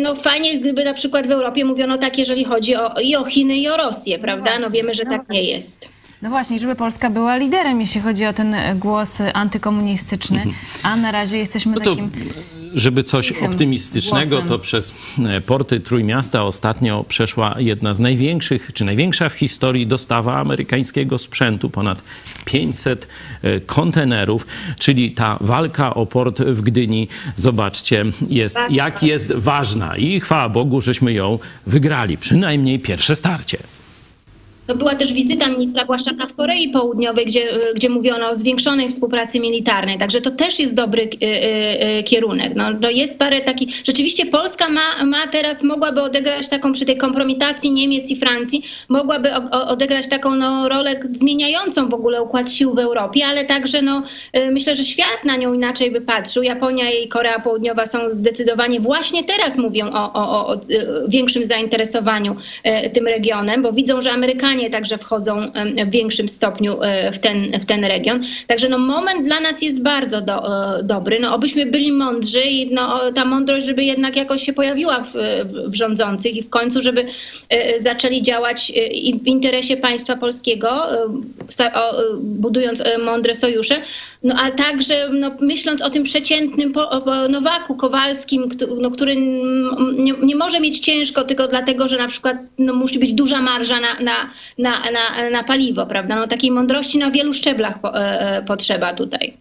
[0.00, 3.56] No fajnie, gdyby na przykład w Europie mówiono tak, jeżeli chodzi o, i o Chiny,
[3.56, 4.58] i o Rosję, prawda?
[4.58, 5.88] No wiemy, że tak nie jest.
[6.22, 10.54] No właśnie, żeby Polska była liderem, jeśli chodzi o ten głos antykomunistyczny, mhm.
[10.82, 12.10] a na razie jesteśmy no takim
[12.74, 14.48] żeby coś optymistycznego, głosem.
[14.48, 14.94] to przez
[15.26, 21.70] e, porty Trójmiasta ostatnio przeszła jedna z największych, czy największa w historii dostawa amerykańskiego sprzętu,
[21.70, 22.02] ponad
[22.44, 23.08] 500
[23.42, 24.46] e, kontenerów,
[24.78, 30.80] czyli ta walka o port w Gdyni, zobaczcie, jest, jak jest ważna i chwała Bogu,
[30.80, 33.58] żeśmy ją wygrali, przynajmniej pierwsze starcie.
[34.68, 39.40] To była też wizyta ministra Błaszczaka w Korei Południowej, gdzie, gdzie mówiono o zwiększonej współpracy
[39.40, 39.98] militarnej.
[39.98, 42.52] Także to też jest dobry y, y, y, kierunek.
[42.56, 43.68] No, to jest parę takich.
[43.84, 49.34] Rzeczywiście Polska ma, ma teraz, mogłaby odegrać taką przy tej kompromitacji Niemiec i Francji, mogłaby
[49.50, 54.02] odegrać taką no, rolę zmieniającą w ogóle układ sił w Europie, ale także no,
[54.52, 56.42] myślę, że świat na nią inaczej by patrzył.
[56.42, 60.60] Japonia i Korea Południowa są zdecydowanie właśnie teraz mówią o, o, o
[61.08, 62.34] większym zainteresowaniu
[62.92, 65.36] tym regionem, bo widzą, że Amerykanie także wchodzą
[65.86, 68.24] w większym stopniu e, w ten, w ten region.
[68.46, 71.20] Także no, moment dla nas jest bardzo do, e, dobry.
[71.20, 75.12] No, obyśmy byli mądrzy i no, ta mądrość, żeby jednak jakoś się pojawiła w,
[75.66, 77.04] w rządzących i w końcu, żeby
[77.48, 78.72] e, zaczęli działać
[79.24, 80.82] w interesie państwa polskiego,
[82.20, 83.74] budując mądre sojusze,
[84.22, 86.72] no a także no, myśląc o tym przeciętnym
[87.30, 88.48] Nowaku Kowalskim,
[88.80, 89.16] no, który
[89.96, 93.80] nie, nie, może mieć ciężko tylko dlatego, że na przykład no, musi być duża marża
[93.80, 94.14] na, na,
[94.58, 96.16] na, na, na paliwo, prawda?
[96.16, 99.36] No, takiej mądrości na wielu szczeblach po, e, e, potrzeba tutaj.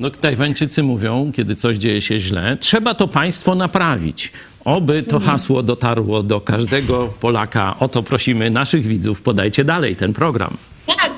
[0.00, 4.32] No, Tajwańczycy mówią, kiedy coś dzieje się źle, trzeba to państwo naprawić.
[4.64, 5.32] Oby to mhm.
[5.32, 7.74] hasło dotarło do każdego Polaka.
[7.80, 9.22] O to prosimy naszych widzów.
[9.22, 10.56] Podajcie dalej ten program.
[10.86, 11.10] Tak,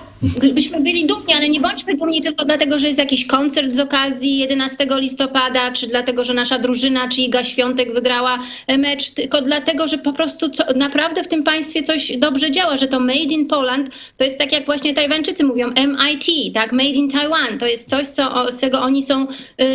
[0.55, 4.39] byśmy byli dumni, ale nie bądźmy dumni tylko dlatego, że jest jakiś koncert z okazji
[4.39, 8.39] 11 listopada, czy dlatego, że nasza drużyna, czy Iga Świątek wygrała
[8.79, 12.89] mecz, tylko dlatego, że po prostu co, naprawdę w tym państwie coś dobrze działa, że
[12.89, 17.11] to Made in Poland to jest tak jak właśnie Tajwańczycy mówią MIT, tak, Made in
[17.11, 17.59] Taiwan.
[17.59, 19.27] To jest coś, co, z czego oni są,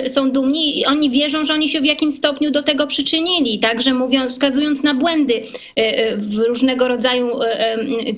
[0.05, 3.59] y, są dumni i oni wierzą, że oni się w jakimś stopniu do tego przyczynili,
[3.59, 7.29] także mówiąc, wskazując na błędy y, y, w różnego rodzaju,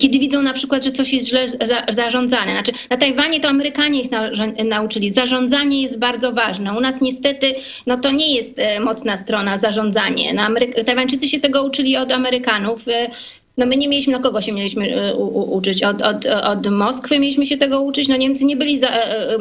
[0.00, 1.82] kiedy widzą na przykład, że coś jest źle za,
[2.52, 4.30] Znaczy, na Tajwanie to Amerykanie ich na,
[4.64, 5.10] nauczyli.
[5.10, 6.74] Zarządzanie jest bardzo ważne.
[6.74, 7.54] U nas niestety,
[7.86, 10.34] no to nie jest mocna strona zarządzanie.
[10.34, 12.84] Amery- Tajwańczycy się tego uczyli od Amerykanów.
[13.58, 15.82] No my nie mieliśmy, no kogo się mieliśmy e, u, u, uczyć?
[15.82, 18.08] Od, od, od Moskwy mieliśmy się tego uczyć.
[18.08, 19.36] No Niemcy nie byli za, e,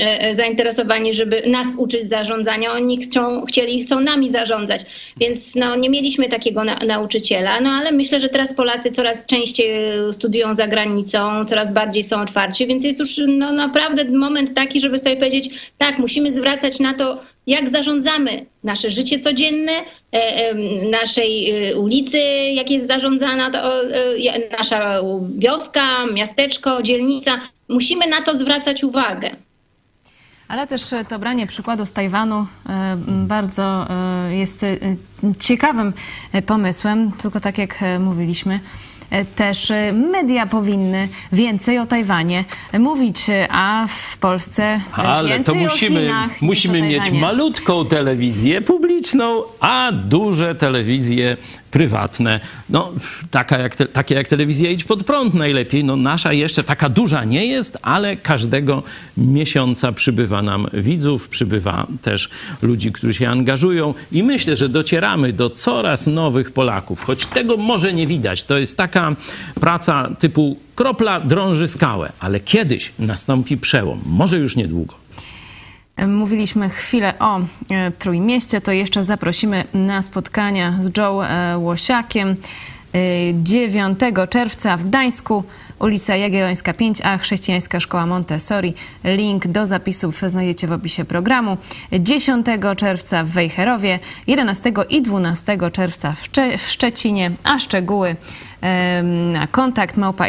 [0.00, 2.72] e, zainteresowani, żeby nas uczyć zarządzania.
[2.72, 4.80] Oni chcą, chcieli chcą nami zarządzać.
[5.16, 7.60] Więc no, nie mieliśmy takiego na, nauczyciela.
[7.60, 9.70] No ale myślę, że teraz Polacy coraz częściej
[10.12, 14.98] studiują za granicą, coraz bardziej są otwarci, więc jest już no, naprawdę moment taki, żeby
[14.98, 17.20] sobie powiedzieć, tak, musimy zwracać na to
[17.50, 19.72] jak zarządzamy nasze życie codzienne,
[20.12, 20.54] e,
[20.90, 22.18] naszej e, ulicy,
[22.54, 25.00] jak jest zarządzana to, e, nasza
[25.38, 27.40] wioska, miasteczko, dzielnica.
[27.68, 29.30] Musimy na to zwracać uwagę.
[30.48, 32.46] Ale też to branie przykładu z Tajwanu
[33.06, 33.86] bardzo
[34.30, 34.66] jest
[35.38, 35.92] ciekawym
[36.46, 38.60] pomysłem, tylko tak jak mówiliśmy,
[39.36, 42.44] też media powinny więcej o Tajwanie
[42.78, 51.36] mówić, a w Polsce Ale to musimy, musimy mieć malutką telewizję publiczną, a duże telewizje
[51.70, 52.40] prywatne,
[52.70, 52.92] no
[53.30, 57.24] taka jak te, takie jak telewizja Idź Pod Prąd najlepiej, no nasza jeszcze taka duża
[57.24, 58.82] nie jest, ale każdego
[59.16, 62.28] miesiąca przybywa nam widzów, przybywa też
[62.62, 63.94] ludzi, którzy się angażują.
[64.12, 68.42] I myślę, że docieramy do coraz nowych Polaków, choć tego może nie widać.
[68.42, 69.16] To jest taka
[69.60, 74.94] praca typu kropla drąży skałę, ale kiedyś nastąpi przełom, może już niedługo.
[76.06, 77.40] Mówiliśmy chwilę o
[77.70, 82.34] e, Trójmieście, to jeszcze zaprosimy na spotkania z Joe e, Łosiakiem
[83.34, 85.44] 9 e, czerwca w Gdańsku,
[85.78, 88.74] ulica Jagiellońska 5a, Chrześcijańska Szkoła Montessori.
[89.04, 91.56] Link do zapisów znajdziecie w opisie programu.
[92.00, 92.46] 10
[92.76, 98.16] czerwca w Wejherowie, 11 i 12 czerwca w, Cze w Szczecinie, a szczegóły
[99.32, 100.26] na kontakt małpa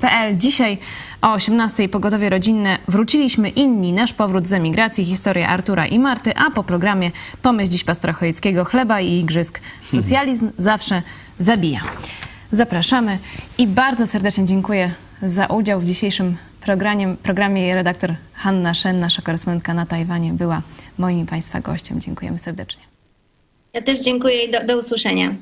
[0.00, 0.38] PL.
[0.38, 0.78] Dzisiaj
[1.22, 3.92] o 18 pogodowie rodzinne wróciliśmy inni.
[3.92, 7.10] Nasz powrót z emigracji, historia Artura i Marty, a po programie
[7.42, 9.60] pomyśl dziś pastora Chojeckiego, chleba i igrzysk.
[9.94, 11.02] Socjalizm zawsze
[11.40, 11.80] zabija.
[12.52, 13.18] Zapraszamy
[13.58, 14.90] i bardzo serdecznie dziękuję
[15.22, 17.16] za udział w dzisiejszym programie.
[17.22, 20.62] programie redaktor Hanna Szen, nasza korespondentka na Tajwanie, była
[20.98, 22.00] moim Państwa gościem.
[22.00, 22.82] Dziękujemy serdecznie.
[23.74, 25.34] Ja też dziękuję i do, do usłyszenia.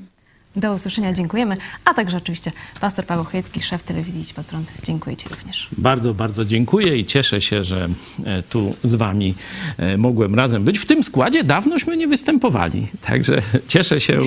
[0.57, 1.57] Do usłyszenia, dziękujemy.
[1.85, 4.73] A także oczywiście pastor Paweł Chojecki, szef telewizji Idź Pod Prąd.
[4.85, 5.69] Dziękuję Ci również.
[5.79, 7.89] Bardzo, bardzo dziękuję i cieszę się, że
[8.25, 9.35] e, tu z Wami
[9.79, 10.79] e, mogłem razem być.
[10.79, 14.21] W tym składzie dawnośmy nie występowali, także cieszę się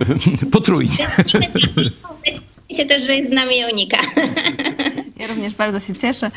[0.52, 1.06] potrójnie.
[1.26, 1.50] Cieszę
[2.70, 3.98] się też, że jest z nami Jonika.
[5.20, 6.30] Ja również bardzo się cieszę.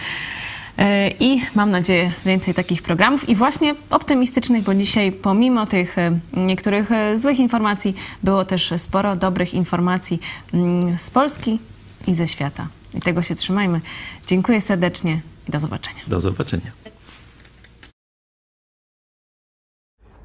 [0.77, 6.19] E, I mam nadzieję więcej takich programów i właśnie optymistycznych, bo dzisiaj pomimo tych e,
[6.37, 10.19] niektórych e, złych informacji było też sporo dobrych informacji
[10.53, 11.59] mm, z Polski
[12.07, 12.67] i ze świata.
[12.93, 13.81] I tego się trzymajmy.
[14.27, 15.99] Dziękuję serdecznie i do zobaczenia.
[16.07, 16.71] Do zobaczenia.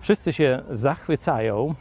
[0.00, 1.74] Wszyscy się zachwycają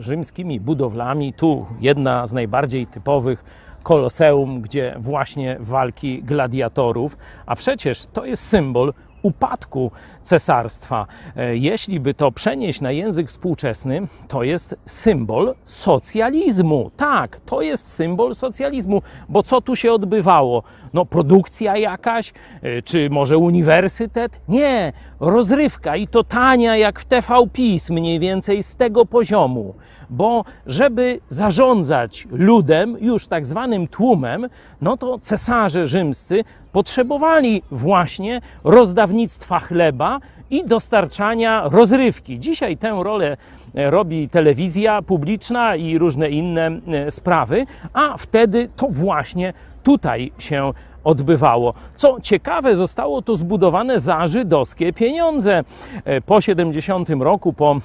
[0.00, 1.32] rzymskimi budowlami.
[1.32, 3.44] Tu jedna z najbardziej typowych
[3.86, 8.92] koloseum, gdzie właśnie walki gladiatorów, a przecież to jest symbol
[9.22, 9.90] upadku
[10.22, 11.06] cesarstwa.
[11.36, 16.90] E, jeśli by to przenieść na język współczesny, to jest symbol socjalizmu.
[16.96, 20.62] Tak, to jest symbol socjalizmu, bo co tu się odbywało?
[20.94, 22.32] No, produkcja jakaś,
[22.62, 24.40] e, czy może uniwersytet?
[24.48, 29.74] Nie, rozrywka i to tania jak w TV PiS, mniej więcej z tego poziomu
[30.10, 34.48] bo żeby zarządzać ludem, już tak zwanym tłumem,
[34.80, 40.20] no to cesarze rzymscy potrzebowali właśnie rozdawnictwa chleba
[40.50, 42.40] i dostarczania rozrywki.
[42.40, 43.36] Dzisiaj tę rolę
[43.74, 49.52] e, robi telewizja publiczna i różne inne e, sprawy, a wtedy to właśnie
[49.82, 50.72] tutaj się
[51.04, 51.74] odbywało.
[51.94, 55.64] Co ciekawe, zostało to zbudowane za żydowskie pieniądze.
[56.04, 57.80] E, po 70 roku, po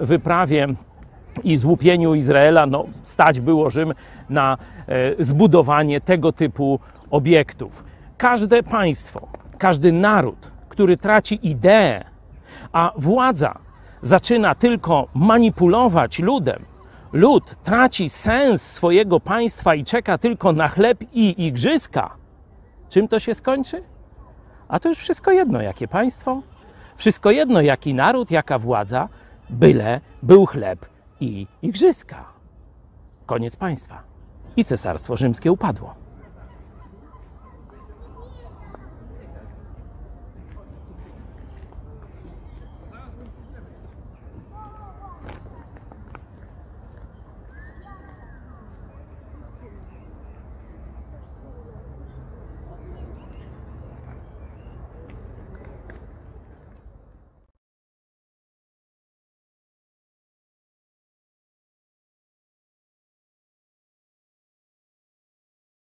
[0.00, 0.66] wyprawie
[1.44, 3.94] i złupieniu Izraela, no, stać było Rzym
[4.30, 4.58] na
[4.88, 6.80] e, zbudowanie tego typu
[7.10, 7.84] obiektów.
[8.18, 9.28] Każde państwo,
[9.58, 12.04] każdy naród, który traci ideę,
[12.72, 13.58] a władza
[14.02, 16.64] zaczyna tylko manipulować ludem,
[17.12, 22.10] lud traci sens swojego państwa i czeka tylko na chleb i igrzyska,
[22.94, 23.82] Czym to się skończy?
[24.68, 26.42] A to już wszystko jedno, jakie państwo,
[26.96, 29.08] wszystko jedno, jaki naród, jaka władza,
[29.50, 30.86] byle był chleb
[31.24, 32.24] i igrzyska.
[33.26, 34.02] Koniec państwa.
[34.56, 36.03] I cesarstwo rzymskie upadło.